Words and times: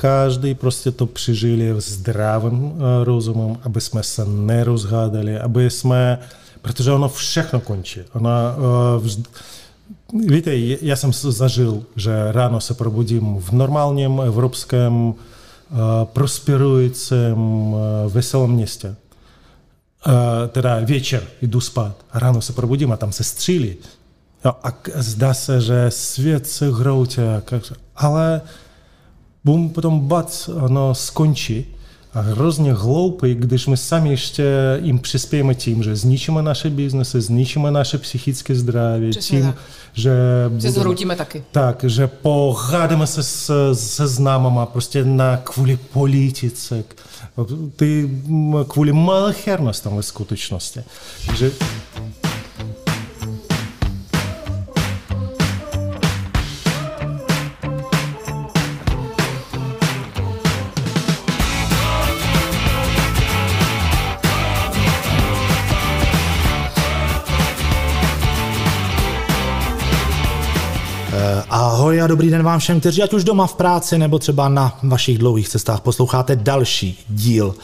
každý 0.00 0.54
prostě 0.54 0.90
to 0.90 1.06
přežili 1.06 1.74
zdravým 1.78 2.72
rozumem, 3.02 3.56
aby 3.62 3.80
jsme 3.80 4.02
se 4.02 4.24
nerozhádali, 4.24 5.38
aby 5.38 5.70
jsme, 5.70 6.18
protože 6.62 6.92
ono 6.92 7.08
všechno 7.08 7.60
končí. 7.60 8.00
Ona, 8.12 8.56
víte, 10.26 10.56
já 10.58 10.96
jsem 10.96 11.12
zažil, 11.12 11.82
že 11.96 12.32
ráno 12.32 12.60
se 12.60 12.74
probudím 12.74 13.36
v 13.38 13.52
normálním 13.52 14.20
evropském 14.20 15.14
prosperujícím 16.04 17.74
veselém 18.08 18.50
městě. 18.50 18.94
Teda 20.48 20.80
večer 20.84 21.22
jdu 21.42 21.60
spát 21.60 21.94
a 22.12 22.18
ráno 22.18 22.42
se 22.42 22.52
probudím 22.52 22.92
a 22.92 22.96
tam 22.96 23.12
se 23.12 23.24
střílí. 23.24 23.76
A 24.44 24.72
zdá 24.94 25.34
se, 25.34 25.60
že 25.60 25.86
svět 25.88 26.46
se 26.46 26.72
hroutí, 26.72 27.20
ale 27.96 28.40
bum, 29.44 29.70
potom 29.70 30.00
bac, 30.00 30.48
ono 30.48 30.94
skončí. 30.94 31.66
A 32.14 32.20
hrozně 32.20 32.72
hloupý, 32.72 33.34
když 33.34 33.66
my 33.66 33.76
sami 33.76 34.10
ještě 34.10 34.44
jim 34.82 34.98
přispějeme 34.98 35.54
tím, 35.54 35.82
že 35.82 35.96
zničíme 35.96 36.42
naše 36.42 36.70
biznesy, 36.70 37.20
zničíme 37.20 37.70
naše 37.70 37.98
psychické 37.98 38.54
zdraví, 38.54 39.10
Přesně 39.10 39.38
tím, 39.38 39.46
tak. 39.46 39.56
že... 39.92 40.12
Se 40.58 40.70
zhroutíme 40.70 41.16
taky. 41.16 41.44
Tak, 41.52 41.84
že 41.86 42.06
pohádáme 42.06 43.06
se 43.06 43.22
s, 43.22 43.72
se 43.74 44.06
známama 44.06 44.66
prostě 44.66 45.04
na 45.04 45.36
kvůli 45.36 45.76
politice, 45.76 46.84
ty 47.76 48.10
kvůli 48.68 48.92
malichernostem 48.92 49.96
ve 49.96 50.02
skutečnosti. 50.02 50.80
Že 51.36 51.50
Ahoj 71.88 72.02
a 72.02 72.06
dobrý 72.06 72.30
den 72.30 72.42
vám 72.42 72.60
všem, 72.60 72.80
kteří 72.80 73.02
ať 73.02 73.12
už 73.12 73.24
doma 73.24 73.46
v 73.46 73.54
práci 73.54 73.98
nebo 73.98 74.18
třeba 74.18 74.48
na 74.48 74.78
vašich 74.82 75.18
dlouhých 75.18 75.48
cestách 75.48 75.80
posloucháte 75.80 76.36
další 76.36 77.04
díl 77.08 77.54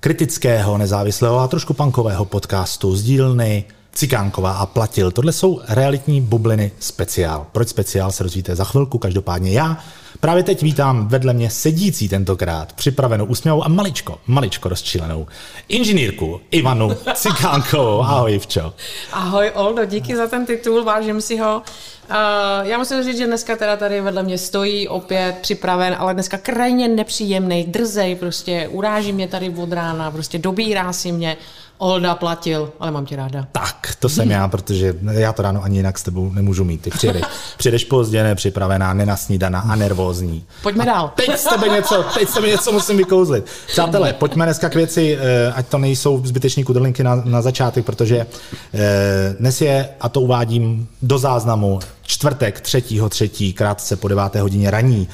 kritického, 0.00 0.78
nezávislého 0.78 1.38
a 1.38 1.48
trošku 1.48 1.74
punkového 1.74 2.24
podcastu 2.24 2.96
z 2.96 3.02
dílny 3.02 3.64
Cikánková 3.92 4.52
a 4.52 4.66
Platil. 4.66 5.10
Tohle 5.10 5.32
jsou 5.32 5.60
realitní 5.68 6.20
bubliny 6.20 6.72
speciál. 6.78 7.46
Proč 7.52 7.68
speciál 7.68 8.12
se 8.12 8.22
dozvíte 8.22 8.56
za 8.56 8.64
chvilku, 8.64 8.98
každopádně 8.98 9.52
já 9.52 9.78
právě 10.20 10.42
teď 10.42 10.62
vítám 10.62 11.08
vedle 11.08 11.32
mě 11.32 11.50
sedící 11.50 12.08
tentokrát, 12.08 12.72
připravenou 12.72 13.24
úsměvou 13.24 13.64
a 13.64 13.68
maličko, 13.68 14.18
maličko 14.26 14.68
rozčilenou 14.68 15.26
inženýrku 15.68 16.40
Ivanu 16.50 16.90
Cikánkovou. 17.14 18.02
Ahoj, 18.02 18.34
Ivčo. 18.34 18.74
Ahoj 19.12 19.50
Oldo, 19.54 19.84
díky 19.84 20.16
za 20.16 20.26
ten 20.26 20.46
titul, 20.46 20.84
vážím 20.84 21.20
si 21.20 21.36
ho. 21.36 21.62
Uh, 22.10 22.16
já 22.62 22.78
musím 22.78 23.02
říct, 23.02 23.18
že 23.18 23.26
dneska 23.26 23.56
teda 23.56 23.76
tady 23.76 24.00
vedle 24.00 24.22
mě 24.22 24.38
stojí 24.38 24.88
opět 24.88 25.36
připraven, 25.40 25.96
ale 25.98 26.14
dneska 26.14 26.38
krajně 26.38 26.88
nepříjemný, 26.88 27.64
drzej, 27.64 28.14
prostě 28.14 28.68
uráží 28.68 29.12
mě 29.12 29.28
tady 29.28 29.50
od 29.50 29.72
rána, 29.72 30.10
prostě 30.10 30.38
dobírá 30.38 30.92
si 30.92 31.12
mě. 31.12 31.36
Olda 31.82 32.14
platil, 32.14 32.72
ale 32.80 32.90
mám 32.90 33.06
tě 33.06 33.16
ráda. 33.16 33.46
Tak, 33.52 33.96
to 33.98 34.08
jsem 34.08 34.30
já, 34.30 34.48
protože 34.48 34.94
já 35.10 35.32
to 35.32 35.42
ráno 35.42 35.62
ani 35.64 35.76
jinak 35.76 35.98
s 35.98 36.02
tebou 36.02 36.32
nemůžu 36.32 36.64
mít. 36.64 36.82
Ty 36.82 36.90
přijedeš, 36.90 37.22
přijedeš 37.56 37.84
pozdě, 37.84 38.22
nepřipravená, 38.22 38.94
nenasnídaná 38.94 39.60
a 39.60 39.76
nervózní. 39.76 40.44
Pojďme 40.62 40.84
dál. 40.84 41.12
Teď 41.14 41.38
z 41.38 41.44
tebe 41.44 41.68
něco, 41.68 42.04
teď 42.14 42.28
z 42.28 42.34
tebe 42.34 42.48
něco 42.48 42.72
musím 42.72 42.96
vykouzlit. 42.96 43.44
Přátelé, 43.66 44.12
pojďme 44.12 44.44
dneska 44.44 44.68
k 44.68 44.74
věci, 44.74 45.18
eh, 45.20 45.52
ať 45.52 45.66
to 45.66 45.78
nejsou 45.78 46.26
zbyteční 46.26 46.64
kudrlinky 46.64 47.02
na, 47.02 47.22
na 47.24 47.42
začátek, 47.42 47.84
protože 47.84 48.26
eh, 48.74 49.36
dnes 49.38 49.60
je, 49.60 49.88
a 50.00 50.08
to 50.08 50.20
uvádím 50.20 50.88
do 51.02 51.18
záznamu, 51.18 51.80
čtvrtek 52.02 52.60
3.3. 52.60 53.54
krátce 53.54 53.96
po 53.96 54.08
9. 54.08 54.34
hodině 54.34 54.70
raní 54.70 55.08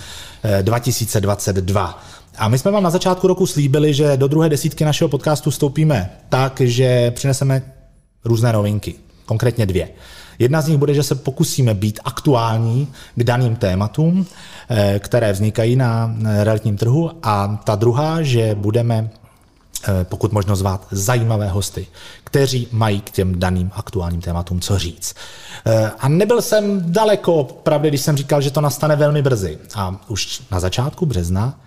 eh, 0.44 0.62
2022. 0.62 2.02
A 2.38 2.48
my 2.48 2.58
jsme 2.58 2.70
vám 2.70 2.82
na 2.82 2.90
začátku 2.90 3.26
roku 3.26 3.46
slíbili, 3.46 3.94
že 3.94 4.16
do 4.16 4.28
druhé 4.28 4.48
desítky 4.48 4.84
našeho 4.84 5.08
podcastu 5.08 5.50
vstoupíme 5.50 6.10
tak, 6.28 6.60
že 6.64 7.10
přineseme 7.10 7.62
různé 8.24 8.52
novinky, 8.52 8.94
konkrétně 9.26 9.66
dvě. 9.66 9.88
Jedna 10.38 10.60
z 10.60 10.68
nich 10.68 10.78
bude, 10.78 10.94
že 10.94 11.02
se 11.02 11.14
pokusíme 11.14 11.74
být 11.74 12.00
aktuální 12.04 12.88
k 13.14 13.24
daným 13.24 13.56
tématům, 13.56 14.26
eh, 14.68 14.98
které 14.98 15.32
vznikají 15.32 15.76
na 15.76 16.16
realitním 16.42 16.76
trhu 16.76 17.10
a 17.22 17.60
ta 17.64 17.74
druhá, 17.74 18.22
že 18.22 18.54
budeme 18.54 19.10
eh, 19.88 20.04
pokud 20.04 20.32
možno 20.32 20.56
zvát 20.56 20.86
zajímavé 20.90 21.48
hosty, 21.48 21.86
kteří 22.24 22.68
mají 22.72 23.00
k 23.00 23.10
těm 23.10 23.38
daným 23.38 23.70
aktuálním 23.74 24.20
tématům 24.20 24.60
co 24.60 24.78
říct. 24.78 25.14
Eh, 25.66 25.90
A 25.98 26.08
nebyl 26.08 26.42
jsem 26.42 26.92
daleko, 26.92 27.44
pravdy, 27.44 27.88
když 27.88 28.00
jsem 28.00 28.16
říkal, 28.16 28.40
že 28.40 28.50
to 28.50 28.60
nastane 28.60 28.96
velmi 28.96 29.22
brzy. 29.22 29.58
A 29.74 30.00
už 30.08 30.42
na 30.50 30.60
začátku 30.60 31.06
března 31.06 31.60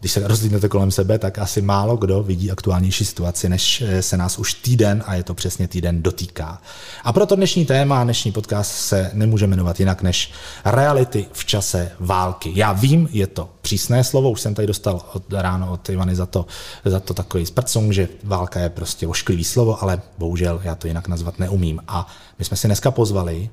když 0.00 0.12
se 0.12 0.28
rozlídnete 0.28 0.68
kolem 0.68 0.90
sebe, 0.90 1.18
tak 1.18 1.38
asi 1.38 1.62
málo 1.62 1.96
kdo 1.96 2.22
vidí 2.22 2.50
aktuálnější 2.50 3.04
situaci, 3.04 3.48
než 3.48 3.80
eh, 3.86 4.02
se 4.02 4.16
nás 4.16 4.38
už 4.38 4.54
týden, 4.54 5.04
a 5.06 5.14
je 5.14 5.22
to 5.22 5.34
přesně 5.34 5.68
týden, 5.68 6.02
dotýká. 6.02 6.62
A 7.04 7.12
proto 7.12 7.36
dnešní 7.36 7.66
téma, 7.66 8.04
dnešní 8.04 8.32
podcast 8.32 8.72
se 8.72 9.10
nemůže 9.14 9.46
jmenovat 9.46 9.80
jinak 9.80 10.02
než 10.02 10.32
reality 10.64 11.26
v 11.32 11.44
čase 11.44 11.92
války. 12.00 12.52
Já 12.54 12.72
vím, 12.72 13.08
je 13.12 13.26
to 13.26 13.48
přísné 13.60 14.04
slovo, 14.04 14.30
už 14.30 14.40
jsem 14.40 14.54
tady 14.54 14.66
dostal 14.66 15.02
od 15.12 15.32
ráno 15.32 15.72
od 15.72 15.88
Ivany 15.88 16.16
za 16.16 16.26
to, 16.26 16.46
za 16.84 17.00
to 17.00 17.14
takový 17.14 17.46
sprcung, 17.46 17.92
že 17.92 18.08
válka 18.24 18.60
je 18.60 18.68
prostě 18.68 19.06
ošklivý 19.06 19.44
slovo, 19.44 19.82
ale 19.82 20.00
bohužel 20.18 20.60
já 20.64 20.74
to 20.74 20.86
jinak 20.86 21.08
nazvat 21.08 21.38
neumím. 21.38 21.80
A 21.88 22.06
my 22.38 22.44
jsme 22.44 22.56
si 22.56 22.68
dneska 22.68 22.90
pozvali 22.90 23.50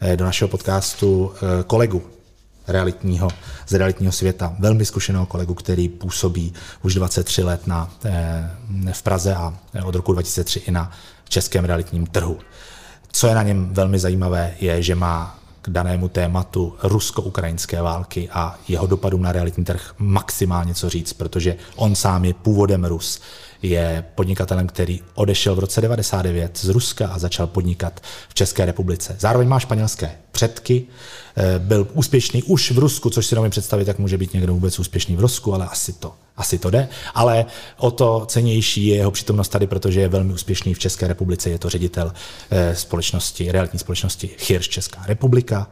eh, 0.00 0.16
do 0.16 0.24
našeho 0.24 0.48
podcastu 0.48 1.32
eh, 1.34 1.64
kolegu, 1.66 2.02
realitního, 2.70 3.28
z 3.66 3.74
realitního 3.74 4.12
světa. 4.12 4.56
Velmi 4.58 4.84
zkušeného 4.84 5.26
kolegu, 5.26 5.54
který 5.54 5.88
působí 5.88 6.52
už 6.82 6.94
23 6.94 7.42
let 7.42 7.66
na, 7.66 7.90
eh, 8.04 8.50
v 8.92 9.02
Praze 9.02 9.34
a 9.34 9.54
od 9.84 9.94
roku 9.94 10.12
2003 10.12 10.58
i 10.58 10.70
na 10.70 10.90
českém 11.28 11.64
realitním 11.64 12.06
trhu. 12.06 12.38
Co 13.12 13.26
je 13.26 13.34
na 13.34 13.42
něm 13.42 13.68
velmi 13.74 13.98
zajímavé, 13.98 14.54
je, 14.60 14.82
že 14.82 14.94
má 14.94 15.38
k 15.62 15.70
danému 15.70 16.08
tématu 16.08 16.76
rusko-ukrajinské 16.82 17.82
války 17.82 18.28
a 18.32 18.58
jeho 18.68 18.86
dopadům 18.86 19.22
na 19.22 19.32
realitní 19.32 19.64
trh 19.64 19.94
maximálně 19.98 20.74
co 20.74 20.88
říct, 20.88 21.12
protože 21.12 21.56
on 21.76 21.94
sám 21.94 22.24
je 22.24 22.34
původem 22.34 22.84
Rus. 22.84 23.20
Je 23.62 24.04
podnikatelem, 24.14 24.66
který 24.66 25.00
odešel 25.14 25.54
v 25.54 25.58
roce 25.58 25.80
99 25.80 26.58
z 26.58 26.68
Ruska 26.68 27.08
a 27.08 27.18
začal 27.18 27.46
podnikat 27.46 28.00
v 28.28 28.34
České 28.34 28.64
republice. 28.66 29.16
Zároveň 29.18 29.48
má 29.48 29.58
španělské 29.58 30.10
předky, 30.32 30.84
eh, 31.36 31.58
byl 31.58 31.88
úspěšný 31.92 32.42
už 32.42 32.70
v 32.70 32.78
Rusku, 32.78 33.10
což 33.10 33.26
si 33.26 33.34
nemůžu 33.34 33.50
představit, 33.50 33.88
jak 33.88 33.98
může 33.98 34.18
být 34.18 34.34
někdo 34.34 34.54
vůbec 34.54 34.78
úspěšný 34.78 35.16
v 35.16 35.20
Rusku, 35.20 35.54
ale 35.54 35.66
asi 35.66 35.92
to, 35.92 36.12
asi 36.36 36.58
to 36.58 36.70
jde. 36.70 36.88
Ale 37.14 37.44
o 37.76 37.90
to 37.90 38.24
cenější 38.28 38.86
je 38.86 38.96
jeho 38.96 39.10
přítomnost 39.10 39.48
tady, 39.48 39.66
protože 39.66 40.00
je 40.00 40.08
velmi 40.08 40.32
úspěšný 40.32 40.74
v 40.74 40.78
České 40.78 41.08
republice. 41.08 41.50
Je 41.50 41.58
to 41.58 41.70
ředitel 41.70 42.12
eh, 42.50 42.74
společnosti, 42.76 43.52
realitní 43.52 43.78
společnosti 43.78 44.30
Hirsch 44.48 44.68
Česká 44.68 45.02
republika. 45.06 45.66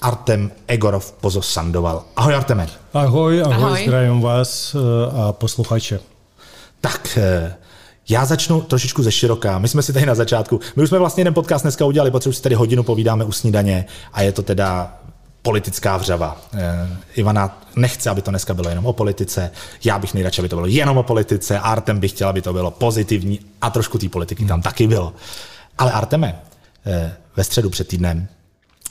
Artem 0.00 0.52
Egorov 0.66 1.12
Pozosandoval. 1.12 2.04
Ahoj 2.16 2.34
Arteme. 2.34 2.68
ahoj, 2.94 3.42
ahoj, 3.42 3.54
Ahoj. 3.54 3.82
zdravím 3.86 4.20
vás 4.20 4.74
eh, 4.74 4.78
a 5.22 5.32
posluchače. 5.32 6.00
Tak 6.80 7.18
eh, 7.20 7.54
já 8.08 8.24
začnu 8.24 8.60
trošičku 8.60 9.02
ze 9.02 9.12
široká. 9.12 9.58
My 9.58 9.68
jsme 9.68 9.82
si 9.82 9.92
tady 9.92 10.06
na 10.06 10.14
začátku, 10.14 10.60
my 10.76 10.82
už 10.82 10.88
jsme 10.88 10.98
vlastně 10.98 11.20
jeden 11.20 11.34
podcast 11.34 11.62
dneska 11.64 11.84
udělali, 11.84 12.10
protože 12.10 12.30
už 12.30 12.36
si 12.36 12.42
tady 12.42 12.54
hodinu 12.54 12.82
povídáme 12.82 13.24
u 13.24 13.32
snídaně 13.32 13.84
a 14.12 14.22
je 14.22 14.32
to 14.32 14.42
teda 14.42 14.96
politická 15.42 15.96
vřava. 15.96 16.40
Eh, 16.54 16.88
Ivana 17.14 17.60
nechce, 17.76 18.10
aby 18.10 18.22
to 18.22 18.30
dneska 18.30 18.54
bylo 18.54 18.68
jenom 18.68 18.86
o 18.86 18.92
politice, 18.92 19.50
já 19.84 19.98
bych 19.98 20.14
nejradši, 20.14 20.40
aby 20.40 20.48
to 20.48 20.56
bylo 20.56 20.66
jenom 20.66 20.98
o 20.98 21.02
politice, 21.02 21.58
Artem 21.58 22.00
by 22.00 22.08
chtěl, 22.08 22.28
aby 22.28 22.42
to 22.42 22.52
bylo 22.52 22.70
pozitivní 22.70 23.40
a 23.60 23.70
trošku 23.70 23.98
té 23.98 24.08
politiky 24.08 24.44
tam 24.44 24.62
taky 24.62 24.86
bylo. 24.86 25.12
Ale 25.78 25.92
Arteme, 25.92 26.40
eh, 26.86 27.12
ve 27.36 27.44
středu 27.44 27.70
před 27.70 27.88
týdnem 27.88 28.28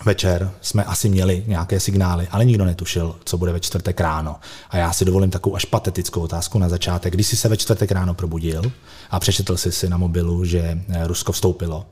večer 0.06 0.52
jsme 0.62 0.84
asi 0.84 1.10
měli 1.10 1.44
nějaké 1.48 1.80
signály, 1.80 2.28
ale 2.32 2.46
nikdo 2.46 2.66
netušil, 2.66 3.16
co 3.26 3.38
bude 3.38 3.52
ve 3.52 3.60
čtvrtek 3.60 4.02
ráno. 4.02 4.36
A 4.70 4.78
já 4.78 4.94
si 4.94 5.06
dovolím 5.06 5.30
takovou 5.30 5.56
až 5.56 5.66
patetickou 5.66 6.22
otázku 6.22 6.60
na 6.60 6.70
začátek. 6.70 7.14
Když 7.14 7.28
jsi 7.28 7.38
se 7.38 7.50
ve 7.50 7.58
čtvrtek 7.58 7.92
ráno 7.92 8.14
probudil 8.14 8.72
a 9.12 9.20
přečetl 9.20 9.58
jsi 9.58 9.72
si 9.72 9.90
na 9.90 9.98
mobilu, 9.98 10.46
že 10.46 10.60
eh, 10.90 11.08
Rusko 11.08 11.32
vstoupilo 11.32 11.86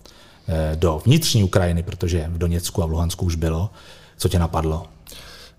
eh, 0.47 0.75
do 0.75 1.01
vnitřní 1.05 1.43
Ukrajiny, 1.43 1.83
protože 1.83 2.25
v 2.29 2.37
Doněcku 2.37 2.83
a 2.83 2.85
v 2.85 2.91
Luhansku 2.91 3.25
už 3.25 3.35
bylo, 3.35 3.69
co 4.17 4.29
tě 4.29 4.39
napadlo? 4.39 4.85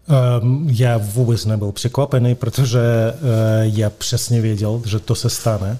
Ehm, 0.09 0.67
Já 0.71 0.99
vůbec 0.99 1.45
nebyl 1.45 1.73
překvapený, 1.73 2.35
protože 2.35 2.81
eh, 2.81 3.15
já 3.63 3.91
přesně 3.91 4.41
věděl, 4.41 4.83
že 4.85 4.99
to 4.99 5.15
se 5.15 5.31
stane. 5.31 5.79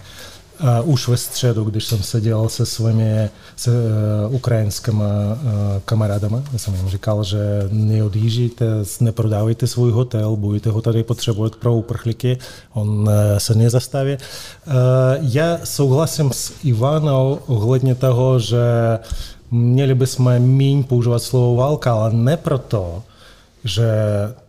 Uh, 0.61 0.91
už 0.91 1.09
ve 1.09 1.17
středu, 1.17 1.65
když 1.65 1.85
jsem 1.85 2.03
seděl 2.03 2.49
se 2.49 2.67
svými 2.67 3.31
se, 3.57 3.71
uh, 3.71 4.35
ukrajinskými 4.35 5.03
uh, 5.03 5.41
kamarádami, 5.85 6.37
já 6.53 6.59
jsem 6.59 6.75
jim 6.75 6.89
říkal, 6.89 7.25
že 7.25 7.39
neodjíždějte, 7.71 8.67
neprodávejte 9.01 9.67
svůj 9.67 9.93
hotel, 9.93 10.37
budete 10.37 10.71
ho 10.71 10.83
tady 10.83 11.03
potřebovat 11.03 11.57
pro 11.57 11.75
uprchlíky, 11.75 12.39
on 12.73 13.11
se 13.39 13.55
nezastaví. 13.55 14.17
Já 15.21 15.59
souhlasím 15.65 16.33
s 16.33 16.53
Ivanou 16.65 17.39
ohledně 17.47 17.95
toho, 17.95 18.39
že 18.39 18.59
měli 19.51 19.95
bychom 19.95 20.39
méně 20.39 20.83
používat 20.83 21.23
slovo 21.23 21.57
válka, 21.57 21.93
ale 21.93 22.13
ne 22.13 22.37
proto, 22.37 23.03
že 23.65 23.89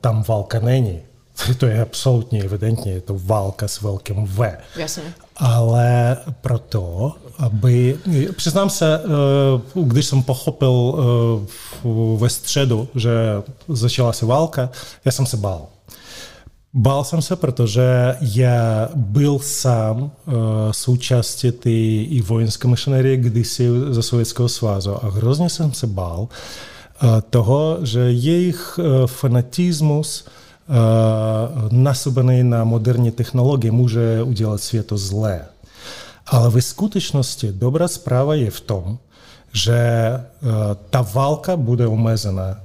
tam 0.02 0.24
válka 0.28 0.60
není. 0.60 1.00
To 1.58 1.66
je 1.66 1.82
absolutně 1.82 2.44
evidentně, 2.44 2.92
je 2.92 3.02
to 3.02 3.20
válka 3.24 3.68
s 3.68 3.82
velkým 3.82 4.26
V. 4.26 4.58
Jasně. 4.76 5.04
Ale 5.40 6.18
proto, 6.42 7.14
aby... 7.38 7.98
Přiznám 8.36 8.70
se, 8.70 9.00
eh, 9.00 9.82
když 9.84 10.06
jsem 10.06 10.24
pochopil 10.24 10.96
eh, 10.96 12.18
ve 12.18 12.30
středu, 12.30 12.88
že 12.96 13.12
začala 13.68 14.14
se 14.14 14.26
válka, 14.26 14.70
já 15.06 15.12
jsem 15.12 15.26
se 15.26 15.38
bál. 15.38 15.68
Bál 16.74 17.04
jsem 17.04 17.22
se, 17.22 17.36
protože 17.36 18.18
já 18.22 18.90
byl 18.96 19.40
sám 19.40 20.02
uh, 20.02 20.12
součástí 20.72 21.52
té 21.52 21.70
i 21.70 22.22
vojenské 22.22 22.68
mašinerie 22.68 23.18
kdysi 23.18 23.68
ze 23.90 24.04
Sovětského 24.04 24.50
svazu 24.50 25.06
a 25.06 25.10
hrozně 25.10 25.50
jsem 25.50 25.74
se 25.74 25.88
bál 25.88 26.28
toho, 27.30 27.78
že 27.82 28.00
jejich 28.00 28.80
fanatismus 29.06 30.22
uh, 30.28 30.34
moderní 32.64 33.12
technologie 33.12 33.72
může 33.72 34.24
udělat 34.24 34.62
světo 34.62 34.98
zlé. 34.98 35.46
Ale 36.28 36.50
ve 36.50 36.62
skutečnosti 36.62 37.52
dobrá 37.52 37.88
zpráva 37.88 38.36
je 38.36 38.52
v 38.52 38.62
tom, 38.62 38.98
že 39.54 39.80
uh, 40.14 40.50
ta 40.90 41.02
válka 41.02 41.58
bude 41.58 41.88
omezena. 41.88 42.62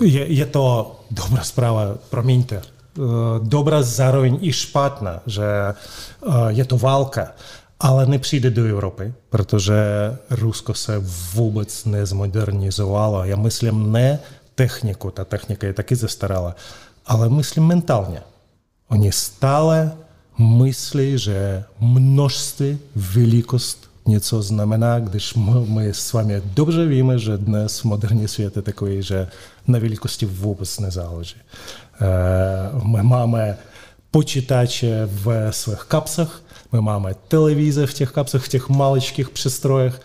Je, 0.00 0.32
je 0.32 0.46
to 0.46 0.96
dobrá 1.10 1.44
zpráva, 1.44 2.00
promiňte, 2.10 2.62
Eh, 2.92 3.00
dobrá, 3.42 3.82
zároveň 3.82 4.52
špatná, 4.52 5.24
že 5.26 5.44
eh, 5.44 5.74
je 6.48 6.64
to 6.64 6.78
válka, 6.78 7.32
ale 7.80 8.06
nepřijde 8.06 8.50
do 8.50 8.64
Evropy, 8.64 9.12
protože 9.30 9.74
Rusko 10.30 10.74
se 10.74 10.98
vůbec 11.34 11.84
nezmodernizovalo. 11.84 13.24
Já 13.24 13.36
myslím 13.36 13.92
ne 13.92 14.18
techniku, 14.54 15.10
ta 15.10 15.24
technika 15.24 15.66
je 15.66 15.72
taky 15.72 15.96
zastarala, 15.96 16.54
ale 17.06 17.28
myslím 17.28 17.66
mentálně. 17.66 18.20
Oni 18.88 19.12
stále 19.12 19.92
myslí, 20.38 21.18
že 21.18 21.64
množství, 21.80 22.78
velikost 22.96 23.90
něco 24.06 24.42
znamená, 24.42 24.98
když 24.98 25.34
my 25.66 25.88
s 25.88 26.12
vámi 26.12 26.42
dobře 26.44 26.86
víme, 26.86 27.18
že 27.18 27.38
dnes 27.38 27.82
moderní 27.82 28.28
svět 28.28 28.56
je 28.56 28.62
takový, 28.62 29.02
že 29.02 29.26
na 29.66 29.78
velikosti 29.78 30.26
vůbec 30.26 30.78
nezáleží. 30.78 31.36
My 32.84 33.02
máme 33.02 33.58
počítače 34.10 35.08
v 35.12 35.50
svých 35.50 35.82
kapsách, 35.88 36.42
my 36.72 36.80
máme 36.80 37.14
televize 37.28 37.86
v 37.86 37.94
těch 37.94 38.10
kapsách, 38.10 38.42
v 38.44 38.48
těch 38.48 38.68
maličkých 38.68 39.30
přístrojech 39.30 40.00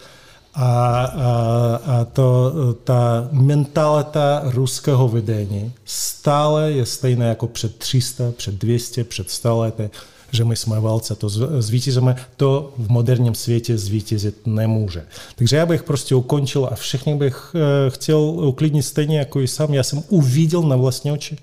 a, 0.58 1.06
a, 1.06 1.82
a 1.86 2.06
to, 2.06 2.54
ta 2.84 3.30
mentalita 3.32 4.42
ruského 4.46 5.08
vedení 5.08 5.74
stále 5.86 6.72
je 6.72 6.86
stejná 6.86 7.26
jako 7.26 7.48
před 7.48 7.76
300, 7.76 8.32
před 8.32 8.56
200, 8.56 9.04
před 9.04 9.30
100 9.30 9.60
lety, 9.60 9.90
že 10.32 10.46
my 10.46 10.56
jsme 10.56 10.80
válce, 10.80 11.16
to 11.16 11.30
zvítězíme, 11.60 12.16
to 12.38 12.74
v 12.78 12.90
moderním 12.90 13.36
světě 13.36 13.78
zvítězit 13.78 14.48
nemůže. 14.48 15.06
Takže 15.36 15.58
já 15.58 15.66
bych 15.66 15.84
prostě 15.84 16.16
ukončil 16.16 16.70
a 16.72 16.76
všechny 16.76 17.16
bych 17.16 17.56
chtěl 17.90 18.20
uklidnit 18.20 18.84
stejně 18.84 19.20
jako 19.20 19.42
i 19.42 19.48
sám. 19.48 19.74
Já 19.74 19.84
jsem 19.84 20.04
uviděl 20.10 20.62
na 20.62 20.76
vlastní 20.76 21.12
oči, 21.12 21.38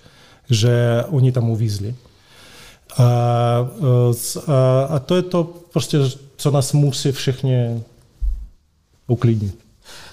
že 0.51 1.05
oni 1.09 1.33
tam 1.33 1.51
uvízli. 1.51 1.95
A, 2.99 3.05
a, 4.47 4.85
a 4.89 4.99
to 4.99 5.17
je 5.17 5.23
to 5.23 5.45
prostě, 5.73 5.99
co 6.37 6.51
nás 6.51 6.73
musí 6.73 7.13
všechny 7.13 7.83
uklidnit. 9.07 9.59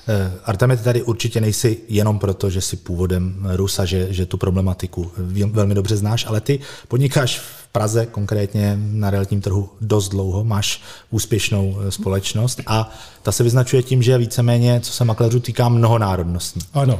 Eh, 0.07 0.31
Arteme, 0.45 0.77
ty 0.77 0.83
tady 0.83 1.03
určitě 1.03 1.41
nejsi 1.41 1.77
jenom 1.88 2.19
proto, 2.19 2.49
že 2.49 2.61
jsi 2.61 2.77
původem 2.77 3.47
Rusa, 3.55 3.85
že, 3.85 4.13
že 4.13 4.25
tu 4.25 4.38
problematiku 4.38 5.11
velmi 5.51 5.75
dobře 5.75 5.97
znáš, 5.97 6.25
ale 6.25 6.41
ty 6.41 6.59
podnikáš 6.88 7.39
v 7.39 7.67
Praze, 7.71 8.05
konkrétně 8.05 8.77
na 8.77 9.09
realitním 9.09 9.41
trhu, 9.41 9.69
dost 9.81 10.09
dlouho, 10.09 10.43
máš 10.43 10.81
úspěšnou 11.09 11.77
eh, 11.79 11.91
společnost 11.91 12.61
a 12.67 12.91
ta 13.23 13.31
se 13.31 13.43
vyznačuje 13.43 13.83
tím, 13.83 14.03
že 14.03 14.17
víceméně, 14.17 14.79
co 14.79 14.93
se 14.93 15.05
makléřů 15.05 15.39
týká, 15.39 15.69
mnohonárodnostní. 15.69 16.61
Ano, 16.73 16.99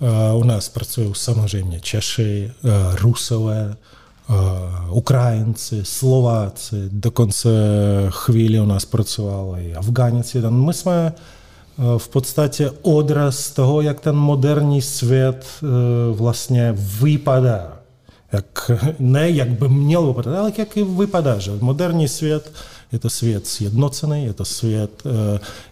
Eh, 0.00 0.34
u 0.34 0.44
nás 0.44 0.68
pracují 0.68 1.10
samozřejmě 1.12 1.80
Češi, 1.80 2.52
Rusové, 2.94 3.76
eh, 4.28 4.34
Ukrajinci, 4.90 5.80
Slováci, 5.82 6.76
dokonce 6.92 7.48
chvíli 8.08 8.60
u 8.60 8.66
nás 8.66 8.84
pracoval 8.84 9.56
i 9.58 9.74
Afgánec 9.74 10.34
jeden. 10.34 10.64
My 10.64 10.74
jsme 10.74 11.12
v 11.98 12.08
podstatě 12.08 12.70
odraz 12.82 13.50
toho, 13.50 13.80
jak 13.80 14.00
ten 14.00 14.16
moderní 14.16 14.82
svět 14.82 15.46
vlastně 16.12 16.74
vypadá. 16.76 17.76
Jak, 18.32 18.70
ne 18.98 19.30
jak 19.30 19.48
by 19.48 19.68
měl 19.68 20.06
vypadat, 20.06 20.38
ale 20.38 20.52
jak 20.58 20.76
vypadá, 20.76 21.38
že 21.38 21.52
moderní 21.60 22.08
svět 22.08 22.52
je 22.92 22.98
to 22.98 23.10
svět 23.10 23.46
sjednocený, 23.46 24.24
je 24.24 24.32
to 24.32 24.44
svět, 24.44 25.02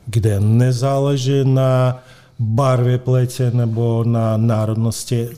kde 0.06 0.40
nezáleží 0.40 1.44
na 1.44 2.02
barvě 2.38 2.98
pletě 2.98 3.50
nebo 3.50 4.04
na 4.04 4.36
národnosti. 4.36 5.28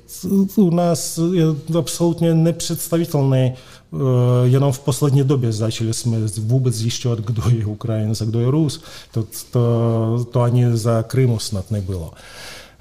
U 0.57 0.71
nás 0.71 1.19
je 1.33 1.45
absolutně 1.79 2.35
nepředstavitelné. 2.35 3.55
Eh, 3.95 3.99
jenom 4.45 4.73
v 4.73 4.79
poslední 4.79 5.25
době 5.25 5.53
začali 5.53 5.95
jsme 5.95 6.19
vůbec 6.39 6.75
zjišťovat, 6.75 7.19
kdo 7.19 7.43
je 7.51 7.67
Ukrajinec 7.67 8.21
a 8.21 8.25
kdo 8.25 8.41
je 8.41 8.51
Rus. 8.51 8.83
To, 9.13 9.25
to, 9.51 10.27
to 10.31 10.41
ani 10.41 10.77
za 10.77 11.03
Krymu 11.03 11.39
snad 11.39 11.71
nebylo. 11.71 12.13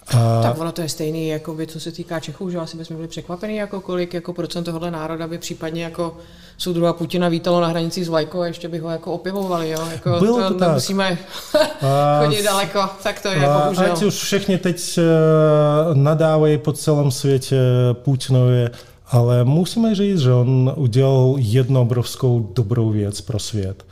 A... 0.07 0.41
Tak 0.43 0.59
ono 0.59 0.71
to 0.71 0.81
je 0.81 0.89
stejný, 0.89 1.27
jako 1.27 1.53
by, 1.53 1.67
co 1.67 1.79
se 1.79 1.91
týká 1.91 2.19
Čechů, 2.19 2.49
že 2.49 2.57
asi 2.57 2.77
bychom 2.77 2.95
byli 2.95 3.07
překvapení, 3.07 3.55
jako 3.55 3.81
kolik 3.81 4.13
jako 4.13 4.33
procent 4.33 4.63
tohohle 4.63 4.91
národa 4.91 5.27
by 5.27 5.37
případně 5.37 5.83
jako 5.83 6.17
soudruha 6.57 6.93
Putina 6.93 7.29
vítalo 7.29 7.61
na 7.61 7.67
hranicích 7.67 8.05
s 8.05 8.09
vlajkou 8.09 8.39
a 8.39 8.47
ještě 8.47 8.67
by 8.67 8.79
ho 8.79 8.89
jako 8.89 9.13
opěvovali, 9.13 9.69
jo? 9.69 9.87
Jako 9.91 10.09
Bylo 10.19 10.37
to, 10.37 10.53
to 10.53 10.59
tak. 10.59 10.73
Musíme 10.73 11.17
chodit 12.23 12.43
daleko, 12.43 12.89
tak 13.03 13.21
to 13.21 13.27
je, 13.27 13.47
a, 13.47 13.59
bohužel. 13.59 13.93
Ať 13.93 14.03
už 14.03 14.13
všichni 14.13 14.57
teď 14.57 14.99
nadávají 15.93 16.57
po 16.57 16.73
celém 16.73 17.11
světě 17.11 17.59
Putinovi, 17.93 18.69
ale 19.07 19.43
musíme 19.43 19.95
říct, 19.95 20.19
že 20.19 20.33
on 20.33 20.73
udělal 20.75 21.35
jednu 21.37 21.81
obrovskou 21.81 22.51
dobrou 22.55 22.89
věc 22.89 23.21
pro 23.21 23.39
svět. 23.39 23.85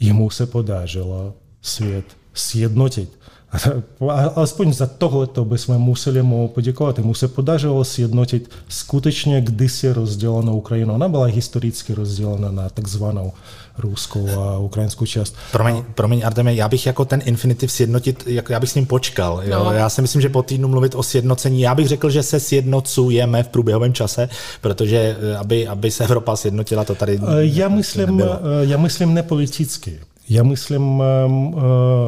Jemu 0.00 0.30
se 0.30 0.46
podařilo 0.46 1.34
svět 1.62 2.04
sjednotit. 2.34 3.17
Alespoň 4.34 4.72
za 4.72 4.86
tohleto 4.86 5.44
bychom 5.44 5.78
museli 5.78 6.22
mu 6.22 6.48
poděkovat. 6.48 6.98
Mu 6.98 7.14
se 7.14 7.28
podařilo 7.28 7.84
sjednotit 7.84 8.50
skutečně 8.68 9.40
kdysi 9.40 9.92
rozdělenou 9.92 10.56
Ukrajinu. 10.56 10.94
Ona 10.94 11.08
byla 11.08 11.24
historicky 11.24 11.94
rozdělena 11.94 12.50
na 12.50 12.68
takzvanou 12.68 13.32
ruskou 13.78 14.28
a 14.40 14.58
ukrajinskou 14.58 15.06
část. 15.06 15.36
Promiň, 15.52 15.84
promiň 15.94 16.22
Arteme, 16.24 16.54
já 16.54 16.68
bych 16.68 16.86
jako 16.86 17.04
ten 17.04 17.22
infinitiv 17.24 17.72
sjednotit, 17.72 18.24
jako 18.26 18.52
já 18.52 18.60
bych 18.60 18.70
s 18.70 18.74
ním 18.74 18.86
počkal. 18.86 19.42
Jo? 19.44 19.64
No. 19.64 19.72
Já 19.72 19.88
si 19.88 20.02
myslím, 20.02 20.22
že 20.22 20.28
po 20.28 20.42
týdnu 20.42 20.68
mluvit 20.68 20.94
o 20.94 21.02
sjednocení, 21.02 21.60
já 21.60 21.74
bych 21.74 21.88
řekl, 21.88 22.10
že 22.10 22.22
se 22.22 22.40
sjednocujeme 22.40 23.42
v 23.42 23.48
průběhovém 23.48 23.92
čase, 23.92 24.28
protože 24.60 25.16
eh, 25.20 25.36
aby, 25.36 25.68
aby 25.68 25.90
se 25.90 26.04
Evropa 26.04 26.36
sjednotila, 26.36 26.84
to 26.84 26.94
tady 26.94 27.20
eh, 27.22 27.26
Já 27.40 27.68
myslím, 27.68 28.06
nebylo. 28.06 28.32
Eh, 28.34 28.38
já 28.60 28.78
myslím 28.78 29.14
nepoliticky. 29.14 30.00
Já 30.30 30.42
myslím 30.42 31.02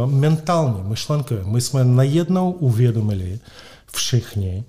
mentálně, 0.06 0.82
myšlenkově. 0.82 1.44
My 1.44 1.60
jsme 1.60 1.84
najednou 1.84 2.50
uvědomili 2.50 3.38
všichni, 3.92 4.64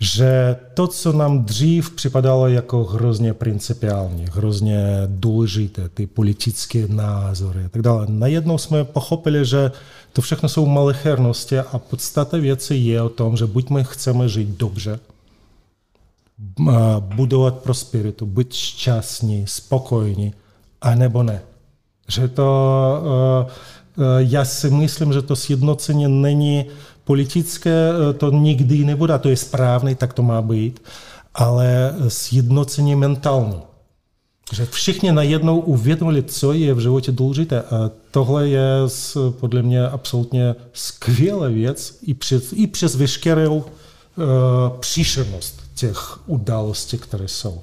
že 0.00 0.56
to, 0.74 0.86
co 0.86 1.12
nám 1.12 1.44
dřív 1.44 1.90
připadalo 1.90 2.48
jako 2.48 2.84
hrozně 2.84 3.34
principiální, 3.34 4.26
hrozně 4.32 4.78
důležité, 5.06 5.88
ty 5.88 6.06
politické 6.06 6.88
názory 6.88 7.64
a 7.64 7.68
tak 7.68 7.82
dále, 7.82 8.06
najednou 8.08 8.58
jsme 8.58 8.84
pochopili, 8.84 9.44
že 9.44 9.70
to 10.12 10.22
všechno 10.22 10.48
jsou 10.48 10.66
malichernosti 10.66 11.58
a 11.58 11.78
podstata 11.78 12.36
věci 12.36 12.74
je 12.74 13.02
o 13.02 13.08
tom, 13.08 13.36
že 13.36 13.46
buď 13.46 13.70
my 13.70 13.84
chceme 13.84 14.28
žít 14.28 14.48
dobře, 14.48 15.00
budovat 16.98 17.54
prosperitu, 17.54 18.26
být 18.26 18.52
šťastní, 18.52 19.44
spokojní, 19.46 20.34
anebo 20.80 21.22
ne. 21.22 21.42
Že 22.08 22.28
to, 22.28 23.02
eh, 23.46 23.52
eh, 23.98 24.02
já 24.18 24.44
si 24.44 24.70
myslím, 24.70 25.12
že 25.12 25.22
to 25.22 25.36
sjednocení 25.36 26.08
není 26.08 26.64
politické, 27.04 27.90
eh, 27.90 28.12
to 28.12 28.30
nikdy 28.30 28.84
nebude, 28.84 29.18
to 29.18 29.28
je 29.28 29.36
správné, 29.36 29.94
tak 29.94 30.12
to 30.12 30.22
má 30.22 30.42
být, 30.42 30.82
ale 31.34 31.94
sjednocení 32.08 32.96
mentální. 32.96 33.62
Že 34.52 34.66
všichni 34.66 35.12
najednou 35.12 35.58
uvědomili, 35.58 36.22
co 36.22 36.52
je 36.52 36.74
v 36.74 36.78
životě 36.78 37.12
důležité. 37.12 37.62
A 37.62 37.90
tohle 38.10 38.48
je 38.48 38.68
podle 39.30 39.62
mě 39.62 39.88
absolutně 39.88 40.54
skvělá 40.72 41.48
věc 41.48 41.98
i 42.02 42.14
přes, 42.14 42.52
i 42.52 42.66
přes 42.66 42.96
veškerou 42.96 43.56
uh, 43.56 43.64
příšernost 44.80 45.60
těch 45.74 46.28
událostí, 46.28 46.98
které 46.98 47.28
jsou. 47.28 47.62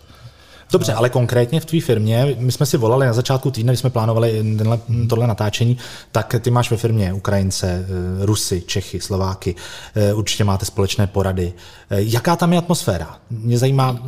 Dobře, 0.73 0.93
ale 0.93 1.09
konkrétně 1.09 1.59
v 1.59 1.65
tvý 1.65 1.81
firmě, 1.81 2.35
my 2.39 2.51
jsme 2.51 2.65
si 2.65 2.77
volali 2.77 3.05
na 3.05 3.13
začátku 3.13 3.51
týdne, 3.51 3.71
když 3.71 3.79
jsme 3.79 3.89
plánovali 3.89 4.43
tenhle, 4.57 4.79
tohle 5.09 5.27
natáčení, 5.27 5.77
tak 6.11 6.35
ty 6.39 6.51
máš 6.51 6.71
ve 6.71 6.77
firmě 6.77 7.13
Ukrajince, 7.13 7.67
eh, 7.67 8.25
Rusy, 8.25 8.63
Čechy, 8.65 9.01
Slováky, 9.01 9.55
eh, 9.95 10.13
určitě 10.13 10.43
máte 10.43 10.65
společné 10.65 11.07
porady. 11.07 11.53
Eh, 11.89 11.97
jaká 12.01 12.35
tam 12.35 12.53
je 12.53 12.59
atmosféra? 12.59 13.17
Mě 13.29 13.57
zajímá 13.57 13.99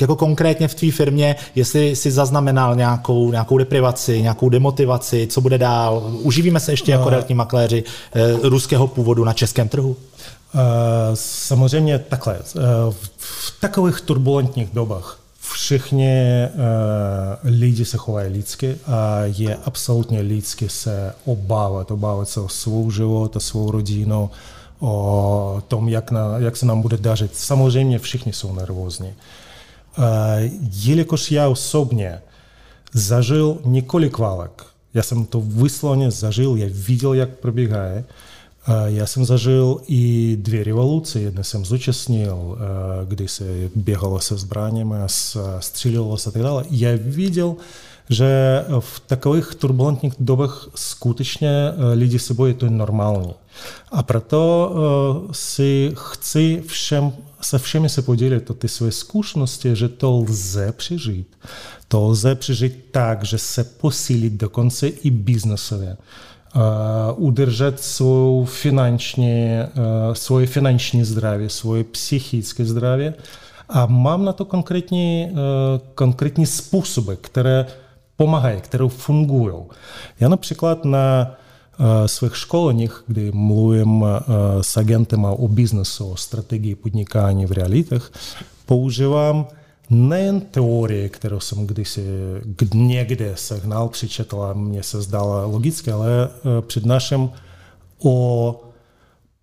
jako 0.00 0.16
konkrétně 0.16 0.68
v 0.68 0.74
tvý 0.74 0.90
firmě, 0.90 1.36
jestli 1.54 1.96
si 1.96 2.10
zaznamenal 2.10 2.76
nějakou, 2.76 3.30
nějakou 3.30 3.58
deprivaci, 3.58 4.22
nějakou 4.22 4.48
demotivaci, 4.48 5.26
co 5.26 5.40
bude 5.40 5.58
dál. 5.58 6.10
Uživíme 6.12 6.60
se 6.60 6.72
ještě 6.72 6.92
jako 6.92 7.10
realitní 7.10 7.34
makléři 7.34 7.84
ruského 8.42 8.86
původu 8.86 9.24
na 9.24 9.32
českém 9.32 9.68
trhu? 9.68 9.96
Samozřejmě 11.14 11.98
takhle. 11.98 12.38
V 13.16 13.60
takových 13.60 14.00
turbulentních 14.00 14.68
dobách 14.72 15.23
Všichni 15.52 16.48
uh, 16.54 17.50
lidi 17.60 17.84
se 17.84 17.96
chovají 17.96 18.32
lidsky 18.32 18.76
a 18.86 19.20
je 19.24 19.56
absolutně 19.64 20.20
lidsky 20.20 20.68
se 20.68 21.14
obávat, 21.24 21.90
obávat 21.90 22.28
se 22.28 22.40
o 22.40 22.48
svou 22.48 22.90
život, 22.90 23.36
o 23.36 23.40
svou 23.40 23.70
rodinu, 23.70 24.30
o 24.80 25.62
tom, 25.68 25.88
jak, 25.88 26.10
na, 26.10 26.38
jak 26.38 26.56
se 26.56 26.66
nám 26.66 26.82
bude 26.82 26.96
dařit. 26.96 27.36
Samozřejmě 27.36 27.98
všichni 27.98 28.32
jsou 28.32 28.54
nervózní. 28.54 29.08
Uh, 29.98 30.04
jelikož 30.84 31.30
já 31.30 31.48
osobně 31.48 32.22
zažil 32.92 33.58
několik 33.64 34.18
válek, 34.18 34.62
já 34.94 35.02
jsem 35.02 35.24
to 35.24 35.40
vysloveně 35.40 36.10
zažil, 36.10 36.56
já 36.56 36.66
viděl, 36.70 37.14
jak 37.14 37.28
probíhají, 37.28 38.04
já 38.86 39.06
jsem 39.06 39.24
zažil 39.24 39.80
i 39.86 40.36
dvě 40.40 40.64
revoluce. 40.64 41.20
Jednu 41.20 41.42
jsem 41.42 41.64
zúčastnil, 41.64 42.58
kdy 43.04 43.28
se 43.28 43.44
běhalo 43.74 44.20
se 44.20 44.36
zbraněmi, 44.36 44.94
střílilo 45.58 46.16
se 46.16 46.30
a 46.30 46.32
tak 46.32 46.42
dále. 46.42 46.64
Já 46.70 46.90
viděl, 46.96 47.56
že 48.10 48.64
v 48.80 49.00
takových 49.00 49.54
turbulentních 49.54 50.12
dobách 50.18 50.68
skutečně 50.74 51.50
lidi 51.94 52.18
se 52.18 52.34
bojí, 52.34 52.54
to 52.54 52.64
je 52.64 52.70
normální. 52.70 53.34
A 53.92 54.02
proto 54.02 54.74
si 55.32 55.92
chci 55.96 56.62
všem, 56.66 57.12
se 57.40 57.58
všemi 57.58 57.88
se 57.88 58.02
podělit 58.02 58.50
o 58.50 58.54
ty 58.54 58.68
své 58.68 58.90
zkušenosti, 58.90 59.76
že 59.76 59.88
to 59.88 60.10
lze 60.10 60.72
přežít. 60.72 61.36
To 61.88 62.06
lze 62.06 62.34
přežít 62.34 62.84
tak, 62.90 63.24
že 63.24 63.38
se 63.38 63.64
posílit 63.64 64.32
dokonce 64.32 64.88
i 64.88 65.10
biznesově 65.10 65.96
удержать 67.17 67.83
свою 67.83 68.45
финансовое, 68.45 70.15
свое 70.15 70.47
финансовое 70.47 71.05
здравие, 71.05 71.49
свое 71.49 71.83
психическое 71.83 72.65
здравие. 72.65 73.13
А 73.67 73.87
мам 73.87 74.23
на 74.23 74.33
то 74.33 74.45
конкретні, 74.45 75.37
конкретні 75.95 76.45
способи, 76.45 77.17
які 77.23 77.65
допомагають, 78.17 78.63
які 78.73 78.89
фунгують. 78.89 79.55
Я, 80.19 80.29
наприклад, 80.29 80.85
на 80.85 81.35
своїх 82.07 82.35
школеннях, 82.35 83.03
де 83.07 83.31
млуємо 83.31 84.21
з 84.63 84.77
агентами 84.77 85.31
у 85.31 85.47
бізнесу, 85.47 86.09
о 86.13 86.17
стратегії 86.17 86.75
підникання 86.75 87.45
в 87.45 87.51
реалітах, 87.51 88.11
поуживам 88.65 89.47
nejen 89.90 90.40
teorie, 90.40 91.08
kterou 91.08 91.40
jsem 91.40 91.66
kdysi 91.66 92.04
někde 92.74 93.32
sehnal, 93.36 93.88
přečetl 93.88 94.42
a 94.42 94.52
mně 94.52 94.82
se 94.82 95.02
zdala 95.02 95.46
logické, 95.46 95.92
ale 95.92 96.28
přednáším 96.60 97.30
o 98.04 98.60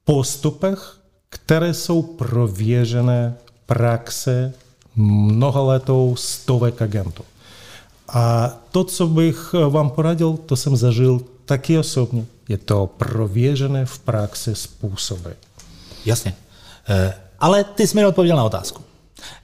postupech, 0.03 0.97
které 1.29 1.73
jsou 1.73 2.01
prověřené 2.01 3.35
praxe 3.65 4.53
mnohaletou 4.95 6.15
stovek 6.15 6.81
agentů. 6.81 7.23
A 8.09 8.49
to, 8.71 8.83
co 8.83 9.07
bych 9.07 9.53
vám 9.69 9.89
poradil, 9.89 10.37
to 10.45 10.55
jsem 10.55 10.75
zažil 10.75 11.21
taky 11.45 11.77
osobně. 11.77 12.25
Je 12.49 12.57
to 12.57 12.87
prověřené 12.87 13.85
v 13.85 13.99
praxi 13.99 14.55
způsoby. 14.55 15.29
Jasně. 16.05 16.35
Ale 17.39 17.63
ty 17.63 17.87
jsi 17.87 17.97
mi 17.97 18.05
odpověděl 18.05 18.37
na 18.37 18.43
otázku. 18.43 18.81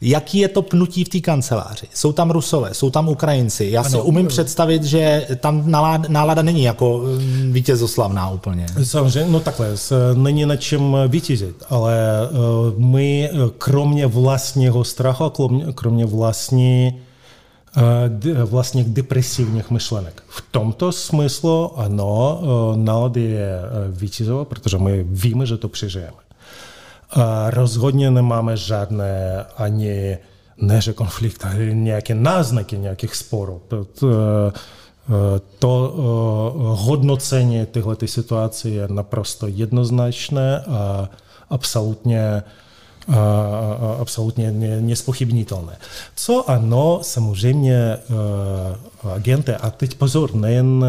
Jaký 0.02 0.38
je 0.38 0.48
to 0.48 0.62
pnutí 0.62 1.04
v 1.04 1.10
té 1.10 1.20
kanceláři? 1.20 1.88
Jsou 1.94 2.12
tam 2.12 2.32
Rusové, 2.32 2.74
jsou 2.74 2.90
tam 2.90 3.10
Ukrajinci. 3.10 3.68
Já 3.72 3.84
si 3.84 3.94
ano, 3.94 4.04
umím 4.04 4.28
představit, 4.28 4.84
že 4.84 5.28
tam 5.40 5.72
nálada, 5.72 6.06
nálada 6.10 6.42
není 6.42 6.64
jako 6.64 6.98
mm, 6.98 7.54
vítězoslavná 7.54 8.30
úplně. 8.30 8.66
Samozřejmě, 8.84 9.32
no 9.32 9.40
takhle, 9.40 9.76
není 10.14 10.46
na 10.46 10.56
čem 10.56 10.96
vítězit, 11.08 11.64
ale 11.70 11.96
e, 12.24 12.28
my 12.78 13.30
kromě 13.58 14.08
vlastního 14.08 14.84
strachu, 14.84 15.64
kromě 15.76 16.06
vlastní 16.06 17.02
e, 18.26 18.44
vlastních 18.44 18.86
depresivních 18.86 19.72
myšlenek. 19.72 20.24
V 20.28 20.44
tomto 20.52 20.92
smyslu 20.92 21.80
ano, 21.80 22.42
nálada 22.76 23.22
je 23.22 23.60
vítězová, 23.92 24.46
protože 24.46 24.78
my 24.78 25.06
víme, 25.10 25.46
že 25.46 25.58
to 25.58 25.70
přežijeme. 25.70 26.27
Rozhodně 27.50 28.12
nemáme 28.12 28.58
žádné 28.58 29.46
ani 29.58 30.18
ne, 30.58 30.82
že 30.82 30.94
konflikt, 30.94 31.46
ale 31.46 31.66
nějaké 31.66 32.16
náznaky 32.16 32.78
nějakých 32.78 33.16
sporů. 33.16 33.62
To, 33.68 33.86
to 35.60 35.94
hodnocení 36.78 37.66
tyhle 37.66 37.96
situace 38.06 38.70
je 38.70 38.88
naprosto 38.88 39.48
jednoznačné 39.48 40.60
a 40.60 41.10
absolutně 41.50 42.44
absolutně 44.00 44.52
nespochybnitelné. 44.82 45.78
Co 46.16 46.50
ano, 46.50 47.00
samozřejmě 47.02 47.98
agenty, 49.16 49.54
a 49.54 49.70
teď 49.70 49.96
pozor, 49.96 50.36
nejen 50.36 50.86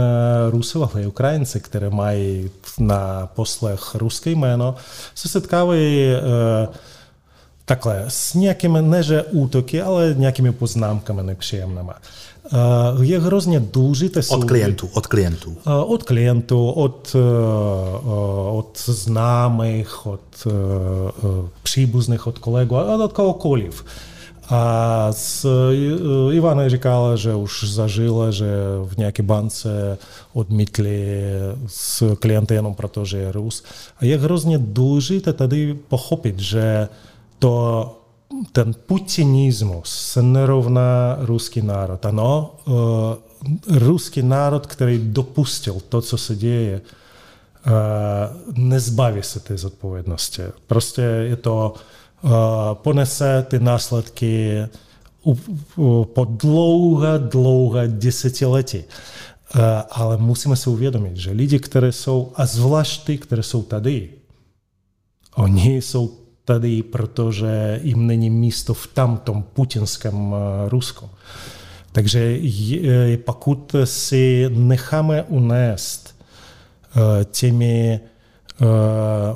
Rusové, 0.51 0.89
ale 0.93 1.03
i 1.03 1.07
Ukrajinci, 1.07 1.61
které 1.61 1.91
mají 1.91 2.51
na 2.79 3.29
poslech 3.35 3.95
ruské 3.95 4.31
jméno, 4.31 4.75
se 5.15 5.29
setkávají 5.29 6.09
takhle 7.65 8.05
s 8.09 8.35
nějakými, 8.35 8.83
ne 8.83 9.03
že 9.03 9.23
útoky, 9.23 9.83
ale 9.83 10.15
nějakými 10.19 10.53
poznámkami 10.53 11.23
nepříjemnými. 11.23 11.93
Je 13.01 13.21
hrozně 13.21 13.61
důležité... 13.61 14.21
Od 14.31 14.45
klientů, 14.45 14.89
od 14.93 15.07
klientů. 15.07 15.57
Od 15.87 16.03
klientů, 16.03 16.71
od, 16.71 17.17
od 18.53 18.79
známých, 18.87 20.07
od 20.07 20.47
příbuzných, 21.63 22.27
od 22.27 22.39
kolegů, 22.39 22.77
od 23.05 23.13
kohokoliv. 23.13 23.85
A 24.49 25.09
s 25.13 25.47
Ivana 26.33 26.69
říkala, 26.69 27.17
že 27.17 27.35
už 27.35 27.65
zažila, 27.71 28.31
že 28.31 28.47
v 28.85 28.97
nějaké 28.97 29.23
bance 29.23 29.99
odmítli 30.33 31.23
s 31.67 32.15
klienty 32.15 32.55
jenom 32.55 32.75
proto, 32.75 33.05
že 33.05 33.19
je 33.19 33.33
Rus. 33.33 33.65
A 34.01 34.05
je 34.05 34.19
hrozně 34.19 34.59
důležité 34.59 35.33
tady 35.33 35.75
pochopit, 35.89 36.39
že 36.39 36.89
to 37.39 37.95
ten 38.53 38.75
putinismus 38.87 39.89
se 39.89 40.23
nerovná 40.23 41.17
ruský 41.21 41.63
národ. 41.63 42.07
Ano, 42.07 42.55
ruský 43.71 44.23
národ, 44.23 44.67
který 44.67 44.99
dopustil 45.03 45.77
to, 45.89 46.01
co 46.01 46.19
se 46.19 46.37
děje, 46.37 46.81
nezbaví 48.55 49.23
se 49.23 49.41
té 49.41 49.57
zodpovědnosti. 49.57 50.43
Prostě 50.67 51.03
je 51.03 51.37
to, 51.37 51.75
ponese 52.75 53.47
ty 53.49 53.59
následky 53.59 54.59
po 56.05 56.25
dlouhé, 56.25 57.19
dlouhé 57.19 57.89
desetiletí. 57.89 58.85
Ale 59.91 60.17
musíme 60.17 60.57
si 60.57 60.71
uvědomit, 60.71 61.17
že 61.17 61.31
lidi, 61.31 61.59
které 61.59 61.93
jsou, 61.93 62.33
a 62.35 62.47
zvlášť 62.47 63.05
ty, 63.05 63.19
které 63.19 63.43
jsou 63.43 63.63
tady, 63.63 64.11
oni 65.35 65.83
jsou 65.83 66.11
tady, 66.45 66.83
protože 66.83 67.81
jim 67.83 68.07
není 68.07 68.31
místo 68.31 68.75
v 68.75 68.87
tamtom 68.87 69.43
putinském 69.43 70.35
Rusku. 70.69 71.11
Takže 71.93 72.41
pokud 73.25 73.75
si 73.85 74.51
necháme 74.53 75.23
unést 75.23 76.17
těmi 77.31 78.01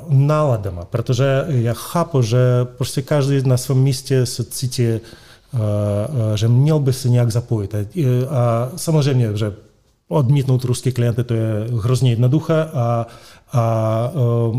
náladama, 0.09 0.85
protože 0.85 1.45
já 1.47 1.73
chápu, 1.73 2.21
že 2.21 2.37
prostě 2.77 3.01
každý 3.01 3.41
na 3.41 3.57
svém 3.57 3.77
místě 3.77 4.25
se 4.25 4.43
cítí, 4.43 4.87
že 6.35 6.47
měl 6.47 6.79
by 6.79 6.93
se 6.93 7.09
nějak 7.09 7.31
zapojit. 7.31 7.75
A 8.29 8.69
samozřejmě, 8.75 9.37
že 9.37 9.53
odmítnout 10.07 10.63
ruské 10.63 10.91
klienty, 10.91 11.23
to 11.23 11.33
je 11.33 11.47
hrozně 11.81 12.09
jednoduché 12.09 12.63
a, 12.73 13.07
a 13.53 14.11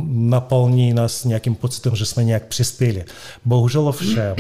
naplní 0.07 0.95
nás 0.95 1.25
nějakým 1.25 1.55
pocitem, 1.55 1.97
že 1.97 2.07
jsme 2.07 2.25
nějak 2.25 2.47
přispěli. 2.47 3.05
Bohužel 3.45 3.93
všem 3.93 4.37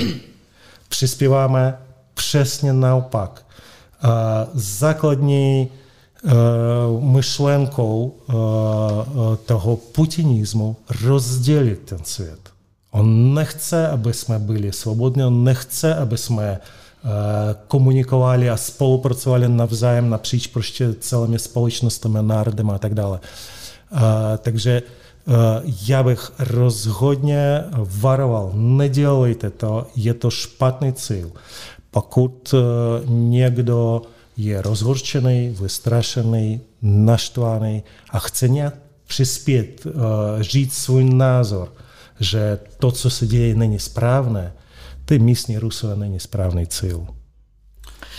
přispíváme 0.88 1.78
přesně 2.14 2.72
naopak. 2.72 3.46
Základní 4.54 5.68
myšlenkou 7.00 8.14
toho 9.46 9.76
putinizmu 9.76 10.76
rozdělit 11.02 11.80
ten 11.84 11.98
svět. 12.04 12.38
On 12.90 13.34
nechce, 13.34 13.88
aby 13.88 14.14
jsme 14.14 14.38
byli 14.38 14.72
svobodní, 14.72 15.24
on 15.24 15.44
nechce, 15.44 15.94
aby 15.94 16.18
jsme 16.18 16.60
komunikovali 17.68 18.50
a 18.50 18.56
spolupracovali 18.56 19.48
navzájem 19.48 20.10
napříč 20.10 20.46
prostě 20.46 20.94
celými 20.94 21.38
společnostmi, 21.38 22.18
národem 22.22 22.70
a 22.70 22.78
tak 22.78 22.94
dále. 22.94 23.20
Takže 24.38 24.82
já 25.88 26.02
bych 26.02 26.32
rozhodně 26.38 27.64
varoval, 28.00 28.50
nedělejte 28.54 29.50
to, 29.50 29.86
je 29.96 30.14
to 30.14 30.30
špatný 30.30 30.92
cíl. 30.92 31.30
Pokud 31.90 32.54
někdo 33.06 34.02
je 34.36 34.62
rozhorčený, 34.62 35.56
vystrašený, 35.60 36.60
naštvaný 36.82 37.82
a 38.10 38.18
chce 38.18 38.48
nějak 38.48 38.74
přispět, 39.06 39.86
říct 40.40 40.74
svůj 40.74 41.04
názor, 41.04 41.72
že 42.20 42.58
to, 42.78 42.92
co 42.92 43.10
se 43.10 43.26
děje, 43.26 43.54
není 43.54 43.78
správné, 43.78 44.52
ty 45.04 45.18
místní 45.18 45.58
Rusové 45.58 45.96
není 45.96 46.20
správný 46.20 46.66
cíl. 46.66 47.06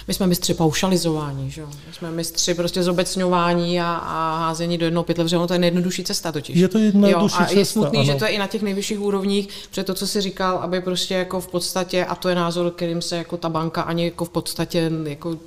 My 0.07 0.13
jsme 0.13 0.27
mistři 0.27 0.53
paušalizování, 0.53 1.51
že? 1.51 1.65
My 1.65 1.93
jsme 1.93 2.11
mistři 2.11 2.53
prostě 2.53 2.83
zobecňování 2.83 3.81
a, 3.81 3.95
a 3.95 4.37
házení 4.39 4.77
do 4.77 4.85
jednoho 4.85 5.03
pytle, 5.03 5.23
protože 5.23 5.37
ono 5.37 5.47
to 5.47 5.53
je 5.53 5.59
nejjednodušší 5.59 6.03
cesta 6.03 6.31
totiž. 6.31 6.57
Je 6.57 6.67
to 6.67 6.77
jednodušší 6.77 7.35
jo, 7.37 7.43
a 7.43 7.45
cesta, 7.45 7.59
je 7.59 7.65
smutný, 7.65 7.99
ano. 7.99 8.05
že 8.05 8.15
to 8.15 8.25
je 8.25 8.31
i 8.31 8.37
na 8.37 8.47
těch 8.47 8.61
nejvyšších 8.61 8.99
úrovních, 8.99 9.47
protože 9.69 9.83
to, 9.83 9.93
co 9.93 10.07
jsi 10.07 10.21
říkal, 10.21 10.57
aby 10.57 10.81
prostě 10.81 11.13
jako 11.13 11.41
v 11.41 11.47
podstatě, 11.47 12.05
a 12.05 12.15
to 12.15 12.29
je 12.29 12.35
názor, 12.35 12.71
kterým 12.71 13.01
se 13.01 13.17
jako 13.17 13.37
ta 13.37 13.49
banka 13.49 13.81
ani 13.81 14.05
jako 14.05 14.25
v 14.25 14.29
podstatě 14.29 14.91
jako 15.03 15.37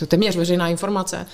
to 0.00 0.04
je 0.04 0.08
téměř 0.08 0.36
veřejná 0.36 0.68
informace, 0.68 1.26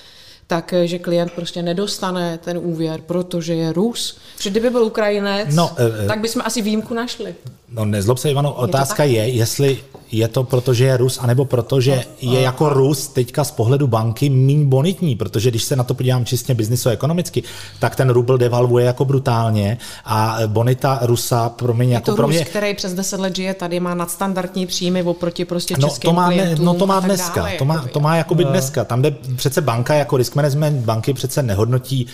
tak 0.46 0.74
že 0.84 0.98
klient 0.98 1.32
prostě 1.32 1.62
nedostane 1.62 2.38
ten 2.38 2.58
úvěr, 2.62 3.00
protože 3.06 3.54
je 3.54 3.72
Rus. 3.72 4.18
Protože 4.36 4.50
kdyby 4.50 4.70
byl 4.70 4.82
Ukrajinec, 4.84 5.54
No, 5.54 5.70
eh, 6.04 6.06
tak 6.06 6.20
bychom 6.20 6.42
asi 6.44 6.62
výjimku 6.62 6.94
našli. 6.94 7.34
No 7.68 7.84
nezlob 7.84 8.18
se, 8.18 8.30
Ivano, 8.30 8.52
otázka 8.52 9.02
tak? 9.02 9.10
je, 9.10 9.28
jestli 9.28 9.78
je 10.12 10.28
to 10.28 10.44
proto, 10.44 10.74
že 10.74 10.84
je 10.84 10.96
Rus, 10.96 11.18
anebo 11.18 11.44
proto, 11.44 11.80
že 11.80 12.04
je 12.20 12.40
jako 12.40 12.68
Rus 12.68 13.08
teďka 13.08 13.44
z 13.44 13.50
pohledu 13.50 13.86
banky 13.86 14.28
míň 14.28 14.64
bonitní, 14.68 15.16
protože 15.16 15.50
když 15.50 15.62
se 15.62 15.76
na 15.76 15.84
to 15.84 15.94
podívám 15.94 16.24
čistě 16.24 16.54
bizniso 16.54 16.90
ekonomicky, 16.90 17.42
tak 17.78 17.96
ten 17.96 18.10
rubl 18.10 18.38
devalvuje 18.38 18.86
jako 18.86 19.04
brutálně 19.04 19.78
a 20.04 20.38
bonita 20.46 20.98
Rusa 21.02 21.48
pro 21.48 21.74
mě 21.74 21.86
Je 21.86 21.92
jako 21.92 22.10
to 22.10 22.16
pro 22.16 22.26
Rus, 22.26 22.36
mě... 22.36 22.44
který 22.44 22.74
přes 22.74 22.94
10 22.94 23.20
let 23.20 23.36
žije 23.36 23.54
tady, 23.54 23.80
má 23.80 23.94
nadstandardní 23.94 24.66
příjmy 24.66 25.02
oproti 25.02 25.44
prostě 25.44 25.74
No 25.78 25.88
českým 25.88 26.08
to, 26.10 26.14
má, 26.14 26.28
ne, 26.30 26.34
klientům 26.36 26.64
no 26.64 26.74
to 26.74 26.86
má 26.86 27.00
dneska, 27.00 27.40
dále, 27.40 27.52
to 27.58 27.64
má, 27.64 27.74
jakoby. 27.74 27.92
to 27.92 28.00
má 28.00 28.16
jakoby 28.16 28.44
dneska. 28.44 28.84
Tam, 28.84 29.00
kde 29.00 29.10
přece 29.36 29.60
banka 29.60 29.94
jako 29.94 30.16
risk 30.16 30.35
management 30.36 30.84
banky 30.84 31.12
přece 31.12 31.42
nehodnotí 31.42 32.06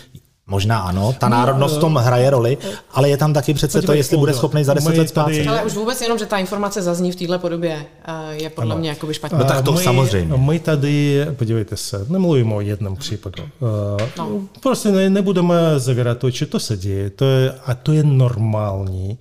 Možná 0.47 0.79
ano, 0.79 1.15
ta 1.19 1.29
národnost 1.29 1.77
v 1.77 1.81
tom 1.81 1.97
hraje 1.97 2.31
roli, 2.31 2.59
ale 2.93 3.09
je 3.09 3.17
tam 3.17 3.33
taky 3.33 3.55
přece 3.55 3.83
to, 3.83 3.93
jestli 3.93 4.17
bude 4.17 4.35
schopný 4.35 4.65
za 4.65 4.75
10 4.75 4.89
my 4.89 4.99
let 4.99 5.09
splácet. 5.09 5.47
Ale 5.47 5.63
už 5.63 5.75
vůbec 5.75 6.01
jenom, 6.01 6.19
že 6.19 6.27
ta 6.27 6.39
informace 6.39 6.83
zazní 6.83 7.13
v 7.13 7.17
této 7.17 7.39
podobě, 7.39 7.87
eh, 8.05 8.35
je 8.35 8.51
podle 8.51 8.77
mě 8.77 8.89
jakoby 8.89 9.15
špatně. 9.15 9.39
No 9.39 9.45
tak 9.45 9.65
to 9.65 9.73
my, 9.73 9.79
samozřejmě. 9.79 10.37
My 10.37 10.59
tady, 10.59 11.27
podívejte 11.37 11.77
se, 11.77 12.07
nemluvíme 12.09 12.55
o 12.55 12.61
jednom 12.61 12.97
případu. 12.97 13.43
Eh, 13.43 14.09
No. 14.19 14.41
Prostě 14.61 14.91
ne, 14.91 15.11
nebudeme 15.11 15.55
zavírat 15.77 16.25
oči, 16.25 16.47
to 16.47 16.61
se 16.61 16.77
děje, 16.77 17.11
to 17.11 17.25
je, 17.25 17.55
a 17.67 17.75
to 17.75 17.93
je 17.93 18.03
normální. 18.05 19.19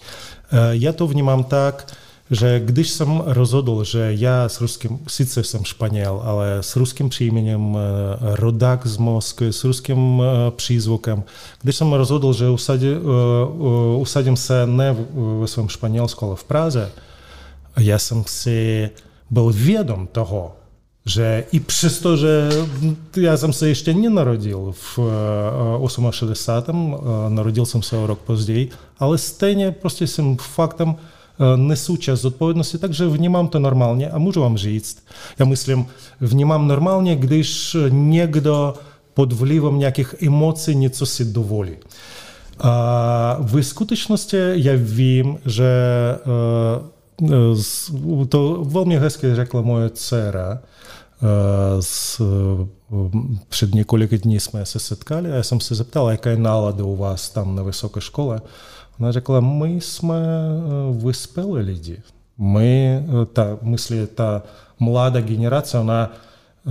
Eh, 0.52 0.58
Já 0.72 0.94
to 0.94 1.08
vnímám 1.08 1.44
tak, 1.44 1.94
že 2.32 2.62
když 2.66 2.90
jsem 2.90 3.24
rozhodl, 3.26 3.84
že 3.84 4.08
já 4.10 4.50
s 4.50 4.62
ruským, 4.62 5.00
sice 5.08 5.44
jsem 5.44 5.64
Španěl, 5.64 6.22
ale 6.26 6.58
s 6.62 6.76
ruským 6.76 7.10
příjmením, 7.10 7.78
eh, 7.78 8.36
rodák 8.36 8.88
z 8.88 8.98
Moskvy, 8.98 9.54
s 9.54 9.64
ruským 9.64 10.22
eh, 10.22 10.52
přízvukem, 10.52 11.24
když 11.62 11.76
jsem 11.76 11.94
rozhodl, 11.94 12.34
že 12.34 12.50
usadí, 12.50 12.88
eh, 12.88 13.98
usadím 13.98 14.38
se 14.38 14.66
ne 14.66 14.96
ve 15.40 15.48
svém 15.48 15.70
Španělsku, 15.70 16.26
ale 16.26 16.36
v 16.36 16.44
Praze, 16.44 16.92
já 17.78 18.00
jsem 18.00 18.24
si 18.28 18.90
byl 19.30 19.52
vědom 19.56 20.08
toho, 20.12 20.56
že 21.06 21.46
i 21.52 21.60
přesto, 21.60 22.18
že 22.18 22.50
já 23.18 23.38
jsem 23.38 23.54
se 23.54 23.68
ještě 23.68 23.94
nenarodil 23.94 24.74
v 24.76 25.00
eh, 25.80 26.10
68. 26.12 26.96
eh, 26.96 27.30
narodil 27.30 27.66
jsem 27.66 27.82
se 27.82 27.98
o 27.98 28.08
rok 28.08 28.20
později, 28.20 28.70
ale 29.00 29.18
stejně 29.18 29.72
prostě 29.72 30.08
jsem 30.08 30.38
faktem 30.38 30.96
eh, 31.42 31.58
nesu 31.58 31.98
čas 31.98 32.20
zodpovědnosti, 32.20 32.78
takže 32.78 33.08
vnímám 33.08 33.48
to 33.48 33.60
normálně 33.60 34.10
a 34.10 34.18
můžu 34.18 34.42
vám 34.42 34.58
říct, 34.58 35.04
já 35.40 35.46
myslím, 35.46 35.86
vnímám 36.22 36.68
normálně, 36.68 37.16
když 37.16 37.78
někdo 37.90 38.74
pod 39.14 39.34
vlivem 39.34 39.80
nějakých 39.80 40.16
emocí 40.28 40.76
něco 40.76 41.06
si 41.06 41.26
dovolí. 41.26 41.72
A 42.60 43.38
v 43.40 43.62
skutečnosti 43.64 44.38
já 44.54 44.74
vím, 44.78 45.38
že 45.46 45.66
eh, 46.16 47.56
z- 47.56 47.92
to 48.30 48.64
velmi 48.68 48.98
hezky 49.00 49.36
řekla 49.36 49.62
moje 49.62 49.90
dcera. 49.90 50.60
Eh, 51.24 51.82
S, 51.82 52.22
eh, 52.22 52.68
před 53.50 53.74
několika 53.76 54.16
dní 54.18 54.40
jsme 54.40 54.66
se 54.66 54.80
setkali 54.80 55.32
a 55.32 55.36
já 55.36 55.44
jsem 55.44 55.60
se 55.60 55.76
zeptal, 55.76 56.10
jaká 56.10 56.30
je 56.30 56.38
nálada 56.38 56.84
u 56.84 56.96
vás 56.96 57.30
tam 58.98 59.06
na 59.06 59.08
vysoké 59.08 59.12
škole. 59.12 59.12
Ona 59.12 59.12
řekla, 59.12 59.40
my 59.40 59.82
jsme 59.82 60.16
eh, 60.16 61.06
vyspělí 61.06 61.62
lidi. 61.62 61.98
My, 62.38 63.04
eh, 63.08 63.26
ta, 63.34 63.58
myslí, 63.62 64.08
ta 64.16 64.44
mladá 64.80 65.22
generace, 65.22 65.80
ona 65.80 66.12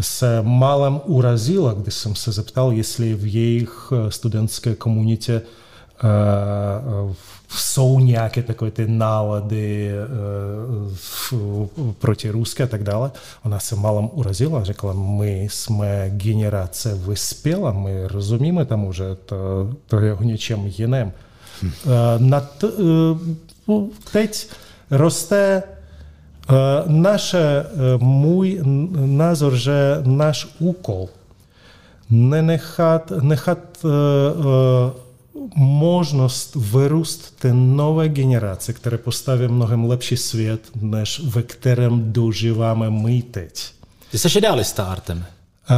se 0.00 0.42
málem 0.42 1.00
urazila, 1.04 1.72
když 1.72 1.94
jsem 1.94 2.14
se 2.14 2.32
zeptal, 2.32 2.72
jestli 2.72 3.14
v 3.14 3.34
jejich 3.34 3.92
eh, 3.92 4.10
studentské 4.10 4.74
komunitě 4.74 5.42
eh, 5.42 7.14
jsou 7.48 8.00
nějaké 8.00 8.42
takové 8.42 8.70
ty 8.70 8.88
nálady 8.88 9.90
eh, 9.90 9.94
v- 10.94 11.32
proti 11.98 12.30
ruské 12.30 12.62
a 12.62 12.66
tak 12.66 12.82
dále. 12.84 13.10
Ona 13.44 13.58
se 13.58 13.76
málem 13.76 14.08
urazila 14.12 14.60
a 14.60 14.64
řekla, 14.64 14.92
my 14.92 15.48
jsme 15.50 16.10
generace 16.10 16.94
vyspělá, 16.94 17.72
my 17.72 18.06
rozumíme 18.06 18.64
tomu, 18.64 18.92
že 18.92 19.04
to, 19.26 19.36
to 19.86 19.98
je 19.98 20.14
o 20.14 20.22
něčem 20.22 20.60
jiném. 20.78 21.12
Eh, 21.64 21.88
Na 22.18 22.40
t, 22.40 22.66
eh, 22.68 23.72
teď 24.12 24.48
roste 24.90 25.62
Eh, 26.50 26.84
eh, 27.38 27.98
můj 27.98 28.60
názor, 29.06 29.56
že 29.56 30.02
náš 30.04 30.46
úkol 30.58 31.08
nenechat, 32.10 33.12
nechat 33.22 33.58
možnost 35.56 36.56
vyrůst 36.56 37.40
té 37.40 37.54
nové 37.54 38.08
generace, 38.08 38.72
které 38.72 38.98
postaví 38.98 39.48
mnohem 39.48 39.84
lepší 39.84 40.16
svět, 40.16 40.60
než 40.80 41.20
ve 41.20 41.42
kterém 41.42 42.12
dožíváme 42.12 42.90
my 42.90 43.22
teď. 43.22 43.72
Ty 44.10 44.18
jsi 44.18 44.38
idealista, 44.38 44.84
Artem. 44.84 45.24
A, 45.70 45.74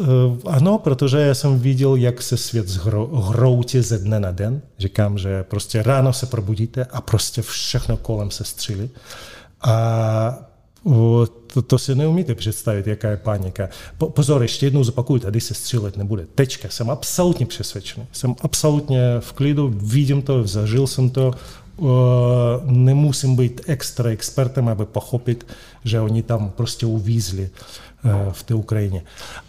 eh, 0.00 0.06
ano, 0.50 0.78
protože 0.78 1.18
já 1.18 1.34
jsem 1.34 1.58
viděl, 1.58 1.94
jak 1.94 2.22
se 2.22 2.36
svět 2.36 2.66
zhro- 2.66 3.22
hroutí 3.22 3.80
ze 3.80 3.98
dne 3.98 4.20
na 4.20 4.30
den. 4.30 4.62
Říkám, 4.78 5.18
že 5.18 5.42
prostě 5.42 5.82
ráno 5.82 6.12
se 6.12 6.26
probudíte 6.26 6.84
a 6.84 7.00
prostě 7.00 7.42
všechno 7.42 7.96
kolem 7.96 8.30
se 8.30 8.44
střílí. 8.44 8.90
A 9.62 10.38
to, 11.46 11.62
to 11.62 11.78
si 11.78 11.94
neumíte 11.94 12.34
představit, 12.34 12.86
jaká 12.86 13.08
je 13.08 13.16
panika. 13.16 13.68
Po, 13.98 14.10
pozor, 14.10 14.42
ještě 14.42 14.66
jednou 14.66 14.84
zopakuju, 14.84 15.18
tady 15.18 15.40
se 15.40 15.54
střílet 15.54 15.96
nebude. 15.96 16.26
Tečka, 16.34 16.68
jsem 16.68 16.90
absolutně 16.90 17.46
přesvědčený. 17.46 18.06
Jsem 18.12 18.34
absolutně 18.40 19.00
v 19.20 19.32
klidu, 19.32 19.74
vidím 19.76 20.22
to, 20.22 20.46
zažil 20.46 20.86
jsem 20.86 21.10
to, 21.10 21.34
o, 21.78 22.60
nemusím 22.64 23.36
být 23.36 23.60
extra 23.66 24.10
expertem, 24.10 24.68
aby 24.68 24.84
pochopit, 24.84 25.46
že 25.84 26.00
oni 26.00 26.22
tam 26.22 26.50
prostě 26.50 26.86
uvízli 26.86 27.50
eh, 28.04 28.32
v 28.32 28.42
té 28.42 28.54
Ukrajině. 28.54 29.02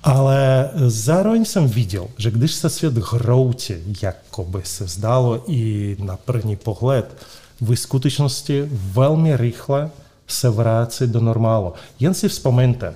Ale 0.03 0.69
zároveň 0.87 1.45
jsem 1.45 1.67
viděl, 1.67 2.07
že 2.17 2.31
když 2.31 2.51
se 2.51 2.69
svět 2.69 2.97
hroutí, 2.97 3.73
jako 4.01 4.43
by 4.43 4.59
se 4.63 4.87
zdálo 4.87 5.43
i 5.47 5.95
na 5.99 6.17
první 6.17 6.55
pohled, 6.55 7.15
v 7.61 7.75
skutečnosti 7.75 8.69
velmi 8.71 9.37
rychle 9.37 9.89
se 10.27 10.49
vrací 10.49 11.07
do 11.07 11.19
normálu. 11.19 11.73
Jen 11.99 12.13
si 12.13 12.29
vzpomeňte, 12.29 12.95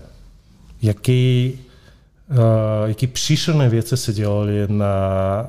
jaký, 0.81 1.53
uh, 2.29 2.37
jaký 2.85 3.07
příšerné 3.07 3.69
věci 3.69 3.97
se 3.97 4.13
dělaly 4.13 4.67
na, 4.67 4.85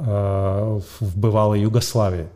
uh, 0.00 0.06
v 0.80 1.16
bývalé 1.16 1.58
Jugoslávii. 1.58 2.26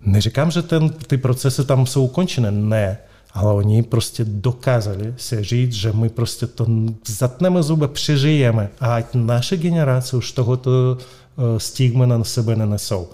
Neříkám, 0.00 0.50
že 0.50 0.62
ten, 0.62 0.90
ty 0.90 1.16
procesy 1.16 1.64
tam 1.64 1.86
jsou 1.86 2.04
ukončené, 2.04 2.50
ne, 2.50 2.98
ale 3.34 3.52
oni 3.52 3.82
prostě 3.82 4.24
dokázali 4.24 5.14
se 5.16 5.44
říct, 5.44 5.72
že 5.72 5.92
my 5.92 6.08
prostě 6.08 6.46
to 6.46 6.66
zatneme 7.06 7.62
zuby, 7.62 7.88
přežijeme 7.88 8.68
a 8.80 8.94
ať 8.94 9.06
naše 9.14 9.56
generace 9.56 10.16
už 10.16 10.32
tohoto 10.32 10.70
uh, 10.70 11.58
stigma 11.58 12.06
na 12.06 12.24
sebe 12.24 12.56
nenesou. 12.56 13.08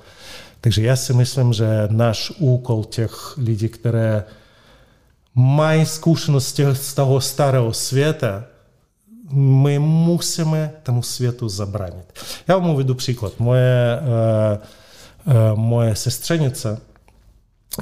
Takže 0.61 0.83
já 0.83 0.97
si 0.97 1.13
myslím, 1.15 1.53
že 1.53 1.89
náš 1.91 2.33
úkol 2.39 2.85
těch 2.85 3.37
lidí, 3.37 3.69
které 3.69 4.25
mají 5.35 5.87
zkušenosti 5.87 6.65
z 6.73 6.95
toho 6.95 7.21
starého 7.21 7.73
světa, 7.73 8.45
my 9.33 9.79
musíme 9.79 10.73
tomu 10.83 11.03
světu 11.03 11.49
zabránit. 11.49 12.13
Já 12.49 12.57
vám 12.59 12.71
uvedu 12.71 12.95
příklad. 12.95 13.33
Moje, 13.39 14.01
moje 15.55 15.97
sestřenice 15.97 16.81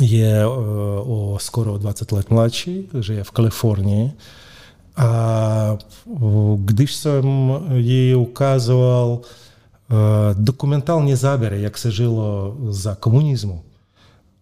je 0.01 0.46
o 0.46 1.37
skoro 1.40 1.79
20 1.79 2.12
let 2.12 2.31
mladší, 2.31 2.88
žije 3.01 3.24
v 3.24 3.31
Kalifornii. 3.31 4.12
A 4.96 5.79
když 6.57 6.94
jsem 6.94 7.24
jí 7.74 8.14
ukazoval 8.14 9.20
dokumentální 10.35 11.14
záběry, 11.14 11.62
jak 11.62 11.79
se 11.79 11.90
žilo 11.90 12.57
za 12.68 12.94
komunismu, 12.94 13.62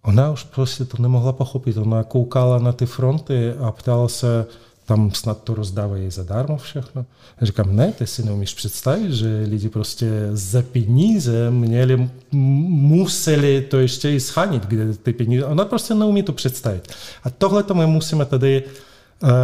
ona 0.02 0.30
už 0.30 0.44
prostě 0.44 0.84
to 0.84 1.02
nemohla 1.02 1.32
pochopit. 1.32 1.76
Ona 1.76 2.02
koukala 2.02 2.58
na 2.58 2.72
ty 2.72 2.86
fronty 2.86 3.52
a 3.52 3.72
ptala 3.72 4.08
se, 4.08 4.46
tam 4.86 5.10
snad 5.10 5.42
to 5.42 5.54
rozdávají 5.54 6.10
zadarmo 6.10 6.56
všechno. 6.56 7.06
Já 7.40 7.46
říkám, 7.46 7.76
ne, 7.76 7.92
ty 7.92 8.06
si 8.06 8.24
neumíš 8.24 8.54
představit, 8.54 9.12
že 9.12 9.44
lidi 9.48 9.68
prostě 9.68 10.10
za 10.32 10.62
peníze 10.62 11.50
měli, 11.50 12.10
museli 12.32 13.60
to 13.60 13.78
ještě 13.78 14.10
i 14.10 14.20
schanit, 14.20 14.66
kde 14.66 14.94
ty 14.94 15.12
peníze. 15.12 15.44
Ona 15.44 15.64
prostě 15.64 15.94
neumí 15.94 16.22
to 16.22 16.32
představit. 16.32 16.92
A 17.24 17.30
tohle 17.30 17.62
to 17.62 17.74
my 17.74 17.86
musíme 17.86 18.24
tady 18.24 18.62
uh, 18.64 19.28
uh, 19.28 19.34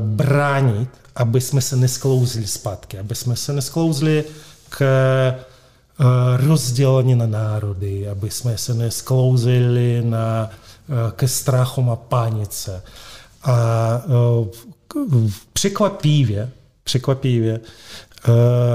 bránit, 0.00 0.88
aby 1.16 1.40
jsme 1.40 1.60
se 1.60 1.76
nesklouzli 1.76 2.46
zpátky, 2.46 2.98
aby 2.98 3.14
jsme 3.14 3.36
se 3.36 3.52
nesklouzli 3.52 4.24
k 4.68 4.84
rozdělení 6.36 7.14
na 7.14 7.26
národy, 7.26 8.08
aby 8.08 8.30
jsme 8.30 8.58
se 8.58 8.74
nesklouzili 8.74 10.02
na, 10.04 10.50
ke 11.16 11.28
strachům 11.28 11.90
a 11.90 11.96
panice. 11.96 12.82
A 13.42 14.02
překvapivě, 15.52 16.50
překvapivě 16.84 17.60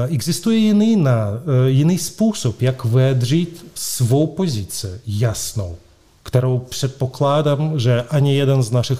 existuje 0.10 0.58
jiný, 0.58 0.95
na, 0.95 1.28
jiný 1.67 1.97
způsob, 1.97 2.62
jak 2.62 2.86
vyjadřit 2.86 3.65
svou 3.75 4.28
pozici 4.28 4.88
jasnou 5.08 5.78
kterou 6.25 6.60
předpokládám, 6.60 7.80
že 7.80 8.01
ani 8.01 8.38
jeden 8.38 8.63
z 8.63 8.71
našich 8.71 8.99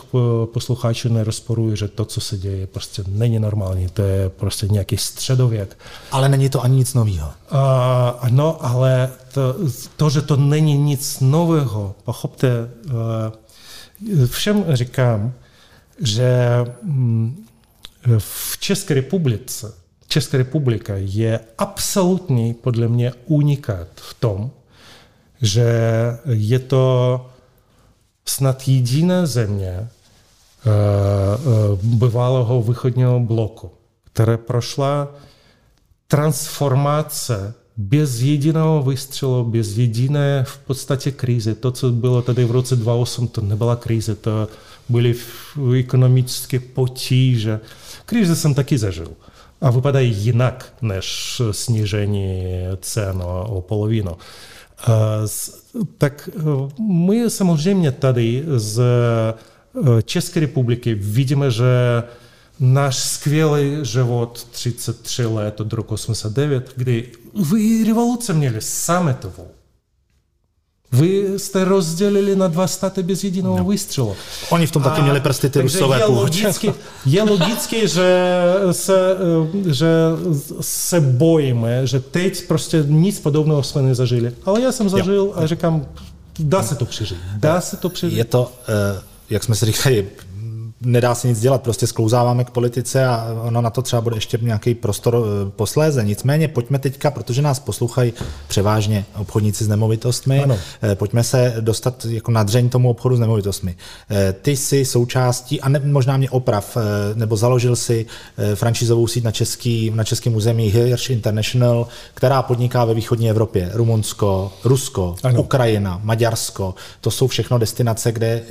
posluchačů 0.54 1.10
nerozporuje, 1.10 1.76
že 1.76 1.88
to, 1.88 2.06
co 2.06 2.22
se 2.22 2.38
děje, 2.38 2.68
prostě 2.68 3.04
není 3.08 3.40
normální. 3.40 3.88
To 3.90 4.02
je 4.02 4.30
prostě 4.30 4.68
nějaký 4.68 4.98
středověk. 4.98 5.78
Ale 6.12 6.30
není 6.30 6.50
to 6.50 6.64
ani 6.64 6.76
nic 6.76 6.94
nového. 6.94 7.32
Uh, 7.52 8.30
no, 8.30 8.66
ale 8.66 9.10
to, 9.34 9.56
to, 9.98 10.10
že 10.10 10.22
to 10.22 10.36
není 10.36 10.78
nic 10.78 11.20
nového, 11.20 11.96
pochopte, 12.04 12.70
uh, 12.86 14.28
všem 14.28 14.66
říkám, 14.70 15.34
že 16.00 16.36
mm, 16.84 17.46
v 18.18 18.58
České 18.60 18.94
republice 18.94 19.86
Česká 20.08 20.38
republika 20.38 20.94
je 20.98 21.40
absolutní, 21.58 22.54
podle 22.54 22.88
mě, 22.88 23.14
unikát 23.26 23.88
v 23.96 24.14
tom, 24.14 24.52
že 25.42 25.68
je 26.26 26.60
to 26.60 27.26
snad 28.26 28.68
jediná 28.68 29.26
země 29.26 29.74
eh, 29.76 29.88
eh, 30.66 31.78
bývalého 31.84 32.62
východního 32.62 33.20
bloku, 33.20 33.72
která 34.14 34.38
prošla 34.38 35.08
transformace 36.08 37.54
bez 37.78 38.22
jediného 38.22 38.84
vystřelu, 38.84 39.44
bez 39.44 39.78
jediné 39.78 40.44
v 40.48 40.58
podstatě 40.58 41.12
krize. 41.12 41.56
To, 41.56 41.72
co 41.72 41.92
bylo 41.92 42.22
tady 42.22 42.46
v 42.46 42.52
roce 42.52 42.76
2008, 42.76 43.28
to 43.28 43.42
nebyla 43.42 43.76
krize, 43.76 44.16
to 44.16 44.48
byly 44.90 45.16
ekonomické 45.80 46.60
potíže. 46.60 47.60
Krize 48.06 48.36
jsem 48.36 48.54
taky 48.54 48.78
zažil. 48.78 49.12
A 49.62 49.72
vypadají 49.72 50.16
jinak 50.16 50.74
než 50.82 51.42
snížení 51.52 52.44
cen 52.82 53.22
o, 53.22 53.58
o 53.58 53.62
polovinu. 53.62 54.18
Tak 55.98 56.30
my 56.90 57.30
samozřejmě 57.30 57.92
tady 57.92 58.44
z 58.56 58.82
České 60.04 60.40
republiky 60.40 60.94
vidíme, 60.94 61.52
že 61.52 62.04
náš 62.60 62.96
skvělý 62.96 63.78
život 63.82 64.48
33 64.52 65.26
let 65.26 65.60
od 65.60 65.74
roku 65.74 65.94
89, 65.94 66.74
kdy 66.76 67.12
vy 67.52 67.84
revoluce 67.88 68.34
měli 68.34 68.62
sametovou, 68.62 69.48
na 72.36 72.48
bez 73.04 73.24
no. 73.42 73.66
Oni 74.50 74.68
je 74.68 74.68
je 77.14 77.24
se, 78.72 79.18
se 80.62 81.00
teď 82.00 82.48
prostě 82.48 82.84
nic 82.88 83.20
podobného 83.20 83.64
jsme 83.64 83.82
nezažili. 83.82 84.34
Ale 84.46 84.62
já 84.62 84.72
jsem 84.72 84.90
zažil 84.90 85.16
jo. 85.16 85.34
a 85.36 85.48
říkám, 85.48 85.86
dá 86.40 86.64
se 86.64 86.76
to 86.76 86.86
přežít. 86.86 87.18
Dá 87.36 87.62
se 87.62 87.78
to 87.78 87.90
přežít. 87.90 88.18
Je 88.18 88.24
to, 88.24 88.52
jak 89.30 89.44
jsme 89.44 89.56
si 89.56 89.66
říkali, 89.66 90.08
nedá 90.82 91.16
se 91.16 91.28
nic 91.28 91.40
dělat, 91.40 91.62
prostě 91.62 91.88
sklouzáváme 91.88 92.44
k 92.44 92.50
politice 92.50 93.06
a 93.06 93.36
ono 93.42 93.62
na 93.62 93.70
to 93.70 93.82
třeba 93.82 94.02
bude 94.02 94.18
ještě 94.18 94.40
nějaký 94.42 94.76
prostor 94.76 95.18
eh, 95.18 95.52
posléze. 95.52 96.04
Nicméně 96.04 96.48
pojďme 96.48 96.80
teďka, 96.80 97.12
protože 97.12 97.42
nás 97.42 97.60
poslouchají 97.60 98.14
převážně 98.48 99.06
obchodníci 99.18 99.64
s 99.64 99.68
nemovitostmi, 99.68 100.44
ano. 100.44 100.58
Eh, 100.84 100.96
pojďme 100.96 101.24
se 101.24 101.56
dostat 101.60 102.06
jako 102.06 102.32
nadřeň 102.32 102.70
tomu 102.70 102.90
obchodu 102.90 103.16
s 103.16 103.20
nemovitostmi. 103.20 103.76
Eh, 104.10 104.34
ty 104.42 104.58
jsi 104.58 104.86
součástí, 104.86 105.62
a 105.62 105.70
ne, 105.70 105.82
možná 105.84 106.18
mě 106.18 106.30
oprav, 106.30 106.78
nebo 107.16 107.38
založil 107.38 107.76
si 107.76 108.06
franšízovou 108.56 109.08
síť 109.08 109.24
na, 109.24 109.32
český, 109.32 109.92
na 109.96 110.04
českém 110.04 110.36
území 110.36 110.68
Hirsch 110.68 111.10
International, 111.10 111.88
která 112.14 112.42
podniká 112.42 112.86
ve 112.86 112.94
východní 112.94 113.30
Evropě. 113.30 113.70
Rumunsko, 113.74 114.52
Rusko, 114.64 115.16
ano. 115.24 115.42
Ukrajina, 115.42 116.00
Maďarsko, 116.04 116.76
to 117.02 117.12
jsou 117.12 117.28
všechno 117.28 117.58
destinace, 117.58 118.12
kde... 118.12 118.44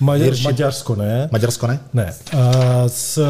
Maďar, 0.00 0.34
Maďarsko 0.44 0.94
ne. 0.94 1.28
Maďarsko 1.32 1.51
Maďarsko, 1.52 1.66
ne? 1.66 1.80
Ne. 1.92 2.14
s, 2.88 3.20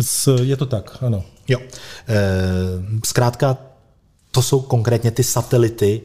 s, 0.00 0.38
je 0.42 0.56
to 0.56 0.66
tak, 0.66 0.98
ano. 1.02 1.24
Jo. 1.48 1.58
E, 1.58 1.68
zkrátka, 3.06 3.56
to 4.30 4.42
jsou 4.42 4.60
konkrétně 4.60 5.10
ty 5.10 5.24
satelity, 5.24 6.00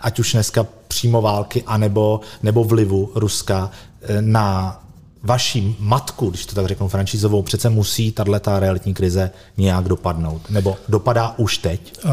ať 0.00 0.18
už 0.18 0.32
dneska 0.32 0.66
přímo 0.88 1.22
války, 1.22 1.62
anebo, 1.66 2.20
nebo 2.42 2.64
vlivu 2.64 3.12
Ruska 3.14 3.70
e, 4.02 4.22
na 4.22 4.78
vaší 5.22 5.76
matku, 5.78 6.30
když 6.30 6.46
to 6.46 6.54
tak 6.54 6.66
řeknu 6.66 6.88
franšízovou, 6.88 7.42
přece 7.42 7.68
musí 7.68 8.12
tato 8.12 8.58
realitní 8.58 8.94
krize 8.94 9.30
nějak 9.56 9.88
dopadnout. 9.88 10.50
Nebo 10.50 10.76
dopadá 10.88 11.34
už 11.38 11.58
teď? 11.58 11.92
Uh, 12.04 12.10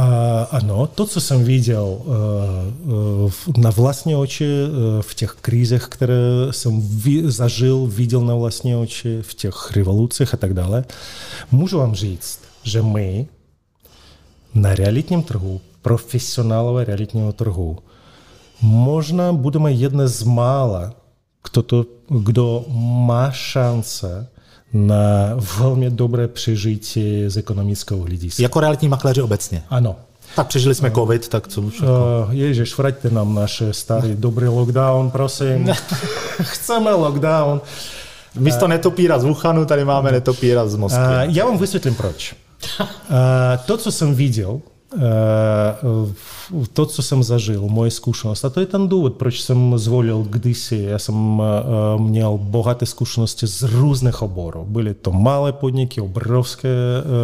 ano, 0.52 0.88
to, 0.88 1.06
co 1.06 1.22
jsem 1.22 1.44
viděl 1.44 1.86
uh, 1.86 3.32
na 3.58 3.70
vlastní 3.70 4.16
oči 4.16 4.46
uh, 4.46 5.02
v 5.02 5.16
těch 5.16 5.32
krizech, 5.42 5.84
které 5.84 6.16
jsem 6.52 6.82
vy, 6.82 7.32
zažil, 7.32 7.88
viděl 7.88 8.22
na 8.22 8.36
vlastní 8.36 8.76
oči 8.76 9.20
v 9.22 9.34
těch 9.34 9.72
revolucích 9.76 10.34
a 10.34 10.38
tak 10.38 10.54
dále, 10.54 10.86
můžu 11.52 11.78
vám 11.78 11.96
říct, 11.96 12.40
že 12.64 12.82
my 12.82 13.28
na 14.54 14.76
realitním 14.76 15.24
trhu, 15.24 15.62
profesionálové 15.82 16.84
realitního 16.84 17.34
trhu, 17.34 17.78
možná 18.62 19.34
budeme 19.34 19.72
jedné 19.72 20.08
z 20.08 20.24
mála 20.24 20.94
kto, 21.42 21.62
to, 21.62 21.86
kdo 22.10 22.66
má 22.98 23.32
šance 23.32 24.28
na 24.74 25.34
velmi 25.60 25.90
dobré 25.90 26.28
přežití 26.28 27.24
z 27.28 27.38
ekonomického 27.38 28.02
hlediska. 28.02 28.44
Jako 28.44 28.60
realitní 28.60 28.88
makléři 28.88 29.22
obecně? 29.22 29.64
Ano. 29.70 29.96
Tak 30.36 30.48
přežili 30.48 30.76
jsme 30.76 30.92
covid, 30.92 31.28
tak 31.28 31.48
co 31.48 31.62
už? 31.62 31.82
Uh, 31.82 31.88
Ježiš, 32.32 32.78
vraťte 32.78 33.10
nám 33.10 33.36
naše 33.36 33.74
starý 33.74 34.16
dobrý 34.16 34.48
lockdown, 34.48 35.12
prosím. 35.12 35.68
Chceme 36.42 36.92
lockdown. 36.92 37.62
Místo 38.36 38.68
netopíra 38.68 39.20
z 39.20 39.24
Wuhanu 39.24 39.66
tady 39.66 39.86
máme 39.86 40.12
netopíra 40.12 40.68
z 40.68 40.76
Moskvy. 40.76 41.04
Uh, 41.04 41.36
já 41.36 41.46
vám 41.46 41.58
vysvětlím 41.58 41.96
proč. 41.96 42.36
Uh, 42.80 42.88
to, 43.66 43.78
co 43.78 43.92
jsem 43.92 44.16
viděl, 44.16 44.62
to, 46.74 46.86
co 46.86 47.02
jsem 47.02 47.24
zažil, 47.24 47.62
moje 47.68 47.92
zkušenost. 47.92 48.46
A 48.46 48.50
to 48.50 48.60
je 48.60 48.66
ten 48.66 48.88
důvod, 48.88 49.14
proč 49.14 49.42
jsem 49.42 49.78
zvolil 49.78 50.24
kdysi. 50.30 50.86
Já 50.90 51.00
jsem 51.00 51.42
měl 51.98 52.38
bohaté 52.42 52.86
zkušenosti 52.86 53.48
z 53.48 53.64
různých 53.64 54.22
oborů. 54.22 54.66
Byly 54.66 54.94
to 54.94 55.12
malé 55.12 55.52
podniky, 55.52 56.02
obrovské 56.02 56.70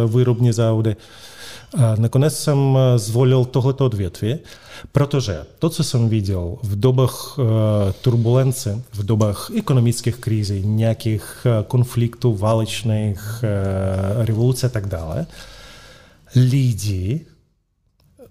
výrobní 0.06 0.52
závody. 0.52 0.96
A 1.76 1.94
nakonec 1.98 2.38
jsem 2.38 2.78
zvolil 2.96 3.44
tohleto 3.44 3.84
odvětví, 3.84 4.38
protože 4.92 5.44
to, 5.58 5.70
co 5.70 5.84
jsem 5.84 6.08
viděl 6.08 6.56
v 6.62 6.80
dobách 6.80 7.38
turbulenci, 8.00 8.82
v 8.92 9.06
dobách 9.06 9.50
ekonomických 9.56 10.16
krizí, 10.16 10.62
nějakých 10.66 11.46
konfliktů, 11.66 12.36
válečných, 12.36 13.44
revolucí 14.16 14.66
a 14.66 14.68
tak 14.68 14.86
dále, 14.86 15.26
lidi 16.36 17.26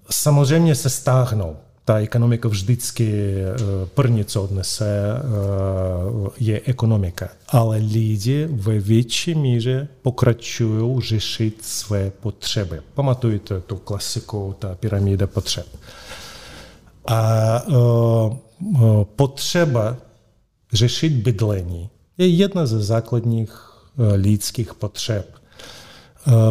samozřejmě 0.10 0.76
se 0.76 0.90
stáhnou. 0.90 1.56
ta 1.86 2.00
ekonomika 2.00 2.50
vždycky 2.50 3.36
první, 3.94 4.26
co 4.26 4.44
odnese, 4.44 5.00
je 6.40 6.62
ekonomika. 6.66 7.30
Ale 7.48 7.78
lidi 7.78 8.48
ve 8.52 8.80
větší 8.80 9.36
míře 9.36 9.88
pokračují 10.02 11.02
řešit 11.02 11.58
své 11.62 12.12
potřeby. 12.12 12.82
Pamatujete 12.94 13.60
tu 13.62 13.76
klasiku, 13.76 14.56
ta 14.60 14.76
pyramida 14.76 15.28
potřeb. 15.28 15.68
A 17.08 17.62
potřeba 19.16 19.98
řešit 20.74 21.14
bydlení 21.14 21.90
je 22.18 22.28
jedna 22.28 22.66
ze 22.66 22.84
základních 22.84 23.72
lidských 24.16 24.74
potřeb. 24.74 25.35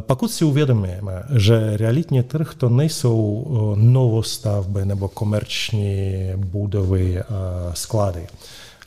Pokud 0.01 0.31
si 0.31 0.45
uvědomíme, 0.45 1.23
že 1.37 1.77
realitní 1.77 2.23
trh 2.23 2.55
to 2.55 2.69
nejsou 2.69 3.47
novostavby 3.77 4.85
nebo 4.85 5.09
komerční 5.09 6.23
budovy 6.37 7.21
a 7.21 7.71
sklady, 7.75 8.27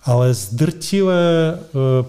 ale 0.03 0.33
z 0.33 0.53
drtivé 0.53 1.59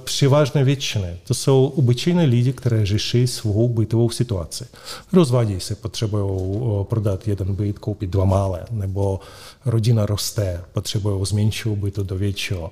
převážné 0.05 0.65
většiny 0.65 1.17
to 1.27 1.35
jsou 1.35 1.73
obyčejní 1.77 2.27
lidi, 2.27 2.53
kteří 2.53 2.85
řeší 2.85 3.27
svou 3.27 3.69
bytovou 3.69 4.11
situaci. 4.11 4.65
Rozvádí 5.13 5.61
se, 5.61 5.75
potřebují 5.75 6.85
prodat 6.85 7.29
jeden 7.29 7.55
byt, 7.55 7.79
koupit 7.79 8.11
dva 8.11 8.25
malé, 8.25 8.65
nebo 8.71 9.21
rodina 9.67 10.07
roste, 10.07 10.61
potřebují 10.73 11.27
z 11.27 11.33
menšího 11.33 11.77
bytu 11.77 12.03
do 12.03 12.17
většího. 12.17 12.71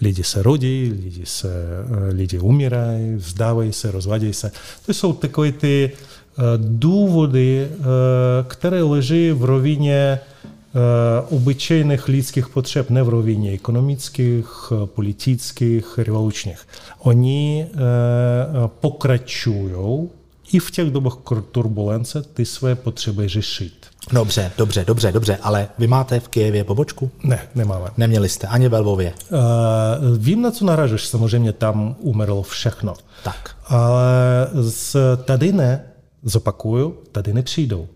Lidi 0.00 0.24
se 0.24 0.42
rodí, 0.42 0.92
lidi, 1.04 1.26
se, 1.26 1.48
lidi 2.12 2.38
umírají, 2.38 3.14
vzdávají 3.14 3.72
se, 3.72 3.90
rozvádějí 3.90 4.34
se. 4.34 4.52
To 4.86 4.94
jsou 4.94 5.12
takové 5.12 5.52
ty 5.52 5.90
důvody, 6.56 7.68
které 8.48 8.82
leží 8.82 9.32
v 9.32 9.44
rovině 9.44 10.20
obyčejných 11.28 12.08
lidských 12.08 12.48
potřeb, 12.48 12.90
ne 12.90 13.02
v 13.02 13.08
rovině 13.08 13.52
ekonomických, 13.52 14.72
politických, 14.84 15.98
revolučních. 15.98 16.58
Oni 16.98 17.66
pokračují 18.80 20.08
i 20.52 20.58
v 20.58 20.70
těch 20.70 20.90
dobách 20.90 21.16
turbulence 21.52 22.22
ty 22.22 22.44
své 22.44 22.74
potřeby 22.74 23.28
řešit. 23.28 23.72
Dobře, 24.12 24.52
dobře, 24.58 24.84
dobře, 24.84 25.12
dobře, 25.12 25.38
ale 25.42 25.68
vy 25.78 25.86
máte 25.86 26.20
v 26.20 26.28
Kijevě 26.28 26.64
pobočku? 26.64 27.10
Ne, 27.22 27.40
nemáme. 27.54 27.88
Neměli 27.96 28.28
jste, 28.28 28.46
ani 28.46 28.68
ve 28.68 28.78
Lvově? 28.78 29.12
Uh, 29.30 29.38
vím, 30.18 30.42
na 30.42 30.50
co 30.50 30.64
naražeš, 30.64 31.06
samozřejmě 31.06 31.52
tam 31.52 31.96
umrlo 31.98 32.42
všechno. 32.42 32.94
Tak. 33.24 33.56
Ale 33.66 34.10
z, 34.52 34.96
tady 35.24 35.52
ne, 35.52 35.84
zopakuju, 36.22 36.94
tady 37.12 37.32
nepřijdou. 37.32 37.88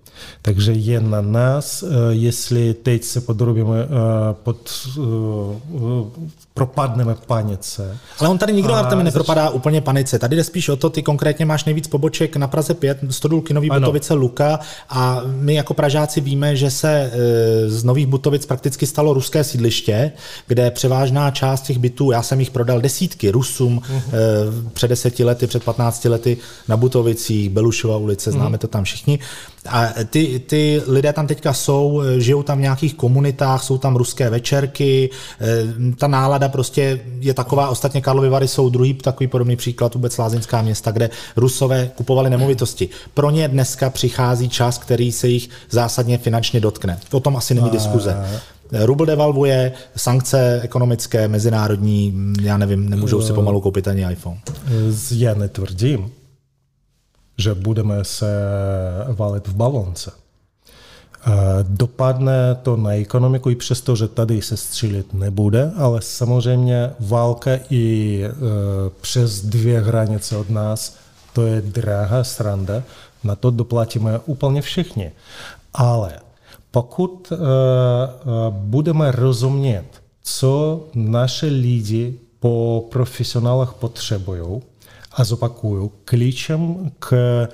Takže 0.42 0.72
je 0.72 1.00
na 1.00 1.20
nás, 1.20 1.84
jestli 2.10 2.74
teď 2.74 3.04
se 3.04 3.20
podrobíme 3.20 3.88
pod, 4.32 4.88
propadneme 6.54 7.14
panice. 7.26 7.98
Ale 8.18 8.28
on 8.28 8.38
tady 8.38 8.52
nikdo, 8.52 8.74
Artemi, 8.74 9.04
nepropadá 9.04 9.44
zač... 9.44 9.54
úplně 9.54 9.80
panice. 9.80 10.18
Tady 10.18 10.36
jde 10.36 10.44
spíš 10.44 10.68
o 10.68 10.76
to, 10.76 10.90
ty 10.90 11.02
konkrétně 11.02 11.46
máš 11.46 11.64
nejvíc 11.64 11.88
poboček 11.88 12.36
na 12.36 12.48
Praze 12.48 12.74
5, 12.74 12.98
Stodulky, 13.10 13.54
Nový 13.54 13.70
ano. 13.70 13.80
Butovice, 13.80 14.14
Luka 14.14 14.60
a 14.88 15.22
my 15.26 15.54
jako 15.54 15.74
Pražáci 15.74 16.20
víme, 16.20 16.56
že 16.56 16.70
se 16.70 17.12
z 17.66 17.84
Nových 17.84 18.06
Butovic 18.06 18.46
prakticky 18.46 18.86
stalo 18.86 19.14
ruské 19.14 19.44
sídliště, 19.44 20.12
kde 20.46 20.70
převážná 20.70 21.30
část 21.30 21.62
těch 21.62 21.78
bytů, 21.78 22.10
já 22.10 22.22
jsem 22.22 22.40
jich 22.40 22.50
prodal 22.50 22.80
desítky 22.80 23.30
Rusům 23.30 23.78
uh-huh. 23.78 24.12
před 24.72 24.88
deseti 24.88 25.24
lety, 25.24 25.46
před 25.46 25.64
15 25.64 26.04
lety 26.04 26.36
na 26.68 26.76
Butovicích, 26.76 27.50
Belušova 27.50 27.96
ulice, 27.96 28.32
známe 28.32 28.56
uh-huh. 28.56 28.60
to 28.60 28.68
tam 28.68 28.84
všichni. 28.84 29.18
A 29.68 29.88
ty, 30.10 30.42
ty 30.46 30.82
lidé 30.86 31.12
tam 31.12 31.26
teďka 31.26 31.52
jsou, 31.52 32.02
žijou 32.18 32.42
tam 32.42 32.58
v 32.58 32.60
nějakých 32.60 32.94
komunitách, 32.94 33.62
jsou 33.62 33.78
tam 33.78 33.96
ruské 33.96 34.30
večerky, 34.30 35.10
ta 35.98 36.06
nálada 36.06 36.48
prostě 36.48 37.00
je 37.20 37.34
taková, 37.34 37.68
ostatně 37.68 38.00
Karlovy 38.00 38.28
Vary 38.28 38.48
jsou 38.48 38.68
druhý 38.68 38.94
takový 38.94 39.26
podobný 39.26 39.56
příklad, 39.56 39.94
vůbec 39.94 40.18
lázeňská 40.18 40.62
města, 40.62 40.90
kde 40.90 41.10
rusové 41.36 41.90
kupovali 41.96 42.30
nemovitosti. 42.30 42.88
Pro 43.14 43.30
ně 43.30 43.48
dneska 43.48 43.90
přichází 43.90 44.48
čas, 44.48 44.78
který 44.78 45.12
se 45.12 45.28
jich 45.28 45.48
zásadně 45.70 46.18
finančně 46.18 46.60
dotkne. 46.60 46.98
O 47.12 47.20
tom 47.20 47.36
asi 47.36 47.54
není 47.54 47.70
diskuze. 47.70 48.16
Rubl 48.72 49.06
devalvuje, 49.06 49.72
sankce 49.96 50.60
ekonomické, 50.62 51.28
mezinárodní, 51.28 52.14
já 52.42 52.56
nevím, 52.56 52.90
nemůžou 52.90 53.22
si 53.22 53.32
pomalu 53.32 53.60
koupit 53.60 53.88
ani 53.88 54.06
iPhone. 54.12 54.38
Já 55.10 55.34
netvrdím, 55.34 56.10
že 57.42 57.54
budeme 57.54 58.04
se 58.04 58.30
valit 59.08 59.48
v 59.48 59.54
balonce. 59.54 60.12
Dopadne 61.62 62.54
to 62.62 62.76
na 62.76 62.94
ekonomiku 62.94 63.50
i 63.50 63.56
přesto, 63.56 63.96
že 63.96 64.08
tady 64.08 64.42
se 64.42 64.56
střílit 64.56 65.14
nebude, 65.14 65.72
ale 65.76 66.02
samozřejmě 66.02 66.90
válka 67.00 67.50
i 67.70 68.24
přes 69.00 69.42
dvě 69.42 69.80
hranice 69.80 70.36
od 70.36 70.50
nás, 70.50 70.96
to 71.32 71.46
je 71.46 71.60
drahá 71.60 72.24
sranda, 72.24 72.82
na 73.24 73.34
to 73.34 73.50
doplatíme 73.50 74.20
úplně 74.26 74.62
všichni. 74.62 75.12
Ale 75.74 76.12
pokud 76.70 77.32
budeme 78.50 79.12
rozumět, 79.12 79.84
co 80.22 80.84
naše 80.94 81.46
lidi 81.46 82.14
po 82.40 82.84
profesionálech 82.90 83.72
potřebují, 83.72 84.62
zopakuju, 85.18 85.92
klíčem 86.04 86.90
k 86.98 87.48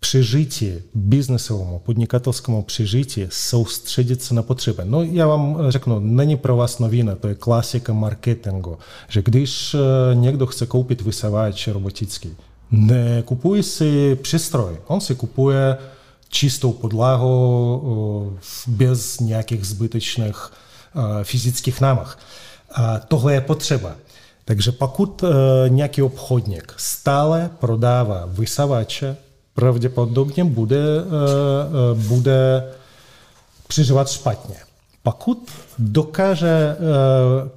přežití, 0.00 0.72
biznesovému, 0.94 1.78
podnikatelskému 1.78 2.62
přežití, 2.62 3.26
soustředit 3.28 4.22
se 4.22 4.34
na 4.34 4.42
potřeby. 4.42 4.82
No 4.84 5.02
já 5.02 5.26
vám 5.26 5.56
řeknu, 5.68 5.98
není 5.98 6.36
pro 6.36 6.56
vás 6.56 6.78
novina, 6.78 7.14
to 7.14 7.28
je 7.28 7.34
klasika 7.34 7.92
marketingu, 7.92 8.78
že 9.08 9.22
když 9.22 9.76
někdo 10.14 10.46
chce 10.46 10.66
koupit 10.66 11.00
vysavač 11.02 11.68
robotický, 11.68 12.36
nekupuje 12.70 13.62
si 13.62 14.18
přístroj, 14.22 14.76
on 14.86 15.00
si 15.00 15.14
kupuje 15.14 15.76
čistou 16.28 16.72
podlahu 16.72 18.38
bez 18.66 19.20
nějakých 19.20 19.66
zbytečných 19.66 20.52
fyzických 21.22 21.80
námach. 21.80 22.18
A 22.74 22.98
tohle 22.98 23.34
je 23.34 23.40
potřeba. 23.40 23.96
Takže 24.50 24.72
pokud 24.72 25.24
nějaký 25.68 26.02
obchodník 26.02 26.74
stále 26.76 27.50
prodává 27.58 28.24
vysavače, 28.26 29.16
pravděpodobně 29.54 30.44
bude, 30.44 30.82
bude 31.94 32.64
přežívat 33.68 34.10
špatně. 34.10 34.56
Pokud 35.02 35.50
dokáže 35.78 36.76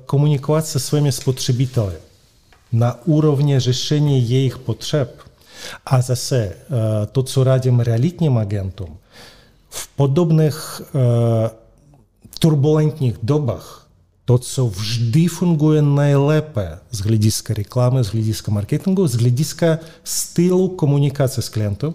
komunikovat 0.05 0.65
se 0.65 0.79
svými 0.79 1.11
spotřebiteli 1.11 1.93
na 2.71 2.99
úrovni 3.05 3.59
řešení 3.59 4.29
jejich 4.29 4.57
potřeb, 4.57 5.21
a 5.85 6.01
zase 6.01 6.55
to, 7.11 7.23
co 7.23 7.43
radím 7.43 7.79
realitním 7.79 8.37
agentům, 8.37 8.97
v 9.69 9.87
podobných 9.87 10.81
turbulentních 12.39 13.17
dobách 13.23 13.82
to, 14.25 14.37
co 14.37 14.67
vždy 14.67 15.27
funguje 15.27 15.81
nejlépe 15.81 16.79
z 16.91 16.99
hlediska 16.99 17.53
reklamy, 17.53 18.03
z 18.03 18.07
hlediska 18.07 18.51
marketingu, 18.51 19.07
z 19.07 19.15
hlediska 19.15 19.79
stylu 20.03 20.67
komunikace 20.67 21.41
s 21.41 21.49
klientem, 21.49 21.93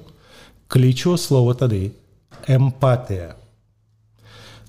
klíčové 0.68 1.18
slovo 1.18 1.54
tady 1.54 1.90
empatie. 2.46 3.34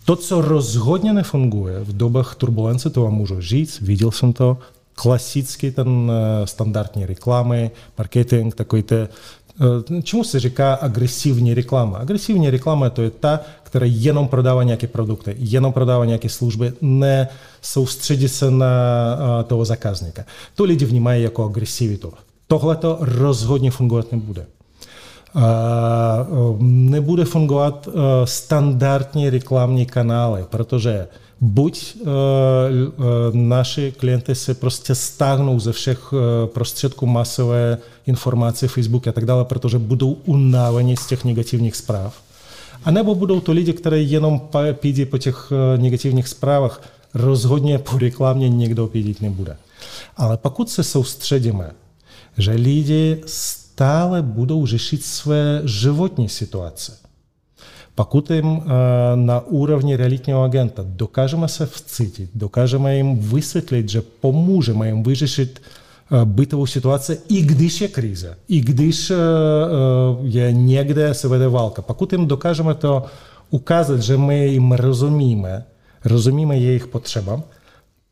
To, 0.06 0.15
co 0.15 0.41
rozhodně 0.41 1.13
nefunguje 1.13 1.80
v 1.80 1.98
dobách 1.98 2.36
turbulence, 2.36 2.89
to 2.89 3.02
vám 3.02 3.13
můžu 3.13 3.41
říct, 3.41 3.82
viděl 3.82 4.12
jsem 4.12 4.34
to, 4.34 4.58
klasický 4.93 5.72
ten 5.72 6.12
standardní 6.45 7.06
reklamy, 7.06 7.72
marketing, 7.98 8.56
takový 8.56 8.84
ty 8.84 8.95
Čemu 10.04 10.24
se 10.24 10.39
říká 10.39 10.74
agresivní 10.74 11.54
reklama? 11.54 11.98
Agresivní 11.98 12.50
reklama 12.50 12.89
to 12.89 13.02
je 13.02 13.10
ta, 13.10 13.39
která 13.63 13.86
jenom 13.89 14.28
prodává 14.28 14.63
nějaké 14.63 14.88
produkty, 14.88 15.36
jenom 15.39 15.74
prodává 15.74 16.06
nějaké 16.06 16.30
služby, 16.30 16.74
ne 16.82 17.28
soustředí 17.62 18.30
se 18.30 18.52
na 18.52 18.67
toho 19.48 19.65
zákazníka. 19.65 20.26
To 20.56 20.63
lidi 20.63 20.86
vnímají 20.86 21.24
jako 21.24 21.45
agresivitu. 21.45 22.13
Tohle 22.48 22.76
to 22.76 22.98
rozhodně 23.00 23.72
fungovat 23.72 24.12
nebude. 24.12 24.45
Nebude 26.60 27.26
fungovat 27.26 27.89
standardní 28.24 29.30
reklamní 29.30 29.86
kanály, 29.86 30.46
protože 30.50 31.08
buď 31.42 31.98
naši 33.34 33.94
klienty 33.98 34.36
se 34.36 34.54
prostě 34.54 34.96
stáhnou 34.96 35.60
ze 35.60 35.72
všech 35.72 36.13
prostředků 36.46 37.06
masové 37.06 37.78
informace, 38.08 38.68
Facebook 38.68 39.08
a 39.08 39.12
tak 39.12 39.26
dále, 39.26 39.46
protože 39.46 39.80
budou 39.80 40.18
unáveni 40.26 40.98
z 40.98 41.08
těch 41.08 41.26
negativních 41.26 41.76
zpráv. 41.76 42.22
A 42.84 42.92
nebo 42.92 43.15
budou 43.15 43.39
to 43.39 43.52
lidi, 43.52 43.74
kteří 43.74 44.12
jenom 44.12 44.42
pídí 44.74 45.06
po 45.06 45.18
těch 45.18 45.52
negativních 45.78 46.28
zprávách, 46.28 46.82
rozhodně 47.13 47.80
po 47.80 47.98
reklamě 47.98 48.50
někdo 48.50 48.88
pídit 48.88 49.22
nebude. 49.22 49.58
Ale 50.18 50.38
pokud 50.38 50.70
se 50.70 50.84
soustředíme, 50.84 51.72
že 52.38 52.52
lidi 52.52 53.22
stále 53.80 54.22
budou 54.22 54.65
řešit 54.65 55.04
své 55.04 55.62
životní 55.65 56.30
situace, 56.30 56.98
Pokud 58.00 58.32
jim 58.32 58.62
na 59.15 59.39
úrovni 59.39 59.96
realitního 59.96 60.44
agenta 60.44 60.84
dokážeme 60.86 61.48
se 61.48 61.65
vcítit, 61.65 62.30
dokážeme 62.36 62.96
jim 62.98 63.20
vysvětlit, 63.20 63.89
že 63.89 64.02
pomůžeme 64.02 64.88
jim 64.88 65.04
vyřešit 65.04 65.62
bytovou 66.26 66.65
situaci, 66.65 67.20
i 67.30 67.42
když 67.42 67.82
je 67.82 67.88
krize, 67.88 68.38
i 68.48 68.62
když 68.62 69.12
je 70.24 70.52
někde 70.52 71.13
se 71.13 71.28
vede 71.28 71.48
válka. 71.48 71.82
Pokud 71.82 72.12
jim 72.13 72.28
dokážeme 72.28 72.74
to 72.76 73.04
ukázat, 73.50 74.02
že 74.02 74.18
my 74.18 74.48
jim 74.48 74.72
rozumíme, 74.72 75.65
rozumíme 76.06 76.58
jejich 76.58 76.88
potřebám, 76.88 77.44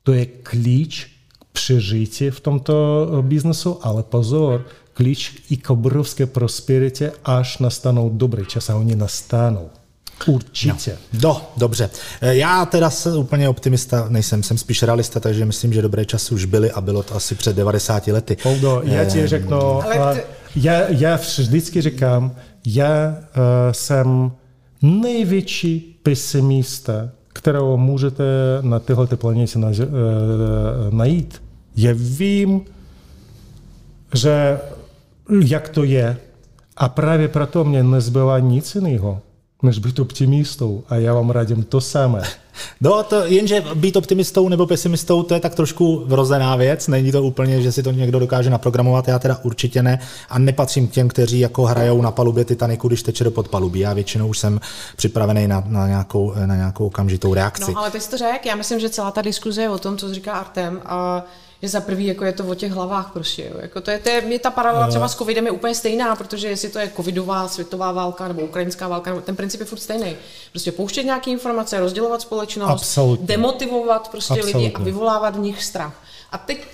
to 0.03 0.13
je 0.13 0.25
klíč 0.25 1.07
k 1.39 1.45
přežití 1.51 2.29
v 2.29 2.39
tomto 2.39 3.07
biznesu, 3.21 3.79
ale 3.81 4.03
pozor, 4.03 4.65
klíč 4.97 5.43
i 5.49 5.57
k 5.57 5.69
obrovské 5.69 6.25
prosperitě, 6.25 7.11
až 7.25 7.57
nastanou 7.57 8.09
dobrý 8.09 8.45
čas 8.45 8.69
a 8.69 8.75
oni 8.75 8.95
nastanou. 8.95 9.69
Určitě. 10.25 10.97
No, 11.13 11.19
do, 11.19 11.41
dobře. 11.57 11.89
Já 12.21 12.65
teda 12.65 12.89
se 12.89 13.17
úplně 13.17 13.49
optimista 13.49 14.05
nejsem, 14.09 14.43
jsem 14.43 14.57
spíš 14.57 14.83
realista, 14.83 15.19
takže 15.19 15.45
myslím, 15.45 15.73
že 15.73 15.81
dobré 15.81 16.05
časy 16.05 16.33
už 16.33 16.45
byly 16.45 16.71
a 16.71 16.81
bylo 16.81 17.03
to 17.03 17.15
asi 17.15 17.35
před 17.35 17.55
90 17.55 18.07
lety. 18.07 18.37
Poldo, 18.43 18.81
já 18.83 19.05
ti 19.05 19.27
řeknu, 19.27 19.57
Ale 19.81 20.23
já, 20.55 20.89
já 20.89 21.15
vždycky 21.15 21.81
říkám, 21.81 22.35
já 22.65 23.09
uh, 23.09 23.17
jsem 23.71 24.31
největší 24.81 25.99
pesimista, 26.03 27.09
kterého 27.33 27.77
můžete 27.77 28.23
na 28.61 28.79
téhle 28.79 29.07
planetě 29.07 29.59
na, 29.59 29.67
uh, 29.67 29.73
najít. 30.91 31.41
Já 31.75 31.91
vím, 31.95 32.61
že 34.13 34.59
jak 35.29 35.69
to 35.69 35.83
je, 35.83 36.17
a 36.77 36.89
právě 36.89 37.27
proto 37.27 37.63
mě 37.63 37.83
nezbyla 37.83 38.39
nic 38.39 38.75
jiného, 38.75 39.21
než 39.63 39.79
být 39.79 39.99
optimistou. 39.99 40.83
A 40.89 40.95
já 40.95 41.13
vám 41.13 41.29
radím 41.29 41.63
to 41.63 41.81
samé. 41.81 42.21
No, 42.81 43.03
to, 43.03 43.25
jenže 43.25 43.63
být 43.75 43.95
optimistou 43.95 44.49
nebo 44.49 44.67
pesimistou, 44.67 45.23
to 45.23 45.33
je 45.33 45.39
tak 45.39 45.55
trošku 45.55 46.03
vrozená 46.05 46.55
věc. 46.55 46.87
Není 46.87 47.11
to 47.11 47.23
úplně, 47.23 47.61
že 47.61 47.71
si 47.71 47.83
to 47.83 47.91
někdo 47.91 48.19
dokáže 48.19 48.49
naprogramovat, 48.49 49.07
já 49.07 49.19
teda 49.19 49.39
určitě 49.43 49.83
ne. 49.83 49.99
A 50.29 50.39
nepatřím 50.39 50.87
k 50.87 50.91
těm, 50.91 51.07
kteří 51.07 51.39
jako 51.39 51.65
hrajou 51.65 52.01
na 52.01 52.11
palubě 52.11 52.45
Titaniku, 52.45 52.87
když 52.87 53.03
teče 53.03 53.23
do 53.23 53.31
podpalubí. 53.31 53.79
Já 53.79 53.93
většinou 53.93 54.27
už 54.27 54.39
jsem 54.39 54.59
připravený 54.95 55.47
na, 55.47 55.63
na, 55.67 55.87
nějakou, 55.87 56.33
na 56.45 56.55
nějakou 56.55 56.85
okamžitou 56.85 57.33
reakci. 57.33 57.71
No, 57.71 57.79
ale 57.79 57.91
ty 57.91 57.99
jsi 57.99 58.09
to 58.09 58.17
řekl, 58.17 58.47
já 58.47 58.55
myslím, 58.55 58.79
že 58.79 58.89
celá 58.89 59.11
ta 59.11 59.21
diskuze 59.21 59.61
je 59.61 59.69
o 59.69 59.77
tom, 59.77 59.97
co 59.97 60.13
říká 60.13 60.33
Artem. 60.33 60.81
A 60.85 61.25
že 61.61 61.69
za 61.69 61.81
prvý 61.81 62.05
jako 62.05 62.25
je 62.25 62.33
to 62.33 62.47
o 62.47 62.55
těch 62.55 62.71
hlavách 62.71 63.11
prostě. 63.13 63.43
Jo. 63.43 63.59
Jako 63.61 63.81
to 63.81 63.91
je, 63.91 63.99
to 63.99 64.09
je, 64.09 64.21
mě 64.21 64.39
ta 64.39 64.51
paralela 64.51 64.87
třeba 64.87 65.07
s 65.07 65.15
covidem 65.15 65.45
je 65.45 65.51
úplně 65.51 65.75
stejná, 65.75 66.15
protože 66.15 66.47
jestli 66.47 66.69
to 66.69 66.79
je 66.79 66.91
covidová 66.95 67.47
světová 67.47 67.91
válka 67.91 68.27
nebo 68.27 68.41
ukrajinská 68.41 68.87
válka, 68.87 69.21
ten 69.21 69.35
princip 69.35 69.59
je 69.59 69.65
furt 69.65 69.79
stejný. 69.79 70.15
Prostě 70.51 70.71
pouštět 70.71 71.03
nějaké 71.03 71.31
informace, 71.31 71.79
rozdělovat 71.79 72.21
společnost, 72.21 72.69
Absolutně. 72.69 73.27
demotivovat 73.27 74.09
prostě 74.09 74.33
Absolutně. 74.33 74.59
lidi 74.59 74.73
a 74.73 74.79
vyvolávat 74.79 75.35
v 75.35 75.39
nich 75.39 75.63
strach. 75.63 76.03
A 76.31 76.37
teď 76.37 76.67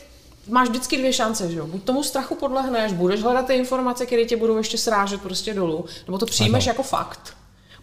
máš 0.48 0.70
vždycky 0.70 0.98
dvě 0.98 1.14
šance, 1.14 1.52
že 1.52 1.58
jo? 1.58 1.68
Buď 1.68 1.84
tomu 1.84 2.04
strachu 2.04 2.36
podlehneš, 2.36 2.94
budeš 2.94 3.22
hledat 3.22 3.48
ty 3.48 3.54
informace, 3.54 4.06
které 4.06 4.26
tě 4.26 4.38
budou 4.38 4.58
ještě 4.58 4.78
srážet 4.78 5.22
prostě 5.22 5.54
dolů, 5.54 5.86
nebo 6.08 6.18
to 6.18 6.26
přijmeš 6.26 6.68
ano. 6.68 6.72
jako 6.72 6.84
fakt 6.84 7.34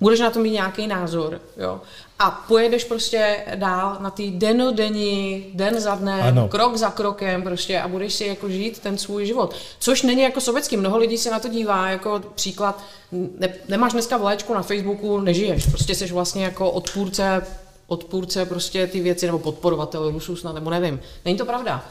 budeš 0.00 0.20
na 0.20 0.30
to 0.30 0.40
mít 0.40 0.50
nějaký 0.50 0.86
názor, 0.86 1.40
jo. 1.56 1.80
A 2.22 2.30
pojedeš 2.30 2.84
prostě 2.84 3.36
dál 3.54 3.96
na 4.00 4.10
ty 4.10 4.30
denodenní, 4.30 5.46
den 5.54 5.80
za 5.80 5.94
dnem, 5.94 6.20
ano. 6.22 6.48
krok 6.48 6.76
za 6.76 6.90
krokem 6.90 7.42
prostě 7.42 7.80
a 7.80 7.88
budeš 7.88 8.14
si 8.14 8.24
jako 8.24 8.48
žít 8.48 8.78
ten 8.78 8.98
svůj 8.98 9.26
život. 9.26 9.54
Což 9.78 10.02
není 10.02 10.22
jako 10.22 10.40
sovětský. 10.40 10.76
Mnoho 10.76 10.98
lidí 10.98 11.18
se 11.18 11.30
na 11.30 11.38
to 11.38 11.48
dívá 11.48 11.88
jako 11.88 12.20
příklad. 12.34 12.82
Ne, 13.12 13.54
nemáš 13.68 13.92
dneska 13.92 14.16
vlaječku 14.16 14.54
na 14.54 14.62
Facebooku, 14.62 15.20
nežiješ. 15.20 15.66
Prostě 15.66 15.94
jsi 15.94 16.06
vlastně 16.06 16.44
jako 16.44 16.70
odpůrce 16.70 17.42
odpůrce 17.90 18.46
prostě 18.46 18.86
ty 18.86 19.00
věci, 19.00 19.26
nebo 19.26 19.38
podporovatel 19.38 20.10
Rusů 20.10 20.36
snad, 20.36 20.54
nebo 20.54 20.70
nevím. 20.70 21.00
Není 21.24 21.38
to 21.38 21.44
pravda. 21.44 21.84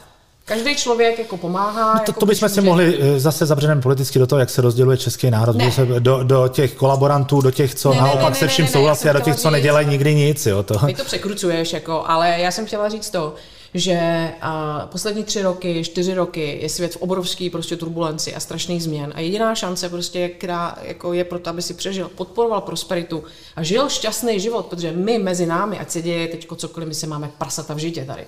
Každý 0.50 0.76
člověk 0.76 1.18
jako 1.18 1.36
pomáhá. 1.36 1.94
No 1.94 1.98
to, 1.98 2.10
jako 2.10 2.20
to 2.20 2.26
bychom 2.26 2.48
si 2.48 2.60
mohli 2.60 2.98
eh, 3.00 3.20
zase 3.20 3.46
zabřeneme 3.46 3.82
politicky 3.82 4.18
do 4.18 4.26
toho, 4.26 4.38
jak 4.38 4.50
se 4.50 4.62
rozděluje 4.62 4.96
český 4.96 5.30
národ, 5.30 5.56
Ne. 5.56 5.70
do, 5.98 6.22
do 6.22 6.48
těch 6.48 6.74
kolaborantů, 6.74 7.40
do 7.40 7.50
těch, 7.50 7.74
co 7.74 7.90
Ne, 7.90 7.96
naopak 7.96 8.22
ne, 8.22 8.30
ne, 8.30 8.34
se 8.36 8.48
vším 8.48 8.64
ne, 8.64 8.66
ne, 8.66 8.70
já 8.70 8.72
souhlasí 8.72 9.08
a 9.08 9.12
do 9.12 9.20
těch, 9.20 9.36
co 9.36 9.50
nedělají 9.50 9.86
nikdy 9.88 10.14
nic. 10.14 10.46
Jo, 10.46 10.62
to. 10.62 10.86
Ty 10.86 10.94
to 10.94 11.04
překrucuješ, 11.04 11.72
jako, 11.72 12.04
ale 12.06 12.36
já 12.38 12.50
jsem 12.50 12.66
chtěla 12.66 12.88
říct 12.88 13.10
to, 13.10 13.34
že 13.74 14.28
a, 14.40 14.86
poslední 14.92 15.24
tři 15.24 15.42
roky, 15.42 15.84
čtyři 15.84 16.14
roky 16.14 16.58
je 16.62 16.68
svět 16.68 16.94
v 16.94 16.96
obrovský 16.96 17.50
prostě 17.50 17.76
turbulenci 17.76 18.34
a 18.34 18.40
strašných 18.40 18.82
změn 18.82 19.12
a 19.14 19.20
jediná 19.20 19.54
šance 19.54 19.88
prostě, 19.88 20.28
která 20.28 20.76
jako 20.82 21.12
je 21.12 21.24
pro 21.24 21.38
to, 21.38 21.50
aby 21.50 21.62
si 21.62 21.74
přežil, 21.74 22.10
podporoval 22.14 22.60
prosperitu 22.60 23.24
a 23.56 23.62
žil 23.62 23.88
šťastný 23.88 24.40
život, 24.40 24.66
protože 24.66 24.92
my 24.92 25.18
mezi 25.18 25.46
námi, 25.46 25.78
ať 25.78 25.90
se 25.90 26.02
děje 26.02 26.28
teď 26.28 26.48
cokoliv, 26.56 26.88
my 26.88 26.94
se 26.94 27.06
máme 27.06 27.30
prasata 27.38 27.74
v 27.74 27.78
žitě 27.78 28.04
tady. 28.04 28.26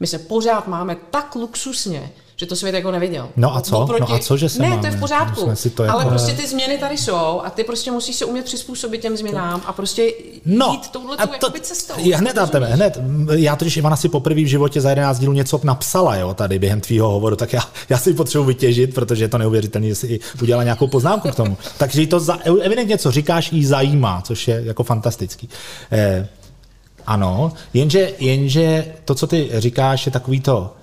My 0.00 0.06
se 0.06 0.18
pořád 0.18 0.68
máme 0.68 0.96
tak 1.10 1.34
luxusně, 1.34 2.10
že 2.36 2.46
to 2.46 2.56
svět 2.56 2.74
jako 2.74 2.90
neviděl. 2.90 3.28
No 3.36 3.56
a 3.56 3.60
co? 3.60 3.76
Oproti- 3.80 4.00
No 4.00 4.12
a 4.12 4.18
co, 4.18 4.36
že 4.36 4.48
se 4.48 4.62
Ne, 4.62 4.68
máme? 4.68 4.80
to 4.80 4.86
je 4.86 4.92
v 4.92 5.00
pořádku. 5.00 5.40
Jsme 5.40 5.56
si 5.56 5.70
to 5.70 5.82
ale 5.82 5.90
jako- 5.98 6.08
prostě 6.08 6.32
ty 6.32 6.46
změny 6.48 6.78
tady 6.78 6.98
jsou 6.98 7.40
a 7.44 7.50
ty 7.50 7.64
prostě 7.64 7.90
musíš 7.90 8.16
se 8.16 8.24
umět 8.24 8.44
přizpůsobit 8.44 9.00
těm 9.02 9.16
změnám 9.16 9.62
a 9.66 9.72
prostě 9.72 10.12
No, 10.44 10.68
jít 10.72 10.88
touhletou 10.90 11.26
to, 11.26 11.32
jakoby 11.32 11.60
cestou. 11.60 11.94
já 11.98 12.18
hned 12.18 12.36
na 12.36 12.46
tebe, 12.46 12.66
hned. 12.66 12.98
Já 13.36 13.56
totiž 13.56 13.76
Ivana 13.76 13.96
si 13.96 14.08
poprvé 14.08 14.40
v 14.42 14.46
životě 14.46 14.80
za 14.80 14.90
11 14.90 15.18
dílů 15.18 15.32
něco 15.32 15.60
napsala, 15.64 16.16
jo, 16.16 16.34
tady 16.34 16.58
během 16.58 16.80
tvýho 16.80 17.08
hovoru, 17.10 17.36
tak 17.36 17.52
já, 17.52 17.60
já 17.88 17.98
si 17.98 18.10
ji 18.10 18.14
potřebuji 18.14 18.44
vytěžit, 18.44 18.94
protože 18.94 19.24
je 19.24 19.28
to 19.28 19.38
neuvěřitelné, 19.38 19.88
že 19.88 19.94
si 19.94 20.20
udělala 20.42 20.64
nějakou 20.64 20.86
poznámku 20.86 21.28
k 21.30 21.34
tomu. 21.34 21.56
Takže 21.78 22.06
to 22.06 22.20
za, 22.20 22.38
evidentně, 22.62 22.98
co 22.98 23.10
říkáš, 23.10 23.52
jí 23.52 23.64
zajímá, 23.64 24.22
což 24.26 24.48
je 24.48 24.62
jako 24.64 24.84
fantastický. 24.84 25.48
Eh, 25.92 26.28
ano, 27.08 27.52
jenže, 27.74 28.12
jenže 28.18 28.94
to, 29.04 29.14
co 29.14 29.26
ty 29.26 29.50
říkáš, 29.54 30.06
je 30.06 30.12
takový 30.12 30.40
to, 30.40 30.74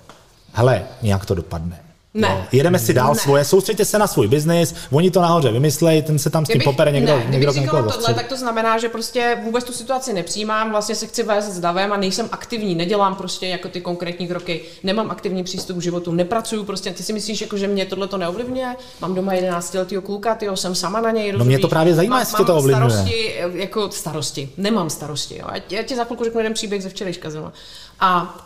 hele, 0.53 0.83
nějak 1.01 1.25
to 1.25 1.35
dopadne. 1.35 1.84
Ne. 2.17 2.27
Jo, 2.27 2.43
jedeme 2.51 2.79
si 2.79 2.93
dál 2.93 3.13
Ne. 3.13 3.19
svoje, 3.19 3.45
soustřeďte 3.45 3.85
se 3.85 3.99
na 3.99 4.07
svůj 4.07 4.27
biznis, 4.27 4.75
oni 4.91 5.11
to 5.11 5.21
nahoře 5.21 5.51
vymyslejí, 5.51 6.01
ten 6.01 6.19
se 6.19 6.29
tam 6.29 6.45
s 6.45 6.49
tím 6.49 6.61
popere 6.61 6.91
někdo, 6.91 7.15
ne, 7.17 7.25
někdo 7.29 7.37
kdybych 7.51 7.63
říkala 7.63 7.91
tohle, 7.91 8.13
tak 8.13 8.27
to 8.27 8.37
znamená, 8.37 8.77
že 8.77 8.89
prostě 8.89 9.37
vůbec 9.43 9.63
tu 9.63 9.73
situaci 9.73 10.13
nepřijímám, 10.13 10.71
vlastně 10.71 10.95
se 10.95 11.07
chci 11.07 11.23
vést 11.23 11.45
s 11.45 11.59
davem 11.59 11.93
a 11.93 11.97
nejsem 11.97 12.29
aktivní, 12.31 12.75
nedělám 12.75 13.15
prostě 13.15 13.47
jako 13.47 13.69
ty 13.69 13.81
konkrétní 13.81 14.27
kroky, 14.27 14.61
nemám 14.83 15.11
aktivní 15.11 15.43
přístup 15.43 15.77
k 15.77 15.81
životu, 15.81 16.11
nepracuju 16.11 16.63
prostě, 16.63 16.91
ty 16.91 17.03
si 17.03 17.13
myslíš, 17.13 17.41
jako, 17.41 17.57
že 17.57 17.67
mě 17.67 17.85
tohle 17.85 18.07
to 18.07 18.17
neovlivňuje? 18.17 18.75
Mám 19.01 19.15
doma 19.15 19.33
11 19.33 19.73
letého 19.73 20.01
kluka, 20.01 20.35
tyjo, 20.35 20.55
jsem 20.57 20.75
sama 20.75 21.01
na 21.01 21.11
něj, 21.11 21.31
No 21.31 21.45
mě 21.45 21.57
to 21.57 21.61
rozumíš? 21.61 21.69
právě 21.69 21.93
zajímá, 21.95 22.19
jestli 22.19 22.45
to 22.45 22.55
ovlivňuje. 22.55 22.89
Starosti, 22.91 23.35
jako 23.53 23.91
starosti, 23.91 24.49
nemám 24.57 24.89
starosti, 24.89 25.37
jo. 25.37 25.45
Já, 25.53 25.61
já 25.69 25.83
ti 25.83 25.95
za 25.95 26.03
chvilku 26.03 26.23
řeknu 26.23 26.39
jeden 26.39 26.53
příběh 26.53 26.83
ze 26.83 26.89
včerejška 26.89 27.29
zrovna. 27.29 27.53
A 27.99 28.37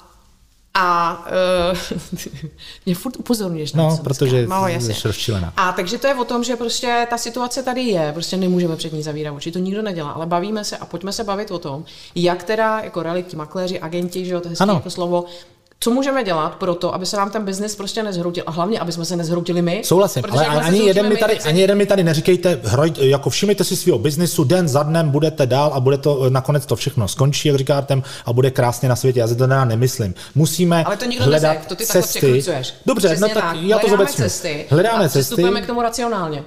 a 0.74 1.20
uh, 1.72 1.78
mě 2.86 2.96
furt 2.96 3.18
upozorňuješ 3.18 3.74
na 3.74 3.84
No, 3.84 3.98
protože 4.04 4.48
jasně. 4.68 4.94
jsi 4.94 5.08
rozčilená. 5.08 5.54
A 5.58 5.72
takže 5.72 5.98
to 5.98 6.08
je 6.08 6.16
o 6.16 6.26
tom, 6.26 6.44
že 6.44 6.56
prostě 6.56 7.08
ta 7.10 7.18
situace 7.18 7.64
tady 7.64 7.82
je, 7.82 8.12
prostě 8.14 8.38
nemůžeme 8.38 8.76
před 8.76 8.94
ní 8.94 9.04
zavírat 9.04 9.36
oči, 9.36 9.52
to 9.52 9.60
nikdo 9.60 9.82
nedělá, 9.82 10.12
ale 10.12 10.26
bavíme 10.26 10.64
se 10.64 10.78
a 10.78 10.86
pojďme 10.86 11.12
se 11.14 11.24
bavit 11.24 11.52
o 11.52 11.60
tom, 11.60 11.86
jak 12.16 12.44
teda 12.44 12.80
jako 12.80 13.04
realitní 13.04 13.38
makléři, 13.38 13.80
agenti, 13.80 14.26
že 14.26 14.34
jo, 14.34 14.40
to 14.42 14.48
je 14.48 14.50
hezký 14.50 14.64
Ano. 14.64 14.74
jako 14.74 14.90
slovo, 14.90 15.26
co 15.80 15.92
můžeme 15.92 16.24
dělat 16.24 16.56
pro 16.56 16.76
to, 16.76 16.94
aby 16.96 17.06
se 17.06 17.18
nám 17.18 17.30
ten 17.32 17.46
biznis 17.46 17.76
prostě 17.76 18.04
nezhroutil 18.04 18.44
a 18.48 18.52
hlavně, 18.52 18.80
aby 18.80 18.92
jsme 18.92 19.06
se 19.06 19.16
nezhroutili 19.16 19.62
my. 19.62 19.82
Souhlasím, 19.86 20.24
ale 20.30 20.40
se 20.44 20.46
ani 20.50 20.80
jeden, 20.80 21.04
mi 21.06 21.14
my, 21.14 21.18
tady, 21.20 21.40
se- 21.40 21.50
ani 21.50 21.62
jeden 21.62 21.78
mi 21.78 21.86
tady 21.86 22.04
neříkejte, 22.04 22.60
hroj, 22.64 22.94
jako 22.98 23.30
všimněte 23.30 23.64
si 23.64 23.76
svého 23.76 24.00
biznisu, 24.00 24.44
den 24.44 24.68
za 24.68 24.84
dnem 24.84 25.10
budete 25.10 25.46
dál 25.46 25.72
a 25.74 25.80
bude 25.80 25.98
to, 25.98 26.30
nakonec 26.30 26.66
to 26.66 26.76
všechno 26.76 27.08
skončí, 27.08 27.48
jak 27.48 27.58
říká 27.58 27.78
Artem, 27.78 28.04
a 28.26 28.34
bude 28.34 28.52
krásně 28.52 28.90
na 28.90 28.96
světě. 28.96 29.20
Já 29.20 29.28
si 29.28 29.36
to 29.36 29.44
teda 29.44 29.66
nemyslím. 29.66 30.14
Musíme 30.36 30.84
Ale 30.84 30.98
to 30.98 31.06
nikdo 31.06 31.26
hledat 31.26 31.48
neřekl, 31.50 31.66
to 31.70 31.76
ty 31.76 31.86
cesty. 31.86 32.44
Dobře, 32.86 33.08
Přesně 33.08 33.22
no 33.28 33.34
tak, 33.34 33.44
tak. 33.44 33.56
já 33.62 33.80
to 33.80 33.88
Hledáme 33.88 33.90
zobecňuji. 33.90 34.30
cesty 34.30 34.66
Hledáme 34.70 34.98
a 35.06 35.08
cesty. 35.10 35.20
přistupujeme 35.20 35.62
k 35.62 35.68
tomu 35.68 35.82
racionálně. 35.82 36.44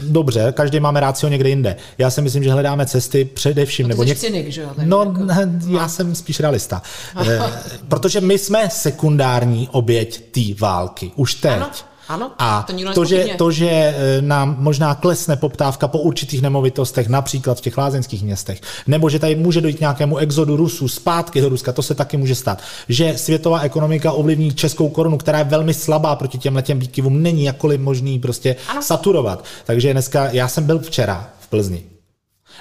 Dobře, 0.00 0.52
každý 0.56 0.80
máme 0.80 1.00
rácio 1.00 1.30
někde 1.30 1.48
jinde. 1.48 1.76
Já 1.98 2.10
si 2.10 2.22
myslím, 2.22 2.42
že 2.44 2.52
hledáme 2.52 2.86
cesty 2.86 3.24
především. 3.24 3.84
No, 3.84 3.88
nebo 3.88 4.04
jsi 4.04 4.16
cynik, 4.16 4.48
že 4.48 4.62
jo? 4.62 4.70
No, 4.84 4.98
jako- 5.28 5.50
já 5.78 5.88
jsem 5.88 6.14
spíš 6.14 6.40
realista. 6.40 6.82
Eh, 7.28 7.40
Protože 7.88 8.20
my 8.20 8.38
jsme 8.38 8.68
sekundární 8.70 9.68
oběť 9.72 10.22
té 10.30 10.40
války. 10.60 11.10
Už 11.16 11.34
teď. 11.34 11.52
Ano, 11.52 11.70
ano, 12.10 12.32
A 12.38 12.62
to 12.66 12.72
nikdo 12.72 12.92
to, 12.92 13.04
že, 13.04 13.26
to, 13.38 13.50
že 13.50 13.68
eh, 13.70 14.22
nám 14.22 14.56
možná 14.58 14.94
klesne 14.94 15.36
poptávka 15.36 15.88
po 15.88 15.98
určitých 15.98 16.42
nemovitostech, 16.42 17.08
například 17.08 17.58
v 17.58 17.60
těch 17.60 17.78
lázeňských 17.78 18.22
městech, 18.22 18.60
nebo 18.86 19.10
že 19.10 19.18
tady 19.18 19.34
může 19.36 19.60
dojít 19.60 19.76
k 19.76 19.80
nějakému 19.80 20.16
exodu 20.18 20.56
Rusů 20.56 20.88
zpátky 20.88 21.40
do 21.40 21.48
Ruska, 21.48 21.72
to 21.72 21.82
se 21.82 21.94
taky 21.94 22.16
může 22.16 22.34
stát. 22.34 22.62
Že 22.88 23.18
světová 23.18 23.60
ekonomika 23.60 24.12
ovlivní 24.12 24.54
českou 24.54 24.88
korunu, 24.88 25.18
která 25.18 25.38
je 25.38 25.44
velmi 25.44 25.74
slabá 25.74 26.16
proti 26.16 26.38
těm 26.38 26.56
letěm 26.56 26.78
výkyvům, 26.78 27.22
není 27.22 27.44
jakkoliv 27.44 27.80
možný 27.80 28.18
prostě 28.18 28.56
Ano. 28.68 28.82
saturovat. 28.82 29.44
Takže 29.64 29.92
dneska, 29.92 30.28
já 30.30 30.48
jsem 30.48 30.64
byl 30.64 30.78
včera 30.78 31.30
v 31.40 31.48
Plzni 31.48 31.82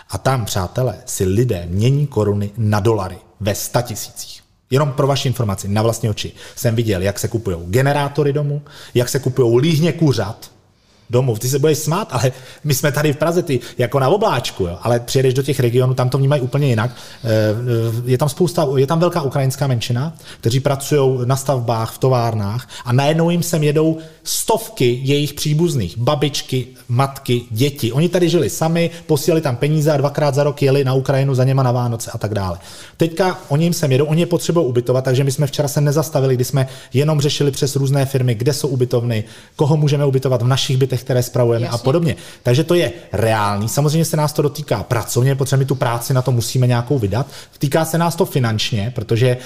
a 0.09 0.17
tam, 0.17 0.45
přátelé, 0.45 0.95
si 1.05 1.25
lidé 1.25 1.67
mění 1.69 2.07
koruny 2.07 2.51
na 2.57 2.79
dolary 2.79 3.17
ve 3.39 3.55
statisících. 3.55 4.38
Jenom 4.71 4.91
pro 4.91 5.07
vaši 5.07 5.27
informaci, 5.27 5.67
na 5.67 5.81
vlastní 5.81 6.09
oči 6.09 6.31
jsem 6.55 6.75
viděl, 6.75 7.01
jak 7.01 7.19
se 7.19 7.27
kupují 7.27 7.57
generátory 7.65 8.33
domů, 8.33 8.61
jak 8.93 9.09
se 9.09 9.19
kupují 9.19 9.59
líhně 9.61 9.93
kuřat, 9.93 10.51
domů. 11.09 11.37
Ty 11.37 11.49
se 11.49 11.59
budeš 11.59 11.77
smát, 11.77 12.07
ale 12.11 12.31
my 12.63 12.73
jsme 12.73 12.91
tady 12.91 13.13
v 13.13 13.17
Praze, 13.17 13.43
ty 13.43 13.59
jako 13.77 13.99
na 13.99 14.09
obláčku, 14.09 14.63
jo. 14.63 14.77
ale 14.81 14.99
přijedeš 14.99 15.33
do 15.33 15.43
těch 15.43 15.59
regionů, 15.59 15.93
tam 15.93 16.09
to 16.09 16.17
vnímají 16.17 16.41
úplně 16.41 16.67
jinak. 16.67 16.91
Eh, 17.23 17.29
je 18.05 18.17
tam 18.17 18.29
spousta, 18.29 18.67
je 18.77 18.87
tam 18.87 18.99
velká 18.99 19.21
ukrajinská 19.21 19.67
menšina, 19.67 20.13
kteří 20.41 20.59
pracují 20.59 21.19
na 21.25 21.35
stavbách, 21.35 21.93
v 21.93 21.97
továrnách 21.97 22.67
a 22.85 22.93
najednou 22.93 23.29
jim 23.29 23.43
sem 23.43 23.63
jedou 23.63 23.97
stovky 24.23 24.99
jejich 25.03 25.33
příbuzných, 25.33 25.97
babičky, 25.97 26.67
matky, 26.89 27.41
děti. 27.51 27.91
Oni 27.91 28.09
tady 28.09 28.29
žili 28.29 28.49
sami, 28.49 28.89
posílali 29.05 29.41
tam 29.41 29.55
peníze 29.55 29.91
a 29.91 29.97
dvakrát 29.97 30.35
za 30.35 30.43
rok 30.43 30.61
jeli 30.61 30.83
na 30.83 30.93
Ukrajinu 30.93 31.35
za 31.35 31.43
něma 31.43 31.63
na 31.63 31.71
Vánoce 31.71 32.11
a 32.11 32.17
tak 32.17 32.33
dále. 32.33 32.57
Teďka 32.97 33.39
oni 33.47 33.63
jim 33.63 33.73
sem 33.73 33.91
jedou, 33.91 34.05
oni 34.05 34.21
je 34.21 34.25
potřebují 34.25 34.65
ubytovat, 34.65 35.03
takže 35.03 35.23
my 35.23 35.31
jsme 35.31 35.47
včera 35.47 35.67
se 35.67 35.81
nezastavili, 35.81 36.35
kdy 36.35 36.43
jsme 36.43 36.67
jenom 36.93 37.21
řešili 37.21 37.51
přes 37.51 37.75
různé 37.75 38.05
firmy, 38.05 38.35
kde 38.35 38.53
jsou 38.53 38.67
ubytovny, 38.67 39.23
koho 39.55 39.77
můžeme 39.77 40.05
ubytovat 40.05 40.41
v 40.41 40.47
našich 40.47 40.77
bytech, 40.77 40.98
které 41.01 41.23
spravujeme 41.23 41.65
Jasně. 41.65 41.75
a 41.75 41.83
podobně. 41.83 42.15
Takže 42.43 42.63
to 42.63 42.73
je 42.73 42.91
reálný. 43.11 43.69
Samozřejmě 43.69 44.05
se 44.05 44.17
nás 44.17 44.33
to 44.33 44.41
dotýká 44.41 44.83
pracovně, 44.83 45.35
potřebujeme 45.35 45.67
tu 45.67 45.75
práci, 45.75 46.13
na 46.13 46.21
to 46.21 46.31
musíme 46.31 46.67
nějakou 46.67 46.99
vydat. 46.99 47.27
Týká 47.57 47.85
se 47.85 47.97
nás 47.97 48.15
to 48.15 48.25
finančně, 48.25 48.91
protože 48.95 49.37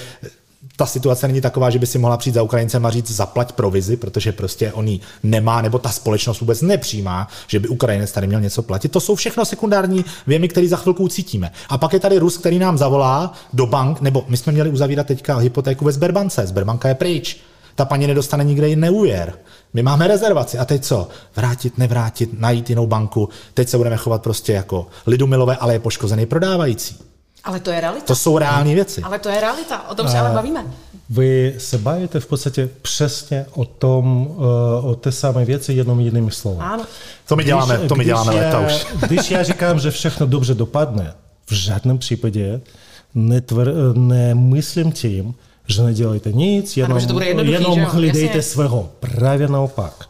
ta 0.76 0.86
situace 0.86 1.28
není 1.28 1.40
taková, 1.40 1.70
že 1.70 1.78
by 1.78 1.86
si 1.86 1.98
mohla 1.98 2.16
přijít 2.16 2.34
za 2.34 2.42
Ukrajincem 2.42 2.86
a 2.86 2.90
říct 2.90 3.10
zaplať 3.10 3.52
provizi, 3.52 3.96
protože 3.96 4.32
prostě 4.32 4.72
on 4.72 4.88
ji 4.88 5.00
nemá, 5.22 5.62
nebo 5.62 5.78
ta 5.78 5.88
společnost 5.88 6.40
vůbec 6.40 6.62
nepřijímá, 6.62 7.28
že 7.46 7.60
by 7.60 7.68
Ukrajinec 7.68 8.12
tady 8.12 8.26
měl 8.26 8.40
něco 8.40 8.62
platit. 8.62 8.88
To 8.92 9.00
jsou 9.00 9.14
všechno 9.14 9.44
sekundární 9.44 10.04
věmy, 10.26 10.48
které 10.48 10.68
za 10.68 10.76
chvilku 10.76 11.08
cítíme. 11.08 11.52
A 11.68 11.78
pak 11.78 11.92
je 11.92 12.00
tady 12.00 12.18
Rus, 12.18 12.36
který 12.36 12.58
nám 12.58 12.78
zavolá 12.78 13.32
do 13.52 13.66
bank, 13.66 14.00
nebo 14.00 14.24
my 14.28 14.36
jsme 14.36 14.52
měli 14.52 14.70
uzavírat 14.70 15.06
teďka 15.06 15.36
hypotéku 15.36 15.84
ve 15.84 15.92
Sberbance. 15.92 16.46
Sberbanka 16.46 16.88
je 16.88 16.94
pryč. 16.94 17.40
Ta 17.74 17.84
paní 17.84 18.06
nedostane 18.06 18.44
nikde 18.44 18.68
jiný 18.68 18.90
úvěr. 18.90 19.38
My 19.74 19.82
máme 19.82 20.08
rezervaci. 20.08 20.58
A 20.58 20.64
teď 20.64 20.84
co? 20.84 21.08
Vrátit, 21.36 21.78
nevrátit, 21.78 22.40
najít 22.40 22.70
jinou 22.70 22.86
banku. 22.86 23.28
Teď 23.54 23.68
se 23.68 23.76
budeme 23.76 23.96
chovat 23.96 24.22
prostě 24.22 24.52
jako 24.52 24.86
lidumilové, 25.06 25.56
ale 25.56 25.72
je 25.72 25.78
poškozený 25.78 26.26
prodávající. 26.26 26.98
Ale 27.44 27.60
to 27.60 27.70
je 27.70 27.80
realita. 27.80 28.06
To 28.06 28.16
jsou 28.16 28.38
reální 28.38 28.74
věci. 28.74 29.02
Ale 29.02 29.18
to 29.18 29.28
je 29.28 29.40
realita, 29.40 29.90
o 29.90 29.94
tom 29.94 30.08
se 30.08 30.18
ale 30.18 30.30
bavíme. 30.30 30.66
Vy 31.10 31.54
se 31.58 31.78
bavíte 31.78 32.20
v 32.20 32.26
podstatě 32.26 32.68
přesně 32.82 33.46
o 33.52 33.64
tom, 33.64 34.28
eh, 34.30 34.86
o 34.86 34.94
té 34.94 35.12
samé 35.12 35.44
věci, 35.44 35.72
jenom 35.72 36.00
jinými 36.00 36.30
slovy. 36.30 36.58
Ano. 36.60 36.84
To 37.28 37.36
my 37.36 37.44
děláme, 37.44 37.76
když, 37.76 37.88
to 37.88 37.94
my 37.94 38.04
děláme 38.04 38.32
leta 38.32 38.60
už. 38.60 38.86
Když 39.08 39.30
já 39.30 39.42
říkám, 39.42 39.78
že 39.78 39.90
všechno 39.90 40.26
dobře 40.26 40.54
dopadne, 40.54 41.14
v 41.46 41.52
žádném 41.52 41.98
případě 41.98 42.60
netvr, 43.14 43.72
nemyslím 43.94 44.92
tím, 44.92 45.34
že 45.66 45.82
nedělejte 45.82 46.32
nic, 46.32 46.76
jenom, 46.76 46.98
ano, 47.08 47.42
jenom 47.42 47.80
hledejte 47.80 48.42
svého. 48.42 48.88
Právě 49.00 49.48
naopak. 49.48 50.08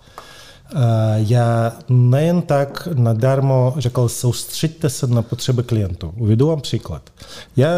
Já 1.14 1.72
nejen 1.88 2.42
tak 2.42 2.88
nadarmo 2.94 3.74
řekl, 3.78 4.08
soustřeďte 4.08 4.90
se 4.90 5.06
na 5.06 5.22
potřeby 5.22 5.62
klientů. 5.62 6.12
Uvedu 6.16 6.46
vám 6.46 6.60
příklad. 6.60 7.02
Já 7.56 7.68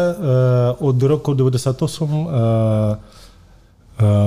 od 0.79 1.01
roku 1.01 1.33
98 1.33 2.29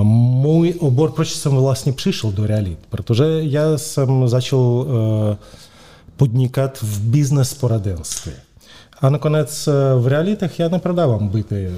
můj 0.03 0.75
obor, 0.79 1.11
proč 1.11 1.35
jsem 1.35 1.53
vlastně 1.53 1.93
přišel 1.93 2.33
do 2.33 2.47
realit? 2.47 2.79
Protože 2.89 3.25
já 3.41 3.79
jsem 3.79 4.29
začal 4.29 4.87
podnikat 6.17 6.79
v 6.83 7.01
business 7.01 7.55
poradenství. 7.55 8.33
A 9.01 9.11
nakonec 9.11 9.69
v 9.99 10.07
realitách 10.07 10.59
já 10.59 10.69
neprodávám 10.69 11.29
byty. 11.29 11.69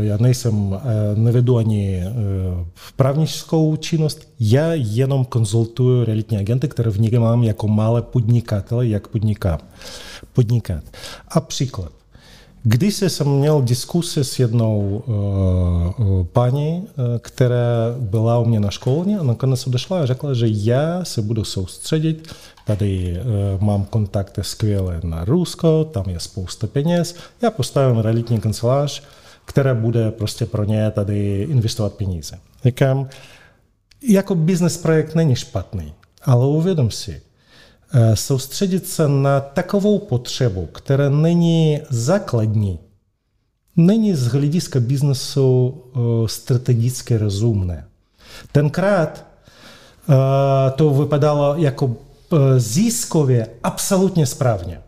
Já 0.00 0.16
nejsem, 0.16 0.80
nevedu 1.14 1.56
ani 1.56 2.04
právnickou 2.96 3.76
činnost. 3.76 4.28
Já 4.40 4.72
jenom 4.72 5.24
konzultuju 5.24 6.04
realitní 6.04 6.38
agenty, 6.38 6.68
které 6.68 6.90
vnímám 6.90 7.42
jako 7.42 7.68
malé 7.68 8.02
podnikatele, 8.02 8.86
jak 8.86 9.08
podnikám. 9.08 9.58
Podnikat. 10.32 10.82
A 11.28 11.40
příklad. 11.40 11.92
Když 12.62 12.94
jsem 12.96 13.28
měl 13.28 13.62
diskusi 13.62 14.24
s 14.24 14.38
jednou 14.38 15.02
uh, 15.06 16.24
paní, 16.32 16.86
která 17.18 17.94
byla 17.98 18.38
u 18.38 18.44
mě 18.44 18.60
na 18.60 18.70
školně 18.70 19.18
a 19.18 19.22
nakonec 19.22 19.66
odešla 19.66 20.00
a 20.00 20.06
řekla, 20.06 20.34
že 20.34 20.46
já 20.48 21.04
se 21.04 21.22
budu 21.22 21.44
soustředit 21.44 22.28
Tady 22.66 23.20
uh, 23.20 23.62
mám 23.62 23.84
kontakty 23.84 24.44
skvělé 24.44 25.00
na 25.02 25.24
Rusko, 25.24 25.84
tam 25.84 26.04
je 26.08 26.20
spousta 26.20 26.66
peněz. 26.66 27.14
Já 27.42 27.50
postavím 27.50 27.98
realitní 27.98 28.40
kancelář, 28.40 29.02
která 29.44 29.74
bude 29.74 30.10
prostě 30.10 30.46
pro 30.46 30.64
ně 30.64 30.90
tady 30.90 31.46
investovat 31.50 31.92
peníze. 31.94 32.38
Říkám, 32.64 33.08
jako 34.08 34.34
business 34.34 34.76
projekt 34.76 35.14
není 35.14 35.36
špatný, 35.36 35.94
ale 36.24 36.46
uvědom 36.46 36.90
si, 36.90 37.22
uh, 37.94 38.14
soustředit 38.14 38.88
se 38.88 39.08
na 39.08 39.40
takovou 39.40 39.98
potřebu, 39.98 40.66
která 40.66 41.08
není 41.08 41.80
základní, 41.90 42.78
není 43.76 44.14
z 44.14 44.26
hlediska 44.26 44.80
biznesu 44.80 45.68
uh, 45.68 46.26
strategicky 46.26 47.16
rozumné. 47.16 47.84
Tenkrát 48.52 49.26
to 50.76 50.90
vypadalo 50.90 51.54
jako 51.56 51.96
ziskově 52.56 53.48
absolutně 53.62 54.26
správně. 54.26 54.80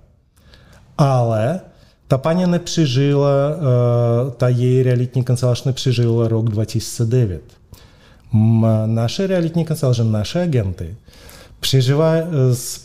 Ale 0.99 1.61
ta 2.09 2.18
paní 2.18 2.47
nepřežila, 2.47 3.32
ta 4.36 4.49
její 4.49 4.82
realitní 4.82 5.24
kancelář 5.24 5.64
nepřežila 5.64 6.28
rok 6.28 6.51
2009. 6.51 7.42
Naše 8.86 9.26
realitní 9.26 9.64
kanceláře, 9.64 10.05
naše 10.05 10.42
agenty 10.42 10.97
přežívají, 11.61 12.22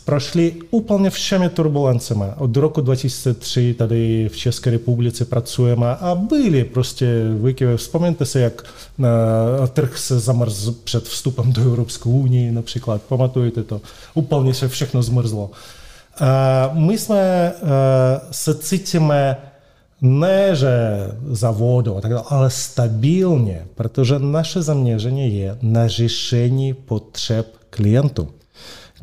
prošli 0.04 0.54
úplně 0.70 1.10
všemi 1.10 1.48
turbulencemi. 1.48 2.24
Od 2.36 2.56
roku 2.56 2.80
2003 2.80 3.74
tady 3.74 4.28
v 4.32 4.36
České 4.36 4.70
republice 4.70 5.24
pracujeme 5.24 5.96
a 5.96 6.14
byli 6.14 6.64
prostě 6.64 7.06
výkyvy. 7.44 7.76
Vzpomeňte 7.76 8.26
si, 8.26 8.38
jak 8.38 8.62
trh 9.72 9.98
se 9.98 10.20
zamrz 10.20 10.70
před 10.84 11.04
vstupem 11.04 11.52
do 11.52 11.62
Evropské 11.62 12.08
unie 12.08 12.52
například. 12.52 13.02
Pamatujete 13.02 13.62
to? 13.62 13.80
Úplně 14.14 14.54
se 14.54 14.68
všechno 14.68 15.02
zmrzlo. 15.02 15.50
My 16.72 16.98
jsme 16.98 17.52
se 18.30 18.54
cítíme 18.54 19.36
ne, 20.00 20.56
že 20.56 20.70
za 21.30 21.50
vodu, 21.50 22.00
ale 22.28 22.50
stabilně, 22.50 23.66
protože 23.74 24.18
naše 24.18 24.62
zaměření 24.62 25.38
je 25.38 25.58
na 25.62 25.88
řešení 25.88 26.74
potřeb 26.74 27.46
klientů. 27.70 28.28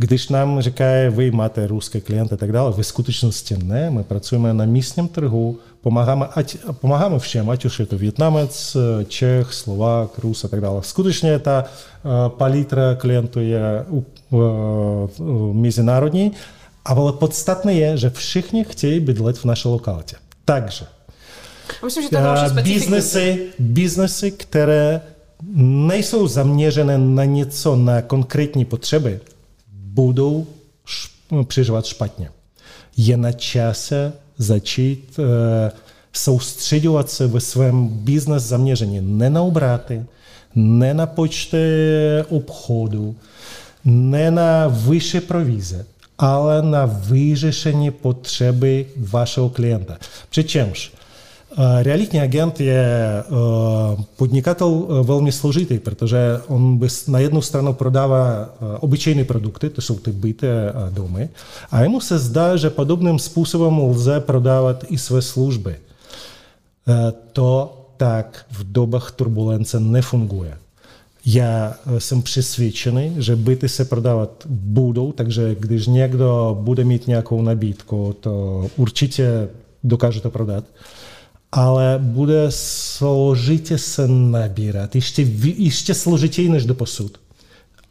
Když 0.01 0.29
nám 0.29 0.61
říkají, 0.61 1.09
vy 1.09 1.31
máte 1.31 1.67
ruské 1.67 1.99
klienty 1.99 2.33
a 2.33 2.37
tak 2.37 2.51
dále, 2.51 2.71
ve 2.71 2.83
skutečnosti 2.83 3.57
ne, 3.63 3.89
my 3.89 4.03
pracujeme 4.03 4.53
na 4.53 4.65
místním 4.65 5.07
trhu, 5.07 5.59
pomáháme, 5.81 6.25
ať, 6.35 6.57
pomáháme 6.71 7.19
všem, 7.19 7.49
ať 7.49 7.65
už 7.65 7.79
je 7.79 7.85
to 7.85 7.97
Větnamec, 7.97 8.77
Čech, 9.07 9.53
Slovák, 9.53 10.19
Rus 10.19 10.43
a 10.43 10.47
tak 10.47 10.61
dále. 10.61 10.83
Skutečně 10.83 11.39
ta 11.39 11.63
palitra 12.27 12.95
klientů 12.95 13.39
je 13.39 13.85
mezinárodní, 15.53 16.31
ale 16.85 17.13
podstatné 17.13 17.73
je, 17.73 17.97
že 17.97 18.09
všichni 18.09 18.63
chtějí 18.63 18.99
bydlet 18.99 19.37
v 19.37 19.45
naší 19.45 19.67
lokalitě. 19.67 20.15
Takže 20.45 20.85
Myslím, 21.85 22.03
že 22.03 22.09
to 22.09 22.17
je 22.17 22.63
biznesy, 22.63 23.47
biznesy, 23.59 24.31
které 24.31 25.01
nejsou 25.63 26.27
zaměřené 26.27 26.97
na 26.97 27.25
něco, 27.25 27.75
na 27.75 28.01
konkrétní 28.01 28.65
potřeby, 28.65 29.19
budou 29.99 30.47
přežívat 31.47 31.85
špatně. 31.85 32.29
Je 32.97 33.17
na 33.17 33.31
čase 33.31 34.13
začít 34.37 35.19
soustředovat 36.13 37.09
se 37.09 37.27
ve 37.27 37.39
svém 37.39 37.87
business 37.87 38.43
zaměření 38.43 39.01
ne 39.01 39.29
na 39.29 39.41
obraty, 39.41 40.05
ne 40.55 40.93
na 40.93 41.05
počty 41.05 41.57
obchodu, 42.29 43.15
ne 43.85 44.31
na 44.31 44.67
vyšší 44.67 45.19
provize, 45.19 45.85
ale 46.17 46.61
na 46.61 46.85
vyřešení 46.85 47.91
potřeby 47.91 48.85
vašeho 48.97 49.49
klienta. 49.49 49.97
Přičemž 50.29 50.91
Realitní 51.81 52.19
agent 52.19 52.59
je 52.59 53.23
podnikatel 54.15 54.87
velmi 55.03 55.31
složitý, 55.31 55.79
protože 55.79 56.41
on 56.47 56.79
na 57.07 57.19
jednu 57.19 57.41
stranu 57.41 57.73
prodává 57.73 58.49
obyčejné 58.79 59.23
produkty, 59.23 59.69
to 59.69 59.81
jsou 59.81 59.99
ty 59.99 60.11
byty 60.11 60.47
a 60.49 60.89
domy, 60.89 61.29
a 61.71 61.81
jemu 61.81 62.01
se 62.01 62.19
zdá, 62.19 62.57
že 62.57 62.69
podobným 62.69 63.19
způsobem 63.19 63.79
lze 63.79 64.19
prodávat 64.19 64.83
i 64.87 64.97
své 64.97 65.21
služby. 65.21 65.75
To 67.33 67.77
tak 67.97 68.45
v 68.51 68.71
dobách 68.71 69.11
turbulence 69.11 69.79
nefunguje. 69.79 70.57
Já 71.25 71.73
jsem 71.97 72.21
přesvědčený, 72.21 73.15
že 73.17 73.35
byty 73.35 73.69
se 73.69 73.85
prodávat 73.85 74.29
budou, 74.49 75.11
takže 75.11 75.55
když 75.59 75.87
někdo 75.87 76.57
bude 76.61 76.83
mít 76.83 77.07
nějakou 77.07 77.41
nabídku, 77.41 78.15
to 78.19 78.65
určitě 78.77 79.47
dokáže 79.83 80.21
to 80.21 80.29
prodat 80.29 80.63
ale 81.51 81.99
bude 82.01 82.45
složitě 82.49 83.77
se 83.77 84.07
nabírat, 84.07 84.95
ještě, 84.95 85.27
ještě 85.43 85.93
složitěji 85.93 86.49
než 86.49 86.65
do 86.65 86.73
posud. 86.73 87.17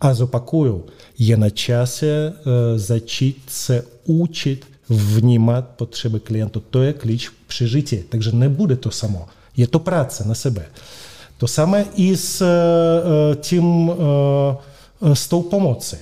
A 0.01 0.15
zopakuju, 0.15 0.87
je 1.19 1.37
na 1.37 1.51
čase 1.51 2.33
začít 2.77 3.43
se 3.47 3.85
učit 4.05 4.67
vnímat 4.89 5.65
potřeby 5.69 6.21
klientů. 6.21 6.63
To 6.71 6.83
je 6.83 6.93
klíč 6.93 7.31
přežití. 7.47 7.97
Takže 8.09 8.33
nebude 8.33 8.77
to 8.77 8.91
samo. 8.91 9.27
Je 9.57 9.67
to 9.67 9.79
práce 9.79 10.29
na 10.29 10.35
sebe. 10.35 10.67
To 11.39 11.49
samé 11.49 11.87
i 11.95 12.17
s 12.17 12.43
tím, 13.41 13.91
s 15.13 15.29
tou 15.29 15.43
pomocí. 15.43 15.97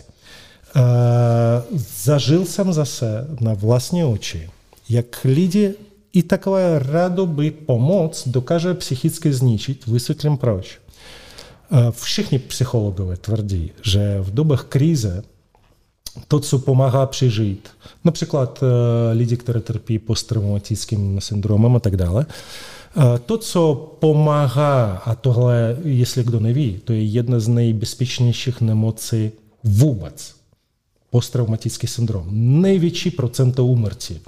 Zažil 2.02 2.44
jsem 2.44 2.72
zase 2.72 3.26
na 3.40 3.54
vlastní 3.54 4.04
oči, 4.04 4.50
jak 4.88 5.24
lidi 5.24 5.74
i 6.16 6.22
takové 6.22 6.78
radoby 6.78 7.50
pomoc 7.50 8.28
dokáže 8.28 8.74
psychicky 8.74 9.32
zničit. 9.32 9.86
Vysvětlím 9.86 10.36
proč. 10.36 10.78
Všichni 11.90 12.38
psychologové 12.38 13.16
tvrdí, 13.16 13.70
že 13.82 14.16
v 14.20 14.34
dobách 14.34 14.64
krize 14.64 15.22
to, 16.28 16.40
co 16.40 16.58
pomáhá 16.58 17.06
přežít, 17.06 17.68
například 18.04 18.64
lidi, 19.12 19.36
kteří 19.36 19.60
trpí 19.60 19.98
posttraumatickým 19.98 21.20
syndromem 21.20 21.76
a 21.76 21.80
tak 21.80 21.96
dále, 21.96 22.26
to, 23.26 23.38
co 23.38 23.94
pomáhá, 23.98 24.96
a 24.96 25.14
tohle, 25.14 25.76
jestli 25.84 26.24
kdo 26.24 26.40
neví, 26.40 26.80
to 26.84 26.92
je 26.92 27.04
jedna 27.04 27.40
z 27.40 27.48
nejbezpečnějších 27.48 28.60
nemocí 28.60 29.30
vůbec. 29.64 30.34
Posttraumatický 31.10 31.86
syndrom. 31.86 32.26
Největší 32.30 33.10
procento 33.10 33.66
úmrtí. 33.66 34.20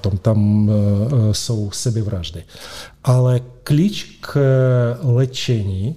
Tam, 0.00 0.18
tam 0.18 0.70
jsou 1.32 1.70
sebevraždy. 1.70 2.44
Ale 3.04 3.40
klíč 3.64 4.16
k 4.20 4.38
léčení 5.02 5.96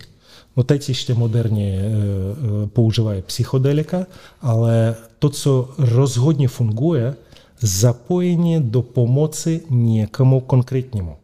No 0.57 0.63
teď 0.63 0.89
ještě 0.89 1.13
moderně 1.13 1.81
používají 2.73 3.21
psychodelika, 3.21 4.05
ale 4.41 4.95
to, 5.19 5.29
co 5.29 5.69
rozhodně 5.77 6.47
funguje, 6.47 7.15
zapojení 7.59 8.61
do 8.61 8.81
pomoci 8.81 9.61
někomu 9.69 10.39
konkrétnímu. 10.39 11.15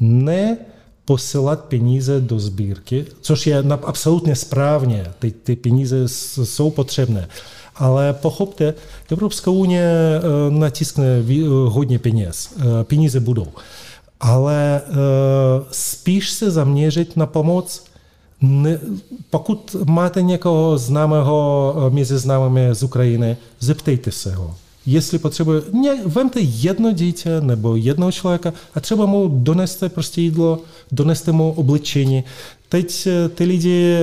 Ne 0.00 0.56
posílat 1.04 1.64
peníze 1.64 2.20
do 2.20 2.40
sbírky, 2.40 3.06
což 3.20 3.46
je 3.46 3.58
absolutně 3.58 4.36
správně, 4.36 5.06
ty, 5.18 5.30
ty 5.30 5.56
peníze 5.56 6.08
jsou 6.08 6.70
potřebné. 6.70 7.28
Ale 7.76 8.12
pochopte, 8.12 8.74
Evropská 9.12 9.50
unie 9.50 9.90
natiskne 10.48 11.22
hodně 11.66 11.98
peněz, 11.98 12.54
peníze 12.82 13.20
budou. 13.20 13.46
Ale 14.20 14.82
spíš 15.70 16.30
se 16.30 16.50
zaměřit 16.50 17.16
na 17.16 17.26
pomoc 17.26 17.84
ne, 18.40 18.78
pokud 19.30 19.76
máte 19.84 20.22
někoho 20.22 20.78
známého 20.78 21.74
mezi 21.90 22.18
známými 22.18 22.74
z 22.74 22.82
Ukrajiny, 22.82 23.36
zeptejte 23.60 24.10
se 24.10 24.34
ho. 24.34 24.54
Jestli 24.86 25.18
potřebuje, 25.18 25.62
ne, 25.72 25.98
vemte 26.06 26.40
jedno 26.40 26.92
dítě 26.92 27.40
nebo 27.40 27.76
jednoho 27.76 28.12
člověka 28.12 28.52
a 28.74 28.80
třeba 28.80 29.06
mu 29.06 29.30
doneste 29.32 29.88
prostě 29.88 30.20
jídlo, 30.20 30.58
doneste 30.92 31.32
mu 31.32 31.52
oblečení. 31.52 32.24
Teď 32.74 33.08
ty 33.34 33.44
lidi 33.44 33.98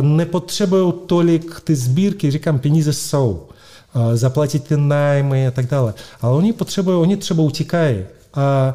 nepotřebují 0.00 0.92
tolik 1.06 1.60
ty 1.60 1.76
sbírky, 1.76 2.30
říkám, 2.30 2.58
peníze 2.58 2.92
jsou, 2.92 3.42
zaplatit 4.14 4.64
ty 4.64 4.76
nájmy 4.76 5.46
a 5.46 5.50
tak 5.50 5.66
dále. 5.66 5.94
Ale 6.20 6.36
oni 6.36 6.52
potřebují, 6.52 6.96
oni 6.96 7.16
třeba 7.16 7.42
utíkají 7.42 7.98
a 8.34 8.74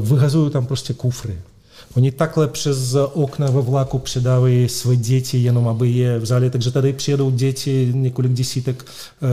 vyhazují 0.00 0.50
tam 0.50 0.66
prostě 0.66 0.94
kufry. 0.94 1.38
Oni 1.96 2.10
takhle 2.10 2.48
přes 2.48 2.96
okna 3.12 3.46
ve 3.46 3.60
vlaku 3.60 3.98
předávají 3.98 4.68
své 4.68 4.96
děti, 4.96 5.38
jenom 5.38 5.68
aby 5.68 5.90
je 5.90 6.18
vzali. 6.18 6.50
Takže 6.50 6.70
tady 6.70 6.92
přijedou 6.92 7.30
děti, 7.30 7.92
několik 7.94 8.32
desítek, 8.32 8.84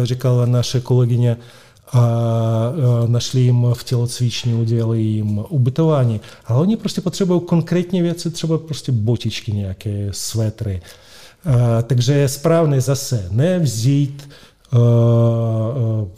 říkala 0.04 0.46
naše 0.46 0.80
kolegyně, 0.80 1.38
našli 3.08 3.42
jim 3.42 3.66
v 3.74 3.84
tělocvični, 3.84 4.54
udělali 4.54 5.02
jim 5.02 5.46
ubytování. 5.50 6.22
Ale 6.46 6.60
oni 6.60 6.78
prostě 6.78 7.02
potřebují 7.02 7.42
konkrétní 7.42 8.02
věci, 8.02 8.32
třeba 8.32 8.58
prostě 8.58 8.92
botičky 8.92 9.52
nějaké, 9.52 10.08
svetry. 10.12 10.82
Takže 11.88 12.14
je 12.14 12.30
správné 12.30 12.82
zase 12.82 13.28
nevzít 13.32 14.30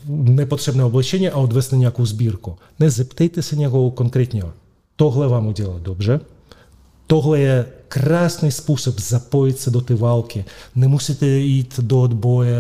nepotřebné 0.08 0.84
oblečení 0.84 1.30
a 1.30 1.38
odvést 1.38 1.72
na 1.72 1.78
nějakou 1.78 2.06
sbírku. 2.06 2.56
Ne, 2.80 2.90
zeptejte 2.90 3.42
se 3.42 3.56
někoho 3.56 3.92
konkrétního 3.92 4.52
tohle 4.96 5.28
vám 5.28 5.48
udělá 5.48 5.74
dobře, 5.80 6.20
tohle 7.12 7.40
je 7.40 7.66
krásný 7.88 8.52
způsob 8.52 9.00
zapojit 9.00 9.60
se 9.60 9.72
do 9.72 9.82
té 9.82 9.96
války. 9.96 10.46
Nemusíte 10.76 11.26
jít 11.28 11.80
do 11.80 12.02
odboje, 12.02 12.56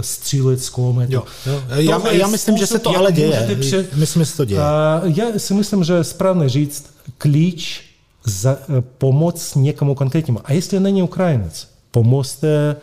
střílet 0.00 0.60
z 0.60 0.68
kulometu. 0.68 1.12
Jo, 1.12 1.24
jo. 1.46 1.62
Já, 1.68 2.12
já 2.12 2.26
myslím, 2.26 2.56
že 2.56 2.66
se 2.66 2.78
to 2.78 2.96
ale 2.96 3.12
děje. 3.12 3.56
Pře... 3.60 3.86
Myslím, 3.94 4.22
že 4.22 4.26
se 4.26 4.36
to 4.36 4.44
děje. 4.44 4.60
A 4.60 5.02
já 5.04 5.26
si 5.36 5.54
myslím, 5.54 5.84
že 5.84 5.92
je 5.92 6.04
správné 6.04 6.48
říct 6.48 6.86
klíč 7.18 7.84
za 8.24 8.58
pomoc 8.98 9.54
někomu 9.54 9.94
konkrétnímu. 9.94 10.40
A 10.44 10.52
jestli 10.52 10.80
není 10.80 11.02
Ukrajinec, 11.02 11.68
pomozte 11.90 12.76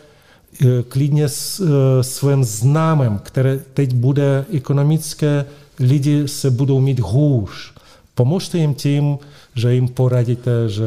klidně 0.87 1.29
s, 1.29 1.61
svým 2.01 2.43
známým, 2.43 3.19
které 3.23 3.59
teď 3.73 3.93
bude 3.93 4.45
ekonomické, 4.53 5.45
lidi 5.79 6.27
se 6.27 6.51
budou 6.51 6.79
mít 6.79 6.99
hůř 6.99 7.72
Pomožte 8.15 8.57
jim 8.57 8.73
tím, 8.73 9.17
že 9.55 9.73
jim 9.73 9.87
poradíte, 9.87 10.69
že 10.69 10.85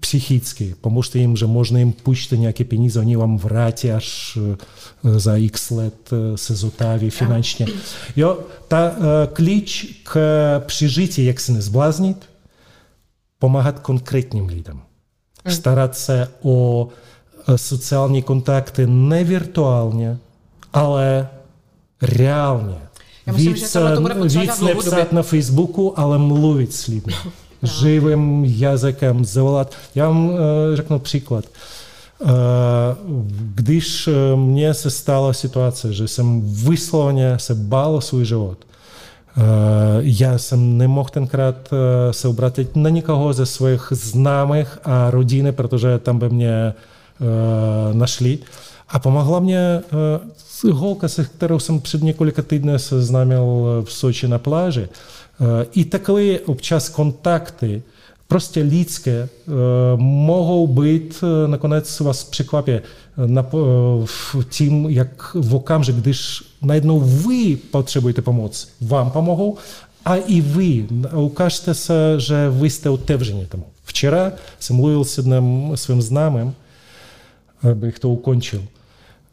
psychicky. 0.00 0.74
Pomožte 0.80 1.18
jim, 1.18 1.36
že 1.36 1.46
možná 1.46 1.78
jim 1.78 1.92
půjčte 1.92 2.36
nějaké 2.36 2.64
peníze, 2.64 3.00
oni 3.00 3.16
vám 3.16 3.38
vrátí 3.38 3.92
až 3.92 4.38
za 5.16 5.36
x 5.36 5.70
let 5.70 6.10
se 6.34 6.54
zotaví 6.54 7.10
finančně. 7.10 7.66
Jo, 8.16 8.38
ta 8.68 8.92
klíč 9.32 10.00
k 10.02 10.18
přežití, 10.66 11.24
jak 11.24 11.40
se 11.40 11.52
nezbláznit, 11.52 12.30
pomáhat 13.38 13.78
konkrétním 13.78 14.46
lidem. 14.46 14.80
Starat 15.48 15.96
se 15.96 16.28
o 16.42 16.88
sociální 17.56 18.22
kontakty 18.22 18.86
ne 18.86 19.24
virtuálně, 19.24 20.18
ale 20.72 21.28
reálně 22.02 22.76
já 23.28 23.32
myslím, 23.32 23.52
víc, 23.52 23.72
že 23.72 23.78
to 23.94 24.00
bude 24.00 24.14
víc 24.14 24.60
nepsat 24.60 25.12
na 25.12 25.22
Facebooku, 25.22 25.98
ale 25.98 26.18
mluvit 26.18 26.74
s 26.74 26.86
lidmi. 26.86 27.12
Živým 27.62 28.44
jazykem 28.44 29.24
zavolat. 29.24 29.74
Já 29.94 30.08
vám 30.08 30.30
řeknu 30.74 30.98
příklad. 30.98 31.44
Když 33.54 34.08
mně 34.34 34.74
se 34.74 34.90
stala 34.90 35.32
situace, 35.32 35.92
že 35.92 36.08
jsem 36.08 36.42
vysloveně 36.44 37.34
se 37.38 37.54
bál 37.54 37.96
o 37.96 38.00
svůj 38.00 38.24
život, 38.24 38.58
já 40.00 40.38
jsem 40.38 40.78
nemohl 40.78 41.08
tenkrát 41.08 41.70
se 42.10 42.28
obrátit 42.28 42.76
na 42.76 42.90
nikoho 42.90 43.32
ze 43.32 43.46
svých 43.46 43.88
známých 43.90 44.78
a 44.84 45.10
rodiny, 45.10 45.52
protože 45.52 45.98
tam 45.98 46.18
by 46.18 46.28
mě 46.28 46.74
našli. 47.92 48.38
A 48.88 48.98
pomohla 48.98 49.40
mě 49.40 49.80
holka, 49.90 50.20
se 50.36 50.38
kterou 50.38 50.47
jsem 51.58 51.80
před 51.80 52.02
několika 52.02 52.42
týdny 52.42 52.78
seznámil 52.78 53.66
v 53.84 53.92
Soči 53.92 54.28
na 54.28 54.38
pláži. 54.38 54.88
I 55.72 55.84
takové 55.84 56.40
občas 56.40 56.88
kontakty, 56.88 57.82
prostě 58.28 58.62
lidské, 58.62 59.28
mohou 59.96 60.66
být, 60.66 61.24
nakonec 61.46 62.00
vás 62.00 62.24
překvapí 62.24 62.72
v 64.04 64.36
tím, 64.50 64.86
jak 64.90 65.34
v 65.34 65.54
okamžik, 65.54 65.96
když 65.96 66.42
najednou 66.62 67.00
vy 67.00 67.56
potřebujete 67.56 68.22
pomoc, 68.22 68.68
vám 68.80 69.10
pomohou, 69.10 69.56
a 70.04 70.16
i 70.16 70.40
vy 70.40 70.86
ukážete 71.14 71.74
se, 71.74 72.14
že 72.18 72.50
vy 72.50 72.70
jste 72.70 72.90
otevření 72.90 73.46
tomu. 73.46 73.64
Včera 73.84 74.32
jsem 74.60 74.76
mluvil 74.76 75.04
s 75.04 75.16
jedním 75.16 75.72
svým 75.74 76.02
známým, 76.02 76.54
abych 77.70 77.98
to 77.98 78.08
ukončil. 78.08 78.64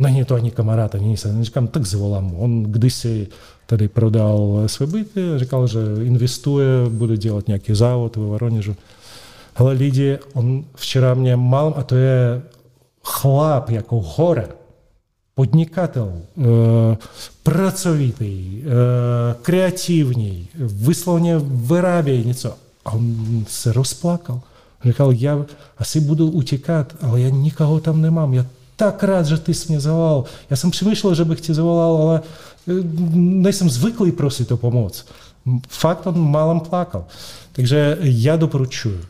klientovi. 0.00 0.12
Není 0.12 0.24
to 0.24 0.34
ani 0.34 0.50
kamarád, 0.50 0.94
ani 0.94 1.08
nic. 1.08 1.26
Říkám, 1.40 1.66
tak 1.66 1.86
zavolám. 1.86 2.34
On 2.36 2.62
kdysi 2.62 3.28
tady 3.66 3.88
prodal 3.88 4.62
své 4.66 4.86
byty, 4.86 5.20
říkal, 5.36 5.66
že 5.66 5.78
investuje, 6.02 6.66
bude 6.88 7.16
dělat 7.16 7.46
nějaký 7.46 7.74
závod 7.74 8.16
ve 8.16 8.24
Voroněžu. 8.24 8.76
Ale 9.56 9.72
lidi, 9.72 10.18
on 10.34 10.64
včera 10.74 11.14
mě 11.14 11.36
mal, 11.36 11.74
a 11.76 11.82
to 11.82 11.94
je 11.94 12.42
chlap 13.04 13.70
jako 13.70 14.00
hora, 14.00 14.48
podnikatel, 15.34 16.12
pracovitý, 17.42 18.62
kreativní, 19.42 20.48
vyslovně 20.58 21.38
vyrábějí 21.44 22.24
něco. 22.24 22.54
A 22.84 22.92
on 22.92 23.44
se 23.48 23.72
rozplakal. 23.72 24.40
Říkal, 24.84 25.12
já 25.12 25.44
asi 25.78 26.00
budu 26.00 26.30
utíkat, 26.30 26.94
ale 27.00 27.20
já 27.20 27.28
nikoho 27.28 27.80
tam 27.80 28.00
nemám. 28.00 28.34
Já 28.34 28.42
tak 28.42 28.46
rád, 28.46 28.59
že 29.22 29.38
ty 29.38 29.54
jsi 29.54 29.68
mě 29.68 29.80
zavolal. 29.80 30.24
Já 30.50 30.56
jsem 30.56 30.70
přemýšlel, 30.70 31.14
že 31.14 31.24
bych 31.24 31.40
ti 31.40 31.54
zavolal, 31.54 31.96
ale 31.96 32.20
nejsem 33.14 33.70
zvyklý 33.70 34.12
prosit 34.12 34.52
o 34.52 34.56
pomoc. 34.56 35.06
Fakt 35.68 36.06
on 36.06 36.30
málem 36.30 36.60
plakal. 36.60 37.04
Takže 37.52 37.98
já 38.00 38.36
doporučuji, 38.36 39.00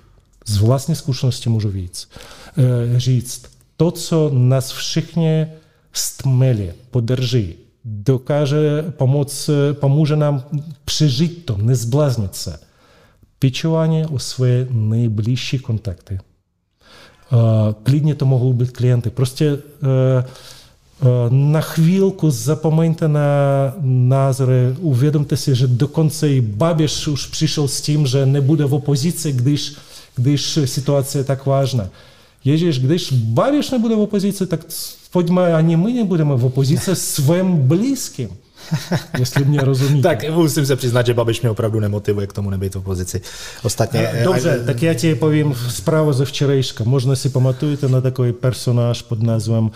z 0.47 0.57
vlastní 0.57 0.95
zkušenosti 0.95 1.51
můžu 1.51 1.69
víc, 1.69 2.09
říct, 2.97 3.43
to, 3.77 3.91
co 3.91 4.31
nás 4.35 4.73
všichni 4.73 5.47
stmeli, 5.93 6.75
podrží, 6.91 7.55
dokáže 7.85 8.85
pomoct, 8.91 9.51
pomůže 9.73 10.17
nám 10.17 10.45
přežít 10.85 11.47
to, 11.47 11.57
nezbláznit 11.57 12.35
se. 12.35 12.61
Pečování 13.39 14.07
o 14.07 14.19
svoje 14.19 14.67
nejbližší 14.71 15.59
kontakty. 15.59 16.19
Klidně 17.83 18.15
to 18.15 18.27
mohou 18.27 18.53
být 18.53 18.71
klienty. 18.71 19.11
Prostě 19.11 19.59
na 21.31 21.61
chvílku 21.61 22.31
zapomeňte 22.31 23.09
na 23.09 23.29
názory, 23.83 24.55
uvědomte 24.79 25.37
si, 25.37 25.55
že 25.55 25.67
dokonce 25.67 26.29
i 26.29 26.41
Babiš 26.41 27.09
už 27.09 27.27
přišel 27.27 27.69
s 27.69 27.81
tím, 27.81 28.07
že 28.07 28.27
nebude 28.27 28.65
v 28.65 28.75
opozici, 28.75 29.33
když, 29.33 29.73
když 30.17 30.59
situace 30.65 31.19
je 31.19 31.25
tak 31.25 31.47
vážná. 31.47 31.89
Ježíš, 32.45 32.79
když 32.79 33.13
Babiš 33.13 33.71
nebude 33.71 33.95
v 33.95 34.01
opozici, 34.01 34.47
tak 34.47 34.61
pojďme 35.11 35.55
ani 35.55 35.77
my 35.77 35.93
nebudeme 35.93 36.37
v 36.37 36.45
opozici 36.45 36.97
svým 36.97 37.57
blízkým. 37.57 38.29
Jestli 39.19 39.45
mě 39.45 39.61
rozumíte. 39.61 40.09
tak 40.09 40.31
musím 40.31 40.67
se 40.67 40.77
přiznat, 40.77 41.07
že 41.07 41.15
Babiš 41.15 41.41
mě 41.41 41.51
opravdu 41.51 41.81
nemotivuje 41.81 42.27
k 42.27 42.33
tomu 42.33 42.51
nebejt 42.51 42.75
v 42.75 42.79
opozici. 42.79 43.21
Ostatně... 43.63 44.11
Dobře, 44.25 44.61
a... 44.61 44.67
tak 44.67 44.83
já 44.83 44.95
ti 44.95 45.15
povím 45.15 45.55
zprávu 45.69 46.13
ze 46.13 46.25
včerejška. 46.25 46.85
Možná 46.85 47.17
si 47.17 47.29
pamatujete 47.29 47.89
na 47.89 48.01
takový 48.01 48.33
personáž 48.33 49.03
pod 49.03 49.23
názvem 49.23 49.71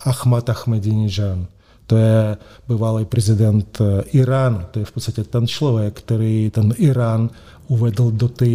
Ahmad 0.00 0.48
Ahmadinejad. 0.48 1.38
To 1.86 1.96
je 1.96 2.36
bývalý 2.68 3.04
prezident 3.04 3.78
Iránu. 4.12 4.60
To 4.70 4.78
je 4.78 4.84
v 4.84 4.92
podstatě 4.92 5.24
ten 5.24 5.46
člověk, 5.46 6.00
který 6.00 6.50
ten 6.50 6.74
Irán 6.78 7.30
uvedl 7.68 8.10
do 8.10 8.28
té 8.28 8.46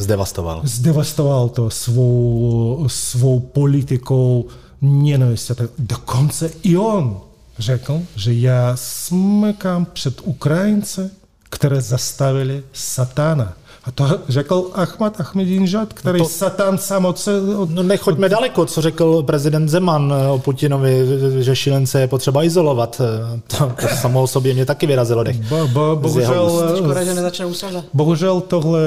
Zdevastoval. 0.00 0.60
Zdevastoval 0.64 1.48
to 1.48 1.70
svou, 1.70 2.84
svou 2.86 3.40
politikou 3.40 4.46
nenavisti. 4.80 5.52
Dokonce 5.78 6.50
i 6.62 6.76
on 6.76 7.20
řekl, 7.60 8.02
že 8.16 8.34
já 8.34 8.72
smekám 8.74 9.84
před 9.92 10.20
Ukrajince, 10.24 11.10
které 11.50 11.80
zastavili 11.80 12.62
satana. 12.72 13.52
A 13.84 13.90
to 13.90 14.18
řekl 14.28 14.70
Ahmad 14.74 15.20
Ahmadinejad, 15.20 15.92
který 15.92 16.18
no 16.18 16.24
to, 16.24 16.30
Satan 16.30 16.78
sám 16.78 17.06
od 17.06 17.18
se... 17.18 17.40
Od, 17.56 17.70
no 17.70 17.82
nechoďme 17.82 18.26
od... 18.26 18.30
daleko, 18.30 18.66
co 18.66 18.82
řekl 18.82 19.22
prezident 19.22 19.68
Zeman 19.68 20.14
o 20.30 20.38
Putinovi, 20.38 21.06
že 21.40 21.56
šílence 21.56 22.00
je 22.00 22.08
potřeba 22.08 22.44
izolovat. 22.44 23.00
To, 23.46 23.72
to 23.80 23.88
samo 24.00 24.22
o 24.22 24.26
sobě 24.26 24.54
mě 24.54 24.66
taky 24.66 24.86
vyrazilo 24.86 25.24
dech. 25.24 25.36
Bo, 25.36 25.68
bo, 25.68 25.96
bohužel, 25.96 26.76
Škoda, 26.76 27.04
že 27.04 27.14
nezačne 27.14 27.46
Bohužel 27.94 28.40
tohle, 28.40 28.80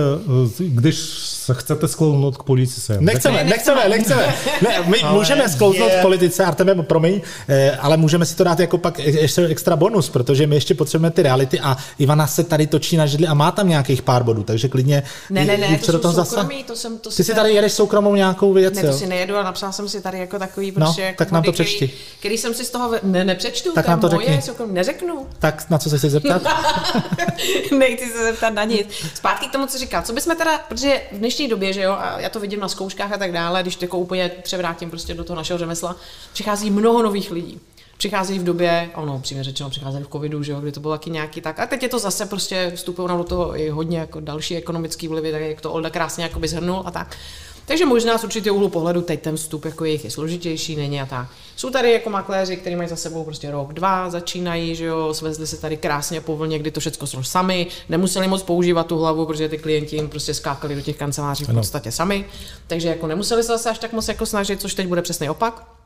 když 0.59 0.95
se 1.45 1.53
chcete 1.53 1.87
sklouznout 1.87 2.37
k 2.37 2.43
politice. 2.43 2.97
Nechceme, 2.99 3.43
ne, 3.43 3.49
nechceme, 3.49 3.89
nechceme. 3.89 4.35
Ne, 4.61 4.83
my 4.85 5.01
ale 5.01 5.17
můžeme 5.17 5.49
sklouznout 5.49 5.91
je... 5.91 5.99
k 5.99 6.01
politice, 6.01 6.45
Arteme, 6.45 6.83
promiň, 6.83 7.21
eh, 7.47 7.71
ale 7.71 7.97
můžeme 7.97 8.25
si 8.25 8.35
to 8.35 8.43
dát 8.43 8.59
jako 8.59 8.77
pak 8.77 8.99
ještě 8.99 9.45
extra 9.45 9.75
bonus, 9.75 10.09
protože 10.09 10.47
my 10.47 10.55
ještě 10.55 10.75
potřebujeme 10.75 11.11
ty 11.11 11.23
reality 11.23 11.59
a 11.59 11.77
Ivana 11.99 12.27
se 12.27 12.43
tady 12.43 12.67
točí 12.67 12.97
na 12.97 13.05
židli 13.05 13.27
a 13.27 13.33
má 13.33 13.51
tam 13.51 13.69
nějakých 13.69 14.01
pár 14.01 14.23
bodů, 14.23 14.43
takže 14.43 14.69
klidně 14.69 15.03
ne, 15.29 15.45
ne, 15.45 15.57
ne, 15.57 15.79
to 15.85 15.91
do 15.91 15.99
toho 15.99 16.25
soukromí, 16.25 16.63
to 16.63 16.75
jsem, 16.75 16.97
to 16.97 17.09
Ty 17.09 17.23
si 17.23 17.35
tady 17.35 17.53
jedeš 17.53 17.73
soukromou 17.73 18.15
nějakou 18.15 18.53
věc, 18.53 18.73
Ne, 18.73 18.81
to 18.81 18.93
si 18.93 19.07
nejedu 19.07 19.37
a 19.37 19.43
napsal 19.43 19.71
jsem 19.71 19.89
si 19.89 20.01
tady 20.01 20.19
jako 20.19 20.39
takový 20.39 20.71
prostě 20.71 21.07
no, 21.09 21.15
tak 21.17 21.31
nám 21.31 21.43
to 21.43 21.51
přečti. 21.51 21.87
Který, 21.87 21.99
který, 22.19 22.37
jsem 22.37 22.53
si 22.53 22.65
z 22.65 22.69
toho, 22.69 22.91
ne, 23.03 23.23
nepřečtu, 23.23 23.71
tak 23.73 23.85
to 23.85 23.91
nám 23.91 23.99
to 23.99 24.09
moje, 24.09 24.27
řekni. 24.27 24.41
Soukromí, 24.41 24.73
neřeknu. 24.73 25.27
Tak 25.39 25.69
na 25.69 25.77
co 25.77 25.89
se 25.89 25.97
chci 25.97 26.09
zeptat? 26.09 26.41
Nechci 27.77 28.11
se 28.11 28.23
zeptat 28.23 28.53
na 28.53 28.63
nic. 28.63 28.87
Zpátky 29.13 29.47
k 29.47 29.51
tomu, 29.51 29.67
co 29.67 29.77
říkal. 29.77 30.01
Co 30.01 30.13
bychom 30.13 30.35
teda, 30.35 30.57
protože 30.57 31.01
v 31.11 31.21
dnešní 31.33 31.47
době, 31.47 31.73
že 31.73 31.81
jo, 31.81 31.91
a 31.91 32.19
já 32.19 32.29
to 32.29 32.39
vidím 32.39 32.59
na 32.59 32.67
zkouškách 32.67 33.11
a 33.11 33.17
tak 33.17 33.31
dále, 33.31 33.61
když 33.61 33.81
jako 33.81 33.97
úplně 33.97 34.31
převrátím 34.43 34.89
prostě 34.89 35.13
do 35.13 35.23
toho 35.23 35.37
našeho 35.37 35.57
řemesla, 35.57 35.95
přichází 36.33 36.69
mnoho 36.69 37.03
nových 37.03 37.31
lidí 37.31 37.59
přichází 37.97 38.39
v 38.39 38.43
době, 38.43 38.89
ono 38.95 39.19
přímě 39.19 39.43
řečeno, 39.43 39.69
přicházeli 39.69 40.03
v 40.03 40.07
covidu, 40.07 40.43
že 40.43 40.51
jo, 40.51 40.61
kdy 40.61 40.71
to 40.71 40.79
bylo 40.79 40.93
taky 40.93 41.09
nějaký 41.09 41.41
tak. 41.41 41.59
A 41.59 41.65
teď 41.65 41.83
je 41.83 41.89
to 41.89 41.99
zase 41.99 42.25
prostě 42.25 42.71
vstupují 42.75 43.07
do 43.07 43.23
toho 43.23 43.59
i 43.59 43.69
hodně 43.69 43.97
jako 43.97 44.19
další 44.19 44.57
ekonomický 44.57 45.07
vlivy, 45.07 45.31
tak 45.31 45.41
jak 45.41 45.61
to 45.61 45.71
Olda 45.71 45.89
krásně 45.89 46.23
jako 46.23 46.39
by 46.39 46.47
zhrnul 46.47 46.83
a 46.85 46.91
tak. 46.91 47.17
Takže 47.65 47.85
možná 47.85 48.17
z 48.17 48.23
určitého 48.23 48.55
úhlu 48.55 48.69
pohledu 48.69 49.01
teď 49.01 49.21
ten 49.21 49.35
vstup 49.35 49.65
jako 49.65 49.85
jejich 49.85 50.03
je 50.03 50.11
složitější, 50.11 50.75
není 50.75 51.01
a 51.01 51.05
tak. 51.05 51.27
Jsou 51.55 51.69
tady 51.69 51.91
jako 51.91 52.09
makléři, 52.09 52.57
kteří 52.57 52.75
mají 52.75 52.89
za 52.89 52.95
sebou 52.95 53.23
prostě 53.23 53.51
rok, 53.51 53.73
dva, 53.73 54.09
začínají, 54.09 54.75
že 54.75 54.85
jo, 54.85 55.13
svezli 55.13 55.47
se 55.47 55.57
tady 55.57 55.77
krásně 55.77 56.21
po 56.21 56.37
vlně, 56.37 56.59
kdy 56.59 56.71
to 56.71 56.79
všechno 56.79 57.07
šlo 57.07 57.23
sami, 57.23 57.67
nemuseli 57.89 58.27
moc 58.27 58.43
používat 58.43 58.87
tu 58.87 58.97
hlavu, 58.97 59.25
protože 59.25 59.49
ty 59.49 59.57
klienti 59.57 59.95
jim 59.95 60.09
prostě 60.09 60.33
skákali 60.33 60.75
do 60.75 60.81
těch 60.81 60.97
kanceláří 60.97 61.45
v 61.45 61.53
podstatě 61.53 61.91
sami, 61.91 62.25
takže 62.67 62.87
jako 62.87 63.07
nemuseli 63.07 63.43
se 63.43 63.47
zase 63.47 63.69
až 63.69 63.79
tak 63.79 63.93
moc 63.93 64.07
jako 64.07 64.25
snažit, 64.25 64.61
což 64.61 64.73
teď 64.73 64.87
bude 64.87 65.01
přesný 65.01 65.29
opak. 65.29 65.82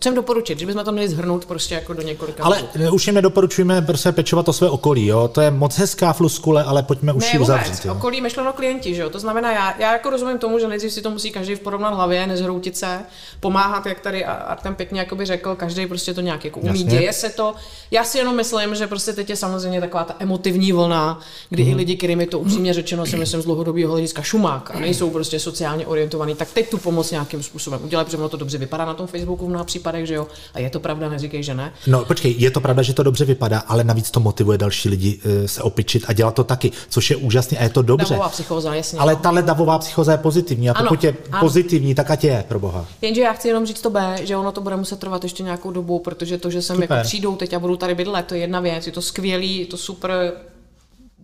Co 0.00 0.08
jim 0.08 0.16
doporučit, 0.16 0.58
že 0.58 0.66
bychom 0.66 0.84
to 0.84 0.92
měli 0.92 1.08
zhrnout 1.08 1.46
prostě 1.46 1.74
jako 1.74 1.92
do 1.92 2.02
několika 2.02 2.44
Ale 2.44 2.62
minut. 2.76 2.92
už 2.92 3.06
jim 3.06 3.14
nedoporučujeme 3.14 3.82
prostě 3.82 4.12
pečovat 4.12 4.48
o 4.48 4.52
své 4.52 4.70
okolí, 4.70 5.06
jo? 5.06 5.28
To 5.28 5.40
je 5.40 5.50
moc 5.50 5.78
hezká 5.78 6.12
fluskule, 6.12 6.64
ale 6.64 6.82
pojďme 6.82 7.12
už 7.12 7.32
ji 7.32 7.38
uzavřít. 7.38 7.84
Jo? 7.84 7.92
okolí 7.92 8.20
myšleno 8.20 8.52
klienti, 8.52 8.94
že 8.94 9.02
jo? 9.02 9.10
To 9.10 9.18
znamená, 9.18 9.52
já, 9.52 9.74
já 9.78 9.92
jako 9.92 10.10
rozumím 10.10 10.38
tomu, 10.38 10.58
že 10.58 10.68
nejdřív 10.68 10.92
si 10.92 11.02
to 11.02 11.10
musí 11.10 11.30
každý 11.30 11.54
v 11.54 11.60
porovnat 11.60 11.94
hlavě, 11.94 12.26
nezhroutit 12.26 12.76
se, 12.76 13.00
pomáhat, 13.40 13.86
jak 13.86 14.00
tady 14.00 14.24
Artem 14.24 14.74
pěkně 14.74 15.00
jakoby 15.00 15.26
řekl, 15.26 15.54
každý 15.54 15.86
prostě 15.86 16.14
to 16.14 16.20
nějak 16.20 16.44
jako 16.44 16.60
umí, 16.60 16.80
Jasně. 16.80 16.98
děje 16.98 17.12
se 17.12 17.30
to. 17.30 17.54
Já 17.90 18.04
si 18.04 18.18
jenom 18.18 18.36
myslím, 18.36 18.74
že 18.74 18.86
prostě 18.86 19.12
teď 19.12 19.30
je 19.30 19.36
samozřejmě 19.36 19.80
taková 19.80 20.04
ta 20.04 20.16
emotivní 20.18 20.72
vlna, 20.72 21.20
kdy 21.50 21.62
mm. 21.62 21.68
i 21.68 21.70
mhm. 21.70 21.78
lidi, 21.78 21.96
kterými 21.96 22.26
to 22.26 22.38
upřímně 22.38 22.74
řečeno 22.74 23.06
si 23.06 23.16
myslím 23.16 23.42
z 23.42 23.44
dlouhodobého 23.44 23.92
hlediska 23.92 24.22
šumák 24.22 24.70
a 24.74 24.78
nejsou 24.80 25.10
prostě 25.10 25.40
sociálně 25.40 25.86
orientovaní, 25.86 26.34
tak 26.34 26.48
teď 26.52 26.70
tu 26.70 26.78
pomoc 26.78 27.10
nějakým 27.10 27.42
způsobem 27.42 27.80
udělat, 27.84 28.04
protože 28.04 28.16
ono 28.16 28.28
to 28.28 28.36
dobře 28.36 28.58
vypadá 28.58 28.84
na 28.84 28.94
tom 28.94 29.06
Facebooku 29.06 29.46
v 29.46 29.48
mnoha 29.48 29.64
případech, 29.78 30.06
že 30.06 30.14
jo. 30.14 30.26
A 30.54 30.58
je 30.60 30.70
to 30.70 30.80
pravda, 30.80 31.08
neříkej, 31.08 31.42
že 31.42 31.54
ne. 31.54 31.72
No 31.86 32.04
počkej, 32.04 32.34
je 32.38 32.50
to 32.50 32.60
pravda, 32.60 32.82
že 32.82 32.94
to 32.94 33.02
dobře 33.02 33.24
vypadá, 33.24 33.58
ale 33.58 33.84
navíc 33.84 34.10
to 34.10 34.20
motivuje 34.20 34.58
další 34.58 34.88
lidi 34.88 35.18
uh, 35.24 35.46
se 35.46 35.62
opičit 35.62 36.04
a 36.08 36.12
dělat 36.12 36.34
to 36.34 36.44
taky, 36.44 36.72
což 36.88 37.10
je 37.10 37.16
úžasné 37.16 37.58
a 37.58 37.62
je 37.62 37.68
to 37.68 37.82
dobře. 37.82 38.14
Davová 38.14 38.28
psychóza, 38.28 38.74
jasně. 38.74 38.98
Ale 38.98 39.12
no. 39.12 39.18
tahle 39.18 39.42
davová 39.42 39.78
psychóza 39.78 40.12
je 40.12 40.18
pozitivní 40.18 40.70
a 40.70 40.72
ano, 40.72 40.88
pokud 40.88 41.04
je 41.04 41.16
ano. 41.30 41.40
pozitivní, 41.40 41.94
tak 41.94 42.10
ať 42.10 42.24
je, 42.24 42.44
pro 42.48 42.60
boha. 42.60 42.86
Jenže 43.02 43.20
já 43.20 43.32
chci 43.32 43.48
jenom 43.48 43.66
říct 43.66 43.80
to 43.80 43.90
B, 43.90 44.16
že 44.22 44.36
ono 44.36 44.52
to 44.52 44.60
bude 44.60 44.76
muset 44.76 44.98
trvat 44.98 45.22
ještě 45.22 45.42
nějakou 45.42 45.70
dobu, 45.70 45.98
protože 45.98 46.38
to, 46.38 46.50
že 46.50 46.62
sem 46.62 46.82
jako 46.82 46.94
přijdou 47.02 47.36
teď 47.36 47.52
a 47.52 47.58
budou 47.58 47.76
tady 47.76 47.94
bydlet, 47.94 48.26
to 48.26 48.34
je 48.34 48.40
jedna 48.40 48.60
věc, 48.60 48.86
je 48.86 48.92
to 48.92 49.02
skvělý, 49.02 49.58
je 49.58 49.66
to 49.66 49.76
super, 49.76 50.32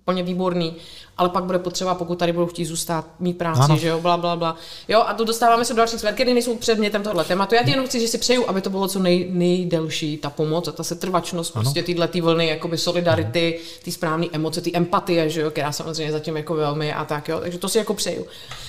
úplně 0.03 0.23
výborný, 0.23 0.75
ale 1.19 1.29
pak 1.29 1.45
bude 1.45 1.59
potřeba, 1.59 1.95
pokud 1.95 2.19
tady 2.19 2.33
budou 2.33 2.47
chtít 2.47 2.65
zůstat, 2.65 3.07
mít 3.21 3.39
práci, 3.39 3.61
ano. 3.63 3.77
že 3.77 3.89
jo, 3.89 4.01
bla, 4.01 4.17
bla, 4.17 4.37
bla. 4.37 4.57
Jo, 4.89 5.03
a 5.07 5.15
to 5.15 5.25
dostáváme 5.25 5.65
se 5.65 5.73
do 5.73 5.77
dalších 5.77 5.99
sfér, 5.99 6.15
které 6.15 6.35
nejsou 6.35 6.57
předmětem 6.57 7.03
tohle 7.03 7.25
tématu. 7.25 7.55
Já 7.55 7.63
ti 7.63 7.71
jenom 7.71 7.87
chci, 7.87 8.01
že 8.01 8.09
si 8.09 8.19
přeju, 8.19 8.49
aby 8.49 8.61
to 8.61 8.71
bylo 8.71 8.89
co 8.89 8.99
nej, 8.99 9.29
nejdelší, 9.31 10.17
ta 10.17 10.31
pomoc 10.31 10.69
a 10.69 10.73
ta 10.73 10.83
setrvačnost, 10.83 11.57
ano. 11.57 11.63
prostě 11.63 11.83
tyhle 11.83 12.09
ty 12.09 12.21
vlny, 12.21 12.47
jakoby 12.47 12.79
solidarity, 12.79 13.61
ty 13.83 13.93
správné 13.93 14.27
emoce, 14.33 14.61
ty 14.61 14.77
empatie, 14.77 15.31
že 15.31 15.41
jo, 15.41 15.51
která 15.51 15.73
samozřejmě 15.73 16.13
zatím 16.13 16.37
jako 16.37 16.55
velmi 16.55 16.93
a 16.93 17.05
tak, 17.05 17.29
jo, 17.29 17.41
takže 17.41 17.59
to 17.59 17.69
si 17.69 17.79
jako 17.79 17.95
přeju. 17.95 18.27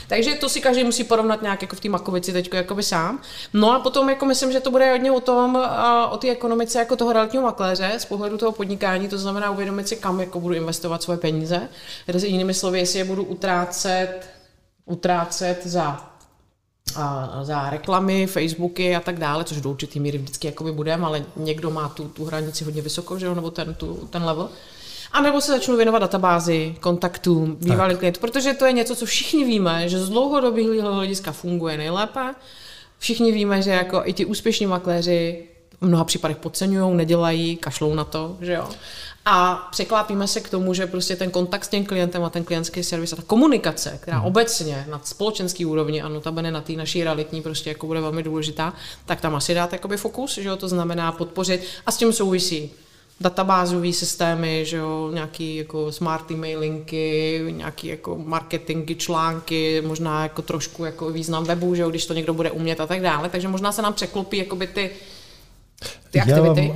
Takže 0.08 0.34
to 0.36 0.50
si 0.50 0.62
každý 0.62 0.84
musí 0.84 1.04
porovnat 1.04 1.42
nějak 1.42 1.62
jako 1.62 1.76
v 1.76 1.80
té 1.80 1.90
makovici 1.90 2.34
teď 2.34 2.50
by 2.74 2.84
sám. 2.84 3.22
No 3.54 3.72
a 3.72 3.80
potom 3.80 4.10
jako 4.10 4.26
myslím, 4.26 4.52
že 4.52 4.60
to 4.60 4.72
bude 4.72 4.92
hodně 4.92 5.12
o 5.12 5.20
tom, 5.20 5.68
o 6.12 6.18
té 6.18 6.30
ekonomice 6.30 6.80
jako 6.80 6.96
toho 6.96 7.14
realitního 7.14 7.44
makléře 7.44 7.92
z 7.98 8.06
pohledu 8.06 8.38
toho 8.38 8.52
podnikání, 8.52 9.08
to 9.08 9.18
znamená 9.18 9.52
uvědomit 9.52 9.88
si, 9.88 9.96
kam 9.96 10.20
jako 10.20 10.40
budu 10.40 10.56
investovat 10.56 11.04
svoje 11.04 11.18
peníze. 11.20 11.70
Tedy 12.06 12.20
jinými 12.34 12.54
slovy, 12.54 12.80
jestli 12.80 13.00
je 13.00 13.06
budu 13.06 13.24
utrácet, 13.24 14.30
utrácet 14.86 15.68
za 15.68 16.14
a 16.96 17.40
za 17.44 17.70
reklamy, 17.70 18.28
Facebooky 18.28 18.96
a 18.96 19.00
tak 19.00 19.20
dále, 19.20 19.44
což 19.44 19.62
do 19.62 19.70
určitý 19.70 20.00
míry 20.00 20.18
vždycky 20.18 20.48
jakoby 20.48 20.72
budeme, 20.72 21.06
ale 21.06 21.26
někdo 21.36 21.72
má 21.72 21.90
tu, 21.90 22.08
tu 22.08 22.26
hranici 22.26 22.64
hodně 22.64 22.82
vysokou, 22.82 23.18
že 23.18 23.26
jo, 23.26 23.36
nebo 23.36 23.52
ten, 23.52 23.74
tu, 23.74 24.08
ten 24.10 24.24
level. 24.24 24.50
A 25.12 25.22
nebo 25.22 25.42
se 25.42 25.52
začnu 25.52 25.78
věnovat 25.78 26.00
databázi, 26.00 26.76
kontaktům, 26.80 27.58
bývalým 27.62 27.98
klientům, 27.98 28.22
protože 28.22 28.54
to 28.54 28.66
je 28.66 28.72
něco, 28.72 28.96
co 28.96 29.06
všichni 29.06 29.46
víme, 29.46 29.90
že 29.90 30.00
z 30.00 30.10
dlouhodobého 30.10 30.94
hlediska 30.94 31.32
funguje 31.32 31.78
nejlépe. 31.78 32.36
Všichni 32.98 33.32
víme, 33.32 33.62
že 33.62 33.72
jako 33.72 34.02
i 34.06 34.14
ti 34.14 34.26
úspěšní 34.26 34.66
makléři 34.66 35.44
v 35.82 35.88
mnoha 35.88 36.04
případech 36.04 36.38
podceňují, 36.38 36.98
nedělají, 36.98 37.56
kašlou 37.56 37.94
na 37.94 38.04
to, 38.04 38.38
že 38.42 38.54
jo. 38.54 38.70
A 39.26 39.68
překlápíme 39.72 40.28
se 40.28 40.42
k 40.42 40.50
tomu, 40.50 40.74
že 40.74 40.88
prostě 40.88 41.16
ten 41.16 41.32
kontakt 41.32 41.66
s 41.66 41.68
tím 41.68 41.86
klientem 41.86 42.24
a 42.24 42.30
ten 42.30 42.44
klientský 42.44 42.84
servis 42.84 43.14
a 43.14 43.16
ta 43.16 43.22
komunikace, 43.22 44.00
která 44.02 44.18
hmm. 44.18 44.28
obecně 44.28 44.86
na 44.90 45.02
společenský 45.04 45.66
úrovni 45.66 46.02
a 46.02 46.10
notabene 46.10 46.52
na 46.52 46.62
té 46.62 46.74
naší 46.74 47.04
realitní 47.04 47.42
prostě 47.42 47.70
jako 47.70 47.88
bude 47.88 48.02
velmi 48.02 48.24
důležitá, 48.24 48.74
tak 49.06 49.22
tam 49.22 49.36
asi 49.36 49.54
dát 49.54 49.74
jakoby 49.74 49.98
fokus, 49.98 50.38
že 50.38 50.50
jo, 50.50 50.56
to 50.56 50.68
znamená 50.68 51.12
podpořit 51.12 51.64
a 51.86 51.92
s 51.92 51.98
tím 51.98 52.14
souvisí 52.14 52.72
databázové 53.20 53.94
systémy, 53.94 54.66
že 54.66 54.78
jo, 54.78 55.12
nějaký 55.14 55.56
jako 55.56 55.92
smart 55.92 56.32
emailinky, 56.32 57.46
nějaký 57.50 57.88
jako 57.88 58.18
marketingy, 58.18 58.96
články, 58.96 59.82
možná 59.86 60.24
jako 60.24 60.42
trošku 60.42 60.86
jako 60.86 61.10
význam 61.10 61.44
webu, 61.44 61.76
že 61.76 61.82
jo, 61.82 61.90
když 61.90 62.06
to 62.06 62.14
někdo 62.14 62.34
bude 62.34 62.52
umět 62.52 62.80
a 62.80 62.88
tak 62.88 63.02
dále. 63.02 63.30
Takže 63.30 63.48
možná 63.48 63.72
se 63.72 63.82
nám 63.82 63.94
překlopí 63.94 64.38
jakoby 64.38 64.68
ty, 64.68 64.92
ty 66.12 66.20
aktivity. 66.20 66.46
Já 66.46 66.54
vám, 66.54 66.58
uh, 66.60 66.74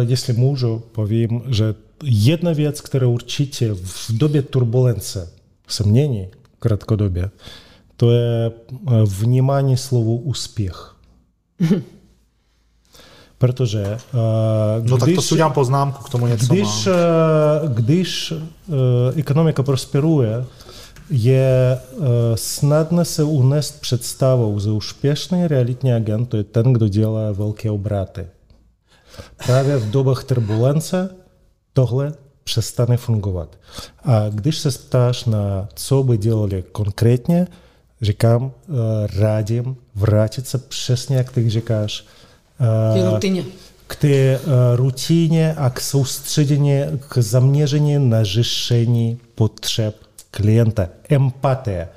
jestli 0.00 0.32
můžu, 0.32 0.82
povím, 0.92 1.42
že 1.46 1.74
jedna 2.04 2.52
věc, 2.52 2.80
která 2.80 3.06
určitě 3.06 3.74
v 3.74 4.12
době 4.12 4.42
turbulence 4.42 5.30
se 5.68 5.84
mění 5.84 6.28
krátkodobě, 6.58 7.30
to 7.96 8.10
je 8.10 8.52
vnímání 9.04 9.76
slovu 9.76 10.16
úspěch. 10.16 10.94
Protože 13.38 13.98
uh, 14.14 14.88
No 14.88 14.98
tak 14.98 15.08
to 15.14 15.22
si 15.22 15.34
udělám 15.34 15.52
poznámku 15.52 16.04
k 16.04 16.08
tomu 16.08 16.26
něco 16.26 16.54
když, 16.54 16.86
mám. 16.86 16.96
Uh, 17.64 17.72
když 17.74 18.32
uh, 18.32 18.76
ekonomika 19.16 19.62
prosperuje, 19.62 20.44
je 21.10 21.80
uh, 21.96 22.06
snadné 22.34 23.04
se 23.04 23.22
unést 23.22 23.80
představou, 23.80 24.60
že 24.60 24.70
úspěšný 24.70 25.46
realitní 25.46 25.92
agent 25.92 26.28
to 26.28 26.36
je 26.36 26.44
ten, 26.44 26.72
kdo 26.72 26.88
dělá 26.88 27.32
velké 27.32 27.70
obraty. 27.70 28.26
Právě 29.46 29.76
v 29.76 29.90
dobách 29.90 30.24
turbulence 30.24 31.10
tohle 31.72 32.12
přestane 32.44 32.96
fungovat. 32.96 33.56
A 34.04 34.28
když 34.28 34.58
se 34.58 34.70
ptáš 34.70 35.24
na 35.24 35.68
co 35.74 36.02
by 36.02 36.18
dělali 36.18 36.64
konkrétně, 36.72 37.46
říkám, 38.02 38.42
uh, 38.44 38.50
rádím 39.18 39.76
vrátit 39.94 40.46
se 40.46 40.58
přesně, 40.58 41.16
jak 41.16 41.32
ty 41.32 41.50
říkáš, 41.50 42.06
k 42.94 43.12
rutině. 43.12 43.44
K 43.86 43.96
té 43.96 44.40
rutině 44.74 45.54
a 45.54 45.70
k 45.70 45.80
soustředění, 45.80 46.80
k 47.08 47.18
zaměření 47.18 48.10
na 48.10 48.24
řešení 48.24 49.18
potřeb 49.34 50.07
klienta. 50.30 50.88
Empatie. 51.08 51.88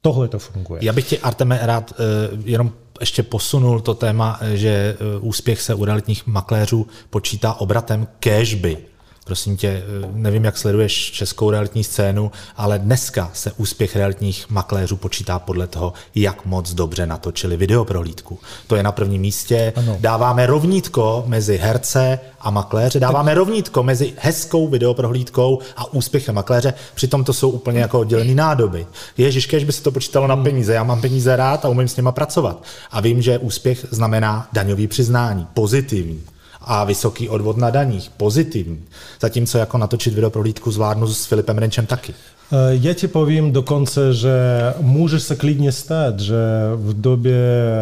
Tohle 0.00 0.28
to 0.28 0.38
funguje. 0.38 0.84
Já 0.84 0.92
bych 0.92 1.08
ti, 1.08 1.18
Arteme, 1.18 1.58
rád 1.62 1.92
uh, 1.92 2.48
jenom 2.48 2.72
ještě 3.00 3.22
posunul 3.22 3.80
to 3.80 3.94
téma, 3.94 4.40
že 4.54 4.96
úspěch 5.20 5.60
se 5.60 5.74
u 5.74 5.84
realitních 5.84 6.26
makléřů 6.26 6.86
počítá 7.10 7.54
obratem 7.54 8.06
cashby. 8.20 8.78
Prosím 9.24 9.56
tě, 9.56 9.82
nevím, 10.12 10.44
jak 10.44 10.58
sleduješ 10.58 11.10
českou 11.10 11.50
realitní 11.50 11.84
scénu, 11.84 12.32
ale 12.56 12.78
dneska 12.78 13.30
se 13.32 13.52
úspěch 13.56 13.96
realitních 13.96 14.50
makléřů 14.50 14.96
počítá 14.96 15.38
podle 15.38 15.66
toho, 15.66 15.92
jak 16.14 16.46
moc 16.46 16.74
dobře 16.74 17.06
natočili 17.06 17.56
videoprohlídku. 17.56 18.38
To 18.66 18.76
je 18.76 18.82
na 18.82 18.92
prvním 18.92 19.20
místě. 19.20 19.72
Ano. 19.76 19.96
Dáváme 20.00 20.46
rovnítko 20.46 21.24
mezi 21.26 21.56
herce 21.56 22.18
a 22.40 22.50
makléře, 22.50 23.00
dáváme 23.00 23.30
tak. 23.30 23.36
rovnítko 23.36 23.82
mezi 23.82 24.12
hezkou 24.16 24.68
videoprohlídkou 24.68 25.58
a 25.76 25.92
úspěchem 25.92 26.34
makléře, 26.34 26.74
přitom 26.94 27.24
to 27.24 27.32
jsou 27.32 27.50
úplně 27.50 27.80
jako 27.80 28.00
oddělené 28.00 28.34
nádoby. 28.34 28.86
Ježíš, 29.18 29.46
kež 29.46 29.64
by 29.64 29.72
se 29.72 29.82
to 29.82 29.90
počítalo 29.90 30.26
na 30.26 30.34
hmm. 30.34 30.44
peníze, 30.44 30.74
já 30.74 30.84
mám 30.84 31.00
peníze 31.00 31.36
rád 31.36 31.64
a 31.64 31.68
umím 31.68 31.88
s 31.88 31.96
nima 31.96 32.12
pracovat. 32.12 32.62
A 32.90 33.00
vím, 33.00 33.22
že 33.22 33.38
úspěch 33.38 33.86
znamená 33.90 34.48
daňový 34.52 34.86
přiznání, 34.86 35.46
pozitivní 35.54 36.22
a 36.66 36.84
vysoký 36.84 37.28
odvod 37.28 37.56
na 37.56 37.70
daních, 37.70 38.10
pozitivní. 38.16 38.82
Zatímco 39.20 39.58
jako 39.58 39.78
natočit 39.78 40.14
videoprohlídku 40.14 40.70
zvládnu 40.70 41.06
s 41.06 41.26
Filipem 41.26 41.58
Renčem 41.58 41.86
taky. 41.86 42.12
E, 42.12 42.56
já 42.70 42.94
ti 42.94 43.08
povím 43.08 43.52
dokonce, 43.52 44.14
že 44.14 44.34
může 44.80 45.20
se 45.20 45.36
klidně 45.36 45.72
stát, 45.72 46.20
že 46.20 46.36
v 46.76 47.00
době 47.00 47.36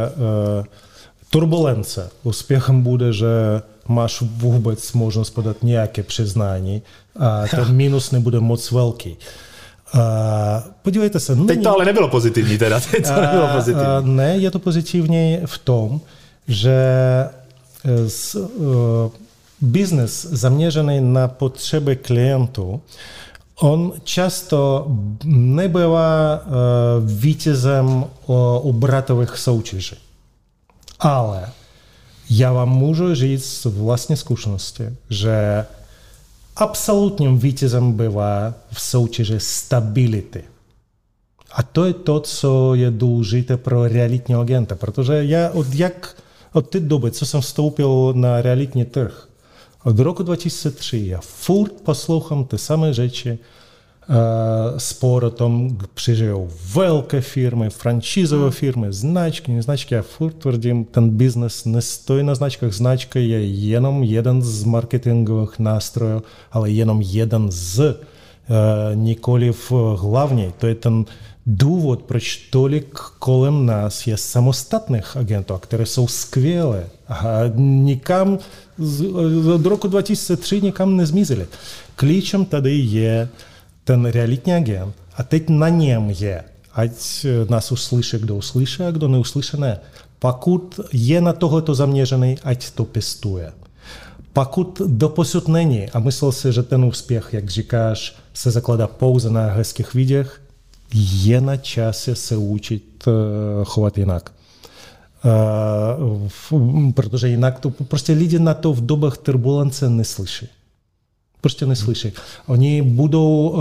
e, 0.07 0.65
turbulence 1.31 2.11
úspěchem 2.23 2.83
bude, 2.83 3.13
že 3.13 3.27
máš 3.89 4.21
vůbec 4.21 4.93
možnost 4.93 5.31
podat 5.31 5.57
nějaké 5.63 6.03
přiznání 6.03 6.83
a 7.19 7.43
ten 7.49 7.73
minus 7.77 8.11
nebude 8.11 8.41
moc 8.41 8.71
velký. 8.71 9.17
Uh, 9.95 10.01
podívejte 10.83 11.21
se. 11.21 11.37
No, 11.37 11.45
Teď 11.45 11.63
to 11.63 11.75
ale 11.75 11.85
nebylo 11.85 12.09
pozitivní 12.09 12.59
teda. 12.59 12.81
Teď 12.81 13.07
to 13.07 13.21
nebylo 13.21 13.49
pozitivní. 13.49 13.87
Ne, 14.03 14.37
je 14.37 14.51
to 14.51 14.59
pozitivní 14.59 15.39
v 15.47 15.59
tom, 15.59 16.01
že 16.49 16.85
biznes 19.61 20.27
zaměřený 20.31 21.01
na 21.01 21.29
potřeby 21.29 21.97
klientů, 21.97 22.81
on 23.61 23.93
často 24.05 24.87
nebyvá 25.25 26.41
vítězem 27.05 28.05
obratových 28.63 29.39
soutěží. 29.39 29.97
Ale 31.01 31.49
já 32.31 32.53
vám 32.53 32.69
můžu 32.69 33.15
říct 33.15 33.45
z 33.45 33.65
vlastní 33.65 34.17
zkušenosti, 34.17 34.85
že 35.11 35.67
absolutním 36.57 37.39
vítězem 37.39 37.93
bývá 37.93 38.55
v 38.71 38.81
soutěži 38.81 39.41
stability. 39.41 40.45
A 41.53 41.63
to 41.63 41.85
je 41.85 41.93
to, 41.93 42.21
co 42.21 42.75
je 42.75 42.91
důležité 42.91 43.57
pro 43.57 43.89
realitního 43.89 44.41
agenta, 44.41 44.75
protože 44.75 45.25
já 45.25 45.51
od 45.51 45.75
jak 45.75 46.17
od 46.53 46.69
té 46.69 46.81
doby, 46.81 47.11
co 47.11 47.27
jsem 47.27 47.41
vstoupil 47.41 48.13
na 48.17 48.43
realitní 48.43 48.85
trh, 48.85 49.29
od 49.85 49.99
roku 49.99 50.23
2003 50.23 51.07
já 51.07 51.21
furt 51.21 51.73
poslouchám 51.73 52.45
ty 52.45 52.59
samé 52.59 52.95
řeči, 52.95 53.39
spor 54.77 55.25
o 55.25 55.31
tom, 55.31 55.79
přižijou 55.95 56.49
velké 56.75 57.21
firmy, 57.21 57.71
franšízové 57.71 58.51
firmy, 58.51 58.87
značky, 58.91 59.53
neznačky. 59.53 59.95
Já 59.95 60.03
furt 60.03 60.33
tvrdím, 60.33 60.85
ten 60.85 61.11
biznes 61.11 61.65
nestojí 61.65 62.25
na 62.25 62.35
značkách. 62.35 62.73
Značka 62.73 63.19
je 63.19 63.47
jenom 63.47 64.03
jeden 64.03 64.43
z 64.43 64.65
marketingových 64.65 65.59
nástrojů, 65.59 66.23
ale 66.53 66.71
jenom 66.71 67.03
jeden 67.03 67.47
z, 67.51 68.01
nikoliv 68.95 69.73
hlavní. 69.97 70.53
To 70.59 70.67
je 70.67 70.75
ten 70.75 71.05
důvod, 71.47 72.03
proč 72.03 72.37
tolik 72.37 72.99
kolem 73.19 73.67
nás 73.67 74.07
je 74.07 74.17
samostatných 74.17 75.17
agentů, 75.17 75.59
které 75.59 75.87
jsou 75.87 76.07
skvělé 76.07 76.87
a 77.09 77.39
nikam 77.57 78.39
od 79.55 79.67
roku 79.67 79.89
2003 79.89 80.61
nikam 80.63 80.97
nezmizely. 80.97 81.47
Klíčem 81.97 82.45
tady 82.45 82.77
je 82.77 83.29
ten 83.85 84.07
realitní 84.07 84.55
agent 84.55 84.95
a 85.17 85.23
teď 85.23 85.49
na 85.49 85.69
něm 85.69 86.11
je, 86.11 86.45
ať 86.75 87.27
nás 87.49 87.73
uslyší, 87.73 88.19
kdo 88.19 88.37
uslyší 88.37 88.83
a 88.83 88.91
kdo 88.91 89.09
neuslyší, 89.09 89.61
ne. 89.61 89.81
Pokud 90.19 90.81
je 90.93 91.21
na 91.21 91.33
tohleto 91.33 91.75
zaměřený, 91.75 92.37
ať 92.45 92.71
to 92.71 92.85
pěstuje. 92.85 93.53
Pokud 94.33 94.83
doposud 94.87 95.49
není 95.49 95.91
a 95.91 95.99
myslel 95.99 96.33
si, 96.33 96.53
že 96.53 96.63
ten 96.63 96.85
úspěch, 96.85 97.29
jak 97.33 97.51
říkáš, 97.51 98.17
se 98.35 98.51
zakládá 98.51 98.87
pouze 98.87 99.31
na 99.31 99.47
hezkých 99.47 99.95
videích, 99.95 100.42
je 100.95 101.41
na 101.41 101.57
čase 101.57 102.15
se 102.15 102.37
učit 102.37 103.05
chovat 103.65 103.99
jinak. 103.99 104.33
Protože 106.95 107.29
jinak 107.29 107.61
to 107.61 107.71
prostě 107.71 108.13
lidi 108.13 108.39
na 108.39 108.55
to 108.55 108.73
v 108.73 108.87
dobách 108.87 109.17
turbulence 109.17 109.91
neslyší. 109.91 110.47
Prostě 111.41 111.67
neslyší. 111.67 112.13
Oni 112.47 112.83
budou 112.83 113.57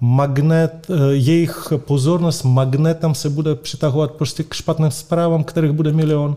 magnet, 0.00 0.86
jejich 1.10 1.72
pozornost 1.76 2.42
magnetem 2.42 3.14
se 3.14 3.30
bude 3.30 3.54
přitahovat 3.54 4.10
prostě 4.10 4.42
k 4.42 4.54
špatným 4.54 4.90
zprávám, 4.90 5.44
kterých 5.44 5.72
bude 5.72 5.92
milion. 5.92 6.36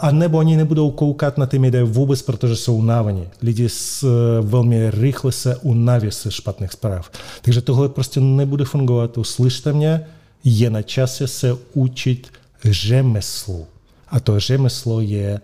A 0.00 0.10
nebo 0.10 0.38
oni 0.38 0.56
nebudou 0.56 0.90
koukat 0.90 1.38
na 1.38 1.46
ty 1.46 1.58
média 1.58 1.84
vůbec, 1.84 2.22
protože 2.22 2.56
jsou 2.56 2.76
unavení. 2.76 3.28
Lidi 3.42 3.68
s, 3.68 4.08
velmi 4.40 4.90
rychle 4.90 5.32
se 5.32 5.56
unaví 5.56 6.10
ze 6.10 6.30
špatných 6.30 6.72
zpráv. 6.72 7.10
Takže 7.42 7.60
tohle 7.60 7.88
prostě 7.88 8.20
nebude 8.20 8.64
fungovat. 8.64 9.18
Uslyšte 9.18 9.72
mě, 9.72 10.06
je 10.44 10.70
na 10.70 10.82
čase 10.82 11.26
se 11.26 11.56
učit 11.72 12.32
řemeslu. 12.64 13.66
A 14.08 14.20
to 14.20 14.40
řemeslo 14.40 15.00
je 15.00 15.40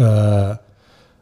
uh, 0.00 0.06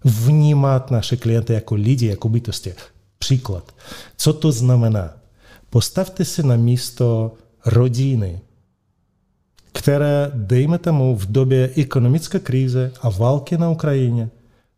vnímat 0.05 0.91
naše 0.91 1.17
klienty 1.17 1.53
jako 1.53 1.75
lidi, 1.75 2.07
jako 2.07 2.29
bytosti. 2.29 2.75
Příklad. 3.19 3.73
Co 4.17 4.33
to 4.33 4.53
znamená? 4.53 5.11
Postavte 5.71 6.25
si 6.25 6.43
na 6.43 6.57
místo 6.57 7.33
rodiny, 7.67 8.41
které, 9.73 10.31
dejme 10.35 10.79
tomu, 10.79 11.17
v 11.17 11.27
době 11.27 11.71
ekonomické 11.77 12.39
krize 12.39 12.93
a 13.03 13.09
války 13.09 13.59
na 13.59 13.71
Ukrajině 13.71 14.29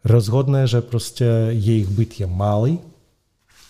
rozhodne, 0.05 0.67
že 0.67 0.81
prostě 0.81 1.25
jejich 1.51 1.89
byt 1.89 2.21
je 2.21 2.27
malý 2.27 2.79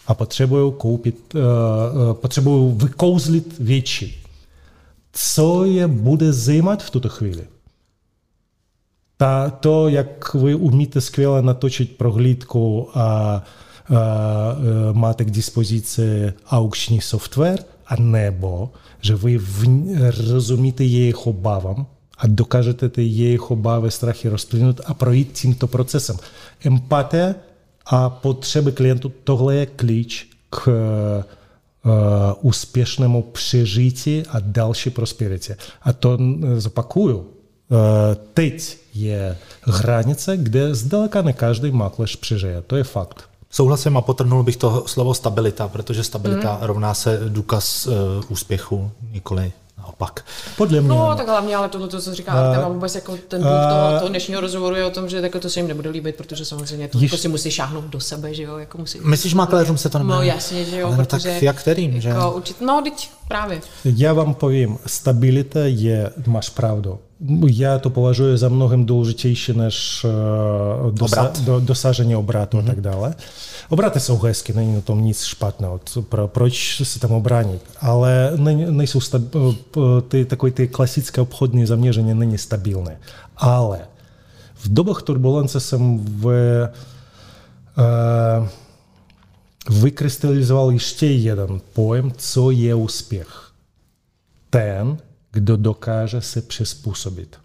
a 0.06 0.14
potřebují 0.14 0.72
koupit, 0.78 1.34
uh, 1.34 2.12
potřebují 2.12 2.74
vykouzlit 2.76 3.58
větší. 3.58 4.20
Co 5.12 5.64
je 5.64 5.86
bude 5.86 6.32
zajímat 6.32 6.82
v 6.82 6.90
tuto 6.90 7.08
chvíli? 7.08 7.46
Та 9.16 9.50
то, 9.50 9.88
як 9.88 10.34
ви 10.34 10.54
вмієте 10.54 11.00
сквіло 11.00 11.42
наточити 11.42 11.94
проглядку, 11.94 12.90
а, 12.94 13.00
а, 13.00 13.42
а 13.94 14.56
мати 14.92 15.24
к 15.24 15.30
диспозиції 15.30 16.32
аукчний 16.46 17.00
софтвер, 17.00 17.64
а 17.86 17.96
небо, 17.96 18.70
ви 19.02 19.38
wy 19.38 19.66
rozumiecie 20.10 20.84
їх 20.84 21.26
обавам, 21.26 21.86
а 22.16 22.28
докажете 22.28 23.02
її 23.02 23.38
обави, 23.38 23.90
страхи 23.90 24.28
розплинути, 24.28 24.82
а 24.86 24.94
пройти 24.94 25.30
цим-то 25.32 25.68
процесом. 25.68 26.18
Емпатія, 26.64 27.34
а 27.84 28.10
потреби 28.10 28.72
клієнту– 28.72 29.12
то 29.24 29.52
є 29.52 29.66
ключ 29.66 30.26
к 30.50 31.24
успішному 32.42 33.22
пережитті, 33.22 34.24
а 34.30 34.40
далі 34.40 34.90
просперіті. 34.94 35.56
А 35.80 35.92
то 35.92 36.36
запакую, 36.56 37.24
Теть 38.34 38.78
є 38.92 39.36
границя, 39.62 40.36
де 40.36 40.74
здалека 40.74 41.22
не 41.22 41.34
кожен 41.34 41.72
маклеш 41.72 42.16
прижиє. 42.16 42.62
То 42.66 42.78
є 42.78 42.84
факт. 42.84 43.28
Souhlasím 43.54 43.96
a 43.96 44.00
potrhnul 44.00 44.42
bych 44.42 44.56
to 44.56 44.84
slovo 44.86 45.14
stabilita, 45.14 45.68
protože 45.68 46.04
stabilita 46.04 46.52
mm. 46.52 46.66
rovná 46.66 46.94
se 46.94 47.20
důkaz 47.28 47.86
uh, 47.86 47.94
úspěchu, 48.28 48.90
nikoli 49.12 49.52
naopak. 49.78 50.24
Podle 50.56 50.80
mě. 50.80 50.88
No, 50.88 51.14
tak 51.16 51.28
hlavně, 51.28 51.56
ale 51.56 51.68
tohle, 51.68 51.88
to, 51.88 52.00
co 52.00 52.14
říká 52.14 52.32
Artem, 52.32 52.64
a 52.64 52.68
vůbec 52.68 52.94
jako 52.94 53.16
ten 53.28 53.42
duch 53.42 53.50
toho, 53.50 53.98
toho, 53.98 54.08
dnešního 54.08 54.40
rozhovoru 54.40 54.76
je 54.76 54.84
o 54.84 54.90
tom, 54.90 55.08
že 55.08 55.16
jako 55.16 55.40
to 55.40 55.50
se 55.50 55.60
jim 55.60 55.68
nebude 55.68 55.90
líbit, 55.90 56.16
protože 56.16 56.44
samozřejmě 56.44 56.88
to 56.88 56.98
jako 56.98 57.16
si 57.16 57.28
musí 57.28 57.50
šáhnout 57.50 57.84
do 57.84 58.00
sebe, 58.00 58.34
že 58.34 58.42
jo, 58.42 58.56
jako 58.56 58.78
musí. 58.78 59.00
Myslíš, 59.00 59.34
makléřům 59.34 59.78
se 59.78 59.88
to 59.88 59.98
nebude? 59.98 60.16
No 60.16 60.22
jasně, 60.22 60.64
že 60.64 60.78
jo, 60.78 60.86
ale 60.86 60.96
no, 60.96 61.04
protože, 61.04 61.30
tak 61.30 61.42
jak 61.42 61.56
kterým, 61.56 62.00
že? 62.00 62.08
Jako, 62.08 62.32
určit, 62.32 62.60
no, 62.60 62.80
teď 62.84 63.10
právě. 63.28 63.60
Já 63.84 64.12
vám 64.12 64.34
povím, 64.34 64.78
stabilita 64.86 65.60
je, 65.62 66.10
máš 66.26 66.48
pravdu, 66.48 66.98
já 67.48 67.78
to 67.78 67.90
považuji 67.90 68.36
za 68.36 68.48
mnohem 68.48 68.86
důležitější 68.86 69.52
než 69.52 70.06
dosa, 70.90 71.20
Obrat. 71.20 71.40
do, 71.40 71.60
dosažení 71.60 72.16
obratu 72.16 72.56
mm-hmm. 72.56 72.64
a 72.64 72.66
tak 72.66 72.80
dále. 72.80 73.14
Obraty 73.68 74.00
jsou 74.00 74.18
hezky, 74.18 74.52
není 74.52 74.74
na 74.74 74.80
tom 74.80 75.04
nic 75.04 75.24
špatného, 75.24 75.80
pro, 76.08 76.28
proč 76.28 76.82
se 76.84 77.00
tam 77.00 77.12
obránit, 77.12 77.62
ale 77.80 78.32
ne, 78.36 78.54
nejsou 78.54 79.00
stab, 79.00 79.22
ty, 80.08 80.24
takové 80.24 80.52
ty 80.52 80.68
klasické 80.68 81.20
obchodní 81.20 81.66
zaměření 81.66 82.14
není 82.14 82.38
stabilné. 82.38 82.98
Ale 83.36 83.80
v 84.54 84.68
dobách 84.68 85.02
turbulence 85.02 85.60
jsem 85.60 85.98
v, 85.98 86.26
uh, 87.78 88.48
vykrystalizoval 89.82 90.70
ještě 90.70 91.06
kdo 95.34 95.56
dokáže 95.56 96.20
se 96.20 96.42
přizpůsobit. 96.42 97.36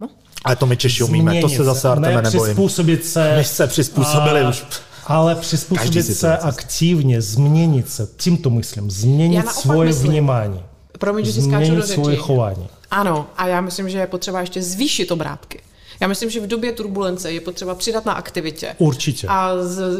No. 0.00 0.08
Ale 0.44 0.56
to 0.56 0.66
my 0.66 0.76
Češi 0.76 1.02
umíme, 1.02 1.40
to 1.40 1.48
se 1.48 1.64
zase 1.64 1.88
Arteme 1.88 2.14
ne, 2.14 2.22
nebojím. 2.22 2.54
Přizpůsobit 2.54 3.04
se. 3.04 3.36
My 3.36 3.44
se 3.44 3.66
přizpůsobili 3.66 4.40
a, 4.40 4.48
už. 4.48 4.64
Ale 5.06 5.34
přizpůsobit 5.34 6.16
se 6.16 6.38
aktivně, 6.38 7.22
změnit 7.22 7.90
se, 7.90 8.08
tímto 8.16 8.50
myslím, 8.50 8.90
změnit 8.90 9.48
svoje 9.48 9.88
myslím. 9.88 10.10
vnímání. 10.10 10.62
Promiň, 10.98 11.24
že 11.24 11.32
si 11.32 11.42
skáču 11.42 11.74
do 11.74 11.82
řeči. 11.82 11.94
svoje 11.94 12.16
chování. 12.16 12.68
Ano, 12.90 13.26
a 13.36 13.46
já 13.46 13.60
myslím, 13.60 13.88
že 13.88 13.98
je 13.98 14.06
potřeba 14.06 14.40
ještě 14.40 14.62
zvýšit 14.62 15.10
obrátky. 15.10 15.60
Já 16.00 16.08
myslím, 16.08 16.30
že 16.30 16.40
v 16.40 16.46
době 16.46 16.72
turbulence 16.72 17.32
je 17.32 17.40
potřeba 17.40 17.74
přidat 17.74 18.04
na 18.06 18.12
aktivitě. 18.12 18.74
Určitě. 18.78 19.26
A 19.30 19.52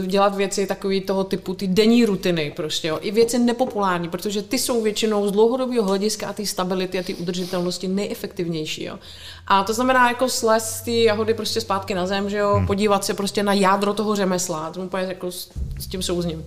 dělat 0.07 0.35
věci 0.37 0.67
takový 0.67 1.01
toho 1.01 1.25
typu, 1.25 1.55
ty 1.55 1.67
denní 1.67 2.05
rutiny 2.05 2.53
prostě, 2.57 2.89
jo. 2.89 2.99
I 3.03 3.11
věci 3.11 3.39
nepopulární, 3.39 4.09
protože 4.09 4.43
ty 4.43 4.59
jsou 4.59 4.83
většinou 4.83 5.29
z 5.29 5.33
dlouhodobého 5.33 5.83
hlediska 5.83 6.29
a 6.29 6.33
ty 6.33 6.47
stability 6.47 6.99
a 6.99 7.03
ty 7.03 7.15
udržitelnosti 7.15 7.89
nejefektivnější, 7.89 8.85
jo. 8.85 8.99
A 9.47 9.65
to 9.65 9.75
znamená 9.75 10.09
jako 10.09 10.29
slez 10.29 10.81
ty 10.81 11.05
jahody 11.05 11.35
prostě 11.35 11.61
zpátky 11.61 11.95
na 11.95 12.07
zem, 12.07 12.31
že 12.31 12.37
jo, 12.37 12.55
hmm. 12.55 12.67
podívat 12.67 13.05
se 13.05 13.15
prostě 13.15 13.43
na 13.43 13.53
jádro 13.53 13.95
toho 13.95 14.17
řemesla, 14.17 14.71
to 14.71 14.81
úplně 14.81 15.05
jako 15.05 15.33
s, 15.33 15.51
s 15.81 15.87
tím 15.87 16.03
souzním. 16.03 16.45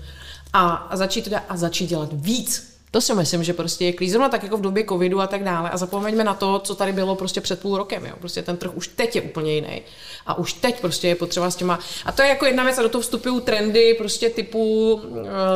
A, 0.53 0.69
a 0.69 0.97
začít 0.97 1.23
teda, 1.23 1.43
a 1.49 1.57
začít 1.57 1.87
dělat 1.87 2.09
víc, 2.13 2.70
to 2.91 3.01
si 3.01 3.15
myslím, 3.15 3.43
že 3.43 3.53
prostě 3.53 3.85
je 3.85 3.93
klíč. 3.93 4.11
Zrovna 4.11 4.29
tak 4.29 4.43
jako 4.43 4.57
v 4.57 4.61
době 4.61 4.85
covidu 4.89 5.21
a 5.21 5.27
tak 5.27 5.43
dále. 5.43 5.69
A 5.69 5.77
zapomeňme 5.77 6.23
na 6.23 6.33
to, 6.33 6.59
co 6.59 6.75
tady 6.75 6.93
bylo 6.93 7.15
prostě 7.15 7.41
před 7.41 7.61
půl 7.61 7.77
rokem. 7.77 8.05
Jo. 8.05 8.13
Prostě 8.19 8.41
ten 8.41 8.57
trh 8.57 8.71
už 8.75 8.87
teď 8.87 9.15
je 9.15 9.21
úplně 9.21 9.53
jiný. 9.53 9.81
A 10.25 10.37
už 10.37 10.53
teď 10.53 10.81
prostě 10.81 11.07
je 11.07 11.15
potřeba 11.15 11.51
s 11.51 11.55
těma... 11.55 11.79
A 12.05 12.11
to 12.11 12.21
je 12.21 12.27
jako 12.27 12.45
jedna 12.45 12.63
věc 12.63 12.77
a 12.77 12.81
do 12.81 12.89
toho 12.89 13.01
vstupují 13.01 13.41
trendy 13.41 13.95
prostě 13.97 14.29
typu... 14.29 14.93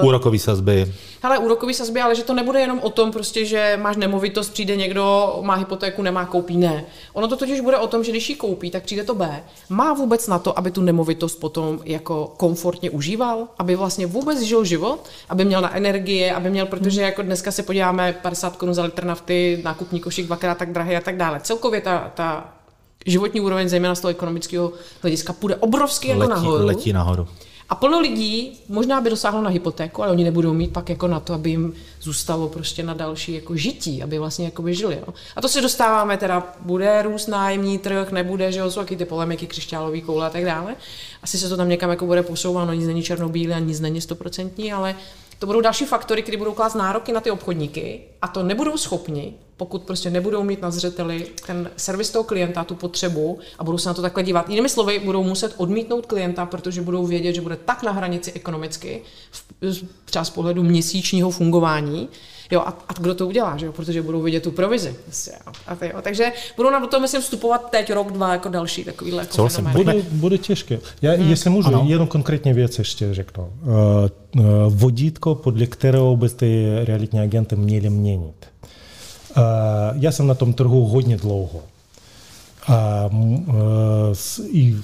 Uh, 0.01 0.07
úrokový 0.07 0.39
sazby. 0.39 0.93
Hele, 1.21 1.38
úrokový 1.38 1.73
sazby, 1.73 2.01
ale 2.01 2.15
že 2.15 2.23
to 2.23 2.33
nebude 2.33 2.59
jenom 2.59 2.79
o 2.79 2.89
tom 2.89 3.11
prostě, 3.11 3.45
že 3.45 3.79
máš 3.81 3.95
nemovitost, 3.97 4.49
přijde 4.49 4.75
někdo, 4.75 5.38
má 5.41 5.55
hypotéku, 5.55 6.01
nemá, 6.01 6.25
koupí, 6.25 6.57
ne. 6.57 6.86
Ono 7.13 7.27
to 7.27 7.36
totiž 7.36 7.61
bude 7.61 7.77
o 7.77 7.88
tom, 7.88 8.03
že 8.03 8.11
když 8.11 8.29
ji 8.29 8.36
koupí, 8.36 8.71
tak 8.71 8.83
přijde 8.83 9.03
to 9.03 9.15
B. 9.15 9.43
Má 9.69 9.93
vůbec 9.93 10.27
na 10.27 10.39
to, 10.39 10.59
aby 10.59 10.71
tu 10.71 10.81
nemovitost 10.81 11.36
potom 11.36 11.79
jako 11.83 12.33
komfortně 12.38 12.89
užíval, 12.89 13.47
aby 13.57 13.75
vlastně 13.75 14.07
vůbec 14.07 14.41
žil 14.41 14.63
život, 14.63 14.99
aby 15.29 15.45
měl 15.45 15.61
na 15.61 15.75
energie, 15.75 16.33
aby 16.33 16.49
měl, 16.49 16.65
protože 16.65 17.01
jako 17.01 17.23
dneska 17.26 17.51
se 17.51 17.63
podíváme 17.63 18.13
50 18.13 18.55
korun 18.55 18.73
za 18.73 18.84
litr 18.84 19.05
nafty, 19.05 19.61
nákupní 19.63 19.99
košík 19.99 20.26
dvakrát 20.26 20.57
tak 20.57 20.71
drahý 20.71 20.95
a 20.95 21.01
tak 21.01 21.17
dále. 21.17 21.39
Celkově 21.39 21.82
ta, 21.82 22.11
ta 22.15 22.53
životní 23.05 23.41
úroveň, 23.41 23.69
zejména 23.69 23.95
z 23.95 23.99
toho 23.99 24.11
ekonomického 24.11 24.71
hlediska, 25.01 25.34
půjde 25.34 25.55
obrovsky 25.55 26.07
jako 26.07 26.19
letí, 26.19 26.30
nahoru. 26.30 26.65
Letí 26.65 26.93
nahoru. 26.93 27.28
A 27.69 27.76
plno 27.76 27.99
lidí 27.99 28.59
možná 28.69 29.01
by 29.01 29.09
dosáhlo 29.09 29.41
na 29.41 29.49
hypotéku, 29.49 30.03
ale 30.03 30.11
oni 30.11 30.23
nebudou 30.23 30.53
mít 30.53 30.73
pak 30.73 30.89
jako 30.89 31.07
na 31.07 31.19
to, 31.19 31.34
aby 31.34 31.49
jim 31.49 31.73
zůstalo 32.01 32.49
prostě 32.49 32.84
na 32.84 32.93
další 32.93 33.34
jako 33.34 33.55
žití, 33.55 34.03
aby 34.03 34.19
vlastně 34.19 34.45
jako 34.45 34.61
by 34.61 34.76
žili. 34.76 34.95
Jo. 35.07 35.13
A 35.36 35.41
to 35.41 35.47
se 35.47 35.61
dostáváme 35.61 36.17
teda, 36.17 36.55
bude 36.59 37.01
růst 37.01 37.28
nájemní 37.28 37.78
trh, 37.78 38.11
nebude, 38.11 38.51
že 38.51 38.59
jo, 38.59 38.71
jsou 38.71 38.80
taky 38.80 38.95
ty 38.95 39.05
polemiky, 39.05 39.47
křišťálový 39.47 40.01
koule 40.01 40.28
a 40.28 40.30
tak 40.30 40.45
dále. 40.45 40.76
Asi 41.23 41.38
se 41.38 41.49
to 41.49 41.57
tam 41.57 41.69
někam 41.69 41.89
jako 41.89 42.05
bude 42.05 42.23
posouvat, 42.23 42.67
no 42.67 42.73
nic 42.73 42.88
není 42.88 43.03
černobílé 43.03 43.55
a 43.55 43.59
nic 43.59 43.80
není 43.80 44.01
stoprocentní, 44.01 44.73
ale 44.73 44.95
to 45.39 45.45
budou 45.45 45.61
další 45.61 45.86
faktory, 45.86 46.21
které 46.21 46.38
budou 46.38 46.53
klást 46.53 46.73
nároky 46.73 47.11
na 47.11 47.21
ty 47.21 47.31
obchodníky 47.31 48.01
a 48.21 48.27
to 48.27 48.43
nebudou 48.43 48.77
schopni, 48.77 49.33
pokud 49.57 49.83
prostě 49.83 50.09
nebudou 50.09 50.43
mít 50.43 50.61
na 50.61 50.71
zřeteli 50.71 51.27
ten 51.47 51.71
servis 51.77 52.09
toho 52.09 52.23
klienta, 52.23 52.63
tu 52.63 52.75
potřebu 52.75 53.39
a 53.59 53.63
budou 53.63 53.77
se 53.77 53.89
na 53.89 53.93
to 53.93 54.01
takhle 54.01 54.23
dívat. 54.23 54.49
Jinými 54.49 54.69
slovy, 54.69 54.99
budou 54.99 55.23
muset 55.23 55.53
odmítnout 55.57 56.05
klienta, 56.05 56.45
protože 56.45 56.81
budou 56.81 57.05
vědět, 57.05 57.33
že 57.33 57.41
bude 57.41 57.55
tak 57.55 57.83
na 57.83 57.91
hranici 57.91 58.31
ekonomicky, 58.31 59.01
třeba 60.05 60.25
z 60.25 60.29
pohledu 60.29 60.63
měsíčního 60.63 61.29
fungování, 61.29 62.09
Jo, 62.52 62.60
a, 62.60 62.78
a 62.88 62.93
kdo 62.93 63.16
to 63.16 63.28
udělá, 63.28 63.58
že 63.58 63.66
jo? 63.66 63.72
protože 63.72 64.02
budou 64.02 64.22
vidět 64.22 64.43
tu 64.43 64.52
provizi. 64.52 64.96
A 65.68 65.76
ty, 65.76 65.88
jo. 65.88 66.02
Takže 66.02 66.32
budou 66.58 66.70
na 66.70 66.88
to, 66.88 67.00
myslím, 67.00 67.22
vstupovat 67.22 67.70
teď 67.70 67.93
rok, 67.93 68.12
dva 68.12 68.32
jako 68.32 68.50
další 68.50 68.84
takovýhle 68.84 69.24
jako 69.24 69.48
bude, 69.72 69.93
bude 70.12 70.38
těžké. 70.38 70.80
Já, 71.02 71.12
hmm. 71.12 71.30
jestli 71.30 71.50
můžu, 71.50 71.68
ano. 71.68 71.86
jenom 71.88 72.08
konkrétně 72.08 72.54
věc 72.54 72.80
ještě 72.80 73.14
řeknu. 73.14 73.43
Uh, 73.43 73.70
uh, 74.39 74.46
vodítko, 74.68 75.36
podle 75.36 75.66
kterého 75.66 76.16
by 76.16 76.30
ty 76.30 76.66
realitní 76.84 77.20
agenty 77.20 77.56
měli 77.56 77.89
měnit. 77.89 78.36
Uh, 79.38 79.43
já 80.00 80.12
jsem 80.12 80.28
na 80.28 80.34
tom 80.34 80.54
trhu 80.54 80.86
hodně 80.86 81.18
dlouho. 81.18 81.64
A 82.68 83.10
uh, 83.12 84.16
i 84.52 84.76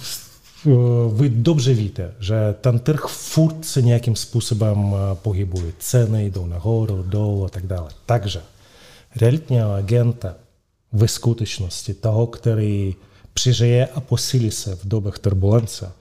Ви 1.09 1.30
dobrze 1.30 1.74
wiecie, 1.74 2.09
że 2.20 2.53
ten 2.62 2.80
trh 2.80 3.09
furtcy 3.09 3.82
jakim 3.82 4.16
sposobem 4.16 4.78
eh, 4.93 5.18
pohybuje 5.24 5.72
ceny, 5.80 6.26
idą 6.26 6.47
na 6.47 6.59
górę, 6.59 7.03
dół 7.09 7.47
i 7.47 7.49
tak 7.49 7.68
dalej. 7.68 7.93
Także 8.05 8.41
realitnego 9.16 9.76
agenta 9.76 10.34
w 10.93 11.07
skuteczności, 11.07 11.95
tego, 11.95 12.28
który 12.28 12.93
a 13.95 14.01
posílí 14.01 14.51
se 14.51 14.76
v 14.76 14.88
dobach 14.88 15.20
turbulence, 15.20 15.91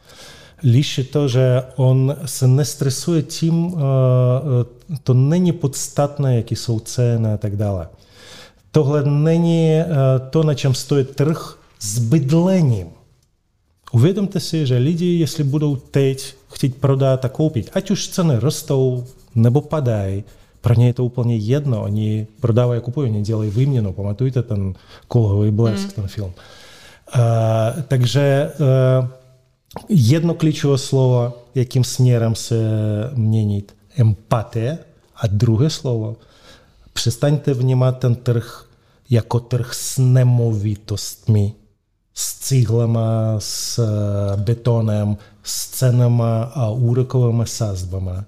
liczy 0.62 1.04
to, 1.04 1.28
že 1.28 1.62
on 1.76 2.16
se 2.26 2.48
nestresuje 2.48 3.22
tím, 3.22 3.74
eh, 3.74 3.80
eh, 4.92 4.98
to 5.04 5.14
není 5.14 5.52
podstatné, 5.52 6.36
jaký 6.36 6.54
jakie 6.54 6.56
są 6.56 6.80
ceny 6.80 7.34
i 7.34 7.38
tak 7.38 7.56
dále. 7.56 7.88
To 8.72 9.02
není 9.02 9.82
to, 10.30 10.42
na 10.42 10.54
čem 10.54 10.74
stojí 10.74 11.04
trh 11.04 11.58
z 11.80 11.98
bydleniem. 11.98 12.99
Uvědomte 13.92 14.40
si, 14.40 14.66
že 14.66 14.76
lidi, 14.76 15.18
jestli 15.18 15.44
budou 15.44 15.76
teď 15.76 16.34
chtít 16.52 16.76
prodat 16.76 17.24
a 17.24 17.28
koupit, 17.28 17.70
ať 17.72 17.90
už 17.90 18.08
ceny 18.08 18.34
rostou 18.38 19.04
nebo 19.34 19.60
padají, 19.60 20.24
pro 20.60 20.74
ně 20.74 20.86
je 20.86 20.92
to 20.92 21.04
úplně 21.04 21.36
jedno. 21.36 21.82
Oni 21.82 22.26
prodávají 22.40 22.78
a 22.78 22.84
kupují, 22.84 23.10
oni 23.10 23.22
dělají 23.22 23.50
výměnu. 23.50 23.92
Pamatujte 23.92 24.42
ten 24.42 24.74
kolhový 25.08 25.50
blesk, 25.50 25.86
mm. 25.86 25.90
ten 25.90 26.06
film. 26.06 26.32
Uh, 27.14 27.82
takže 27.88 28.50
uh, 29.00 29.08
jedno 29.88 30.34
klíčové 30.34 30.78
slovo, 30.78 31.32
jakým 31.54 31.84
směrem 31.84 32.34
se 32.34 32.56
měnit, 33.14 33.76
empatie 33.96 34.78
a 35.16 35.26
druhé 35.26 35.70
slovo, 35.70 36.16
přestaňte 36.92 37.54
vnímat 37.54 37.98
ten 37.98 38.14
trh 38.14 38.66
jako 39.10 39.40
trh 39.40 39.74
s 39.74 39.98
nemovitostmi, 39.98 41.52
s 42.14 42.38
cihlama, 42.38 43.34
s 43.38 43.78
eh, 43.78 44.36
betonem, 44.36 45.16
s 45.42 45.68
cenama 45.68 46.42
a 46.42 46.68
úrokovými 46.68 47.46
sazbami, 47.46 48.18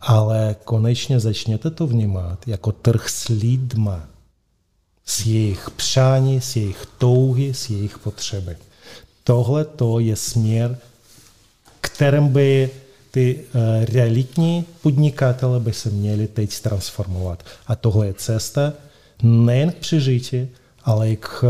ale 0.00 0.56
konečně 0.64 1.20
začněte 1.20 1.70
to 1.70 1.86
vnímat 1.86 2.48
jako 2.48 2.72
trh 2.72 3.08
s 3.08 3.28
lidma, 3.28 4.02
s 5.04 5.26
jejich 5.26 5.70
přání, 5.70 6.40
s 6.40 6.56
jejich 6.56 6.86
touhy, 6.98 7.54
s 7.54 7.70
jejich 7.70 7.98
potřeby. 7.98 8.56
tohle 9.24 9.64
to 9.64 9.98
je 9.98 10.16
směr, 10.16 10.78
kterým 11.80 12.28
by 12.28 12.70
ty 13.10 13.36
uh, 13.36 13.60
realitní 13.84 14.64
podnikatele 14.82 15.60
by 15.60 15.72
se 15.72 15.90
měli 15.90 16.26
teď 16.26 16.60
transformovat. 16.60 17.44
A 17.66 17.76
tohle 17.76 18.06
je 18.06 18.14
cesta 18.14 18.72
nejen 19.22 19.72
k 19.72 19.74
přežití, 19.74 20.48
ale 20.88 21.10
i 21.10 21.16
k, 21.16 21.42
uh, 21.42 21.48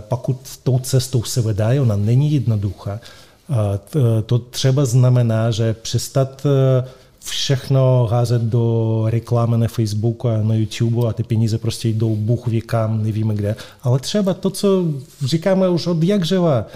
pokud 0.00 0.36
tou 0.62 0.78
cestou 0.78 1.22
se 1.22 1.42
vydají, 1.42 1.80
ona 1.80 1.96
není 1.96 2.32
jednoduchá, 2.32 3.00
uh, 3.48 4.02
to 4.26 4.38
třeba 4.38 4.84
znamená, 4.84 5.50
že 5.50 5.74
přestat 5.74 6.42
uh, 6.44 6.88
všechno 7.24 8.08
házet 8.10 8.42
do 8.42 9.04
reklamy 9.06 9.58
na 9.58 9.68
Facebooku 9.68 10.28
a 10.28 10.42
na 10.42 10.54
YouTube 10.54 11.08
a 11.08 11.12
ty 11.12 11.22
peníze 11.22 11.58
prostě 11.58 11.88
jdou 11.88 12.16
Bůh 12.16 12.46
ví 12.46 12.60
kam, 12.60 13.02
nevíme 13.02 13.34
kde. 13.34 13.56
Ale 13.82 13.98
třeba 13.98 14.34
to, 14.34 14.50
co 14.50 14.84
říkáme 15.24 15.68
už 15.68 15.86
od 15.86 16.02
jak 16.02 16.24
živa, 16.24 16.66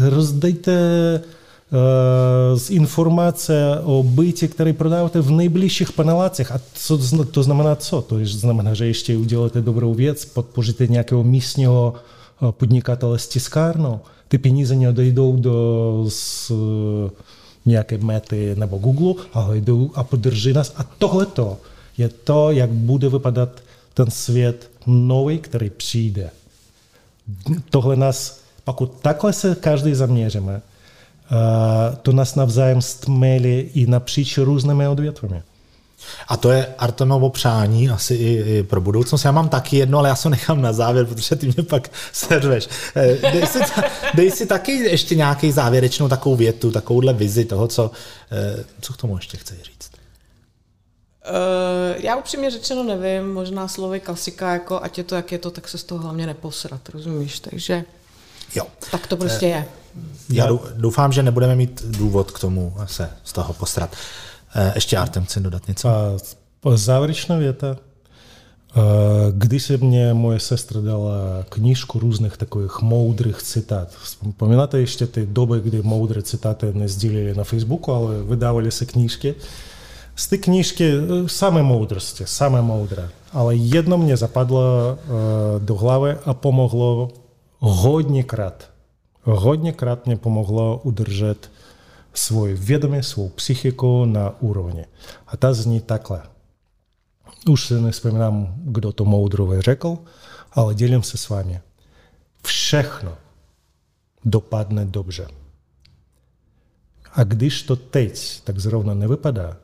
rozdejte 0.00 0.72
z 2.54 2.70
informace 2.70 3.80
o 3.84 4.02
bytě, 4.02 4.48
který 4.48 4.72
prodáváte 4.72 5.20
v 5.20 5.30
nejbližších 5.30 5.92
panelácích. 5.92 6.52
A 6.52 6.60
co 6.74 7.24
to 7.24 7.42
znamená 7.42 7.76
co? 7.76 8.02
To 8.02 8.16
znamená, 8.22 8.74
že 8.74 8.86
ještě 8.86 9.16
uděláte 9.16 9.60
dobrou 9.60 9.94
věc, 9.94 10.24
podpoříte 10.24 10.86
nějakého 10.86 11.24
místního 11.24 11.94
podnikatele 12.50 13.18
s 13.18 13.28
tiskárnou. 13.28 14.00
Ty 14.28 14.38
peníze 14.38 14.76
neodejdou 14.76 15.36
do 15.36 16.04
z, 16.08 16.52
nějaké 17.66 17.98
mety 17.98 18.54
nebo 18.58 18.78
Google, 18.78 19.24
ale 19.32 19.58
jdou 19.58 19.90
a 19.94 20.04
podrží 20.04 20.52
nás. 20.52 20.72
A 20.76 20.82
tohleto 20.84 21.56
je 21.98 22.08
to, 22.08 22.50
jak 22.50 22.70
bude 22.70 23.08
vypadat 23.08 23.48
ten 23.94 24.10
svět 24.10 24.70
nový, 24.86 25.38
který 25.38 25.70
přijde. 25.70 26.30
Tohle 27.70 27.96
nás, 27.96 28.40
pokud 28.64 28.92
takhle 29.02 29.32
se 29.32 29.54
každý 29.54 29.94
zaměříme, 29.94 30.62
to 32.02 32.12
nás 32.12 32.34
navzájem 32.34 32.82
stmelí 32.82 33.58
i 33.58 33.86
napříč 33.86 34.38
různými 34.38 34.88
odvětvami. 34.88 35.42
A 36.28 36.36
to 36.36 36.50
je 36.50 36.74
Artonovo 36.78 37.30
přání 37.30 37.90
asi 37.90 38.14
i, 38.14 38.58
i 38.58 38.62
pro 38.62 38.80
budoucnost. 38.80 39.24
Já 39.24 39.32
mám 39.32 39.48
taky 39.48 39.76
jedno, 39.76 39.98
ale 39.98 40.08
já 40.08 40.16
se 40.16 40.30
nechám 40.30 40.62
na 40.62 40.72
závěr, 40.72 41.06
protože 41.06 41.36
ty 41.36 41.46
mě 41.46 41.62
pak 41.62 41.90
serveš. 42.12 42.68
Eh, 42.96 43.30
dej 43.32 43.46
si, 43.46 43.58
dej 44.14 44.30
si 44.30 44.46
taky 44.46 44.72
ještě 44.72 45.14
nějaký 45.14 45.52
závěrečnou 45.52 46.08
takovou 46.08 46.36
větu, 46.36 46.70
takovouhle 46.70 47.12
vizi 47.12 47.44
toho, 47.44 47.68
co, 47.68 47.90
eh, 48.32 48.64
co 48.80 48.92
k 48.92 48.96
tomu 48.96 49.16
ještě 49.16 49.36
chceš 49.36 49.62
říct. 49.62 49.92
Uh, 51.30 52.04
já 52.04 52.16
upřímně 52.16 52.50
řečeno 52.50 52.82
nevím, 52.82 53.32
možná 53.32 53.68
slovy 53.68 54.00
klasika, 54.00 54.52
jako 54.52 54.82
ať 54.82 54.98
je 54.98 55.04
to, 55.04 55.14
jak 55.14 55.32
je 55.32 55.38
to, 55.38 55.50
tak 55.50 55.68
se 55.68 55.78
z 55.78 55.84
toho 55.84 56.00
hlavně 56.02 56.26
neposrat, 56.26 56.88
rozumíš? 56.88 57.40
Takže 57.40 57.84
jo. 58.54 58.66
tak 58.90 59.06
to 59.06 59.16
prostě 59.16 59.46
je. 59.46 59.68
Já 60.28 60.48
doufám, 60.76 61.12
že 61.12 61.22
nebudeme 61.22 61.56
mít 61.56 61.82
důvod 61.86 62.30
k 62.30 62.38
tomu 62.38 62.74
se 62.86 63.10
z 63.24 63.32
toho 63.32 63.52
posrat. 63.52 63.96
Eh, 64.54 64.72
ještě 64.74 64.96
Artem 64.96 65.24
chce 65.24 65.40
dodat 65.40 65.68
něco. 65.68 65.88
A 65.88 66.18
závěrečná 66.74 67.36
věta. 67.36 67.76
Eh, 67.76 68.80
když 69.30 69.62
se 69.62 69.76
mě 69.76 70.14
moje 70.14 70.40
sestra 70.40 70.80
dala 70.80 71.44
knížku 71.48 71.98
různých 71.98 72.36
takových 72.36 72.80
moudrých 72.82 73.42
citát. 73.42 73.88
Vzpomínáte 74.02 74.78
ještě 74.78 75.06
ty 75.06 75.26
doby, 75.26 75.60
kdy 75.60 75.82
moudré 75.82 76.22
citáty 76.22 76.66
nezdílili 76.72 77.34
na 77.34 77.44
Facebooku, 77.44 77.92
ale 77.92 78.22
vydávali 78.22 78.70
se 78.70 78.86
knížky. 78.86 79.34
Z 80.16 80.26
té 80.26 80.38
knížky 80.38 80.92
eh, 80.92 81.28
samé 81.28 81.62
moudrosti, 81.62 82.24
samé 82.26 82.62
moudré. 82.62 83.08
Ale 83.32 83.54
jedno 83.56 83.98
mě 83.98 84.16
zapadlo 84.16 84.60
do 85.58 85.74
hlavy 85.74 86.16
a 86.24 86.34
pomohlo 86.34 87.10
hodněkrát. 87.58 88.71
Hodněkrát 89.22 90.06
mě 90.06 90.16
pomohlo 90.16 90.80
udržet 90.84 91.50
svůj 92.14 92.54
vědomí, 92.54 93.02
svou 93.02 93.28
psychiku 93.28 94.04
na 94.04 94.40
úrovni. 94.40 94.86
A 95.26 95.36
ta 95.36 95.52
zní 95.52 95.80
takhle. 95.80 96.22
Už 97.48 97.66
si 97.66 97.80
nespomínám, 97.80 98.54
kdo 98.56 98.92
to 98.92 99.04
moudrové 99.04 99.62
řekl, 99.62 99.98
ale 100.52 100.74
dělím 100.74 101.02
se 101.02 101.16
s 101.16 101.28
vámi. 101.28 101.60
Všechno 102.46 103.16
dopadne 104.24 104.84
dobře. 104.84 105.26
A 107.12 107.24
když 107.24 107.62
to 107.62 107.76
teď 107.76 108.40
tak 108.44 108.58
zrovna 108.58 108.94
nevypadá, 108.94 109.56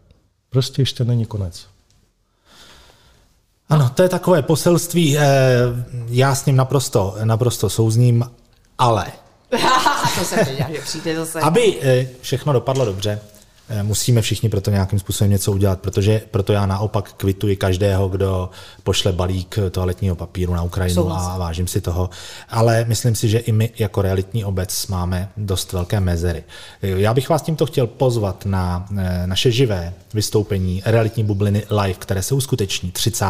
prostě 0.51 0.83
ještě 0.83 1.05
není 1.05 1.27
konec. 1.27 1.67
Ano, 3.69 3.91
to 3.91 4.03
je 4.03 4.09
takové 4.09 4.43
poselství, 4.43 5.19
eh, 5.19 5.23
já 6.09 6.35
s 6.35 6.47
ním 6.47 6.57
naprosto, 6.57 7.17
naprosto 7.25 7.71
souzním, 7.71 8.25
ale 8.79 9.13
to 10.19 10.25
jsem 10.25 10.45
věděla, 10.45 10.69
že 10.73 10.81
přijde 10.81 11.17
zase. 11.17 11.41
Aby 11.41 11.79
eh, 11.83 12.07
všechno 12.21 12.53
dopadlo 12.53 12.85
dobře, 12.85 13.21
eh, 13.69 13.83
musíme 13.83 14.23
všichni 14.23 14.49
proto 14.49 14.71
nějakým 14.71 14.99
způsobem 14.99 15.31
něco 15.31 15.53
udělat, 15.53 15.81
protože 15.81 16.23
proto 16.31 16.53
já 16.53 16.67
naopak 16.67 17.13
kvituji 17.13 17.57
každého, 17.57 18.09
kdo 18.09 18.51
pošle 18.83 19.13
balík 19.13 19.59
toaletního 19.71 20.17
papíru 20.17 20.55
na 20.55 20.63
Ukrajinu 20.63 21.03
Souhlas. 21.03 21.27
a 21.27 21.39
vážím 21.39 21.67
si 21.67 21.81
toho. 21.81 22.11
Ale 22.49 22.85
myslím 22.89 23.15
si, 23.15 23.29
že 23.29 23.39
i 23.39 23.53
my 23.53 23.71
jako 23.79 24.03
realitní 24.03 24.45
obec 24.45 24.87
máme 24.87 25.29
dost 25.37 25.73
velké 25.73 26.01
mezery. 26.01 26.45
Eh, 26.83 26.89
já 26.89 27.15
bych 27.15 27.29
vás 27.29 27.43
tímto 27.43 27.67
chtěl 27.67 27.87
pozvat 27.87 28.47
na 28.47 28.87
naše 29.27 29.51
živé 29.51 29.95
vystoupení 30.15 30.83
realitní 30.85 31.25
bubliny 31.25 31.67
live, 31.71 31.95
které 31.95 32.23
se 32.23 32.35
uskuteční 32.35 32.93
30 32.93 33.27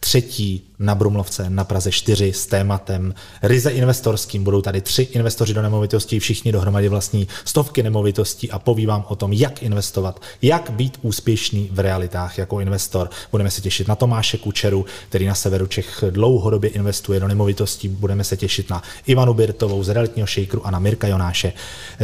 třetí 0.00 0.62
na 0.78 0.94
Brumlovce 0.94 1.50
na 1.50 1.64
Praze 1.64 1.92
4 1.92 2.32
s 2.32 2.46
tématem 2.46 3.14
ryze 3.42 3.70
investorským. 3.70 4.44
Budou 4.44 4.62
tady 4.62 4.80
tři 4.80 5.02
investoři 5.02 5.54
do 5.54 5.62
nemovitostí, 5.62 6.18
všichni 6.18 6.52
dohromady 6.52 6.88
vlastní 6.88 7.28
stovky 7.44 7.82
nemovitostí 7.82 8.50
a 8.50 8.58
poví 8.58 8.86
vám 8.86 9.04
o 9.08 9.16
tom, 9.16 9.32
jak 9.32 9.62
investovat, 9.62 10.22
jak 10.42 10.70
být 10.70 10.98
úspěšný 11.02 11.68
v 11.72 11.78
realitách 11.78 12.38
jako 12.38 12.60
investor. 12.60 13.10
Budeme 13.30 13.50
se 13.50 13.60
těšit 13.60 13.88
na 13.88 13.94
Tomáše 13.94 14.38
Kučeru, 14.38 14.86
který 15.08 15.26
na 15.26 15.34
severu 15.34 15.66
Čech 15.66 16.04
dlouhodobě 16.10 16.70
investuje 16.70 17.20
do 17.20 17.28
nemovitostí. 17.28 17.88
Budeme 17.88 18.24
se 18.24 18.36
těšit 18.36 18.70
na 18.70 18.82
Ivanu 19.06 19.34
Birtovou 19.34 19.82
z 19.82 19.88
realitního 19.88 20.26
šejkru 20.26 20.66
a 20.66 20.70
na 20.70 20.78
Mirka 20.78 21.08
Jonáše 21.08 21.52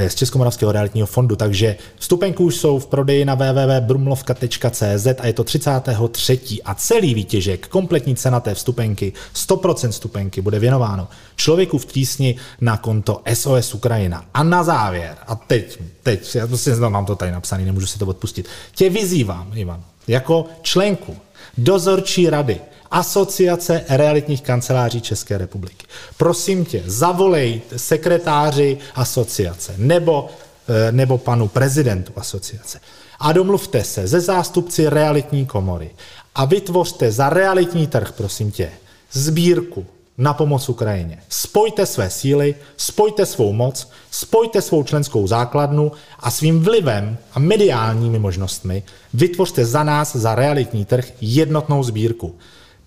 z 0.09 0.15
Českomoravského 0.15 0.73
realitního 0.73 1.07
fondu. 1.07 1.37
Takže 1.37 1.77
vstupenky 1.99 2.43
už 2.43 2.57
jsou 2.57 2.79
v 2.79 2.87
prodeji 2.87 3.25
na 3.25 3.35
www.brumlovka.cz 3.35 5.07
a 5.19 5.27
je 5.27 5.33
to 5.33 5.45
33. 5.45 6.41
a 6.65 6.75
celý 6.75 7.15
výtěžek 7.15 7.67
kompletní 7.87 8.17
cena 8.17 8.41
té 8.41 8.55
vstupenky, 8.55 9.13
100% 9.35 9.91
vstupenky 9.91 10.43
bude 10.43 10.59
věnováno 10.59 11.09
člověku 11.37 11.79
v 11.79 11.87
tísni 11.87 12.37
na 12.61 12.77
konto 12.77 13.23
SOS 13.35 13.75
Ukrajina. 13.75 14.25
A 14.35 14.43
na 14.43 14.65
závěr, 14.65 15.17
a 15.27 15.37
teď, 15.37 15.79
teď, 16.03 16.35
já 16.35 16.47
prostě 16.47 16.75
mám 16.75 17.07
to 17.07 17.17
tady 17.17 17.33
napsaný, 17.33 17.65
nemůžu 17.65 17.87
si 17.87 17.99
to 17.99 18.07
odpustit, 18.07 18.49
tě 18.75 18.91
vyzývám, 18.91 19.53
Ivan, 19.55 19.83
jako 20.09 20.47
členku 20.63 21.17
dozorčí 21.59 22.31
rady 22.31 22.61
Asociace 22.91 23.85
realitních 23.89 24.43
kanceláří 24.43 25.01
České 25.01 25.39
republiky. 25.39 25.87
Prosím 26.17 26.65
tě, 26.65 26.83
zavolej 26.87 27.61
sekretáři 27.77 28.79
asociace 28.95 29.75
nebo, 29.77 30.29
eh, 30.69 30.93
nebo 30.93 31.19
panu 31.19 31.49
prezidentu 31.49 32.13
asociace 32.17 32.81
a 33.21 33.33
domluvte 33.33 33.85
se 33.85 34.07
ze 34.07 34.21
zástupci 34.21 34.89
realitní 34.89 35.47
komory 35.47 35.91
a 36.37 36.45
vytvořte 36.45 37.13
za 37.13 37.31
realitní 37.31 37.87
trh, 37.87 38.13
prosím 38.13 38.51
tě, 38.51 38.71
sbírku 39.13 39.87
na 40.19 40.35
pomoc 40.35 40.69
Ukrajině. 40.69 41.23
Spojte 41.29 41.87
své 41.87 42.11
síly, 42.11 42.55
spojte 42.77 43.27
svou 43.27 43.53
moc, 43.53 43.91
spojte 44.11 44.63
svou 44.63 44.83
členskou 44.83 45.27
základnu 45.27 45.93
a 46.21 46.31
svým 46.31 46.61
vlivem 46.61 47.19
a 47.33 47.39
mediálními 47.39 48.19
možnostmi 48.19 48.83
vytvořte 49.15 49.65
za 49.65 49.85
nás, 49.85 50.17
za 50.17 50.35
realitní 50.35 50.85
trh, 50.85 51.13
jednotnou 51.21 51.83
sbírku. 51.83 52.39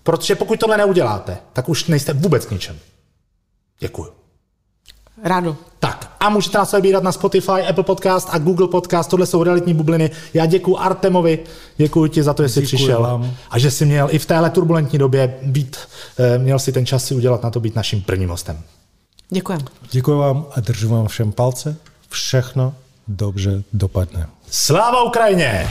Protože 0.02 0.34
pokud 0.34 0.60
tohle 0.60 0.76
neuděláte, 0.76 1.38
tak 1.52 1.68
už 1.68 1.86
nejste 1.86 2.12
vůbec 2.12 2.50
ničem. 2.50 2.78
Děkuju. 3.78 4.19
Rádo. 5.24 5.56
Tak 5.78 6.16
a 6.20 6.28
můžete 6.28 6.58
nás 6.58 6.72
vybírat 6.72 7.02
na 7.02 7.12
Spotify, 7.12 7.62
Apple 7.68 7.84
Podcast 7.84 8.28
a 8.30 8.38
Google 8.38 8.68
Podcast. 8.68 9.10
Tohle 9.10 9.26
jsou 9.26 9.42
realitní 9.42 9.74
bubliny. 9.74 10.10
Já 10.34 10.46
děkuji 10.46 10.76
Artemovi, 10.76 11.38
děkuji 11.76 12.06
ti 12.06 12.22
za 12.22 12.34
to, 12.34 12.42
že 12.42 12.48
jsi 12.48 12.60
děkuji 12.60 12.76
přišel 12.76 13.02
vám. 13.02 13.30
a 13.50 13.58
že 13.58 13.70
jsi 13.70 13.86
měl 13.86 14.08
i 14.10 14.18
v 14.18 14.26
téhle 14.26 14.50
turbulentní 14.50 14.98
době 14.98 15.34
být, 15.42 15.76
eh, 16.18 16.38
měl 16.38 16.58
si 16.58 16.72
ten 16.72 16.86
čas 16.86 17.04
si 17.04 17.14
udělat 17.14 17.42
na 17.42 17.50
to 17.50 17.60
být 17.60 17.76
naším 17.76 18.02
prvním 18.02 18.28
hostem. 18.28 18.62
Děkujem. 19.30 19.60
Děkuji 19.90 20.18
vám 20.18 20.46
a 20.56 20.60
držím 20.60 20.90
vám 20.90 21.08
všem 21.08 21.32
palce. 21.32 21.76
Všechno 22.08 22.74
dobře 23.08 23.62
dopadne. 23.72 24.26
Sláva 24.50 25.02
Ukrajině! 25.02 25.70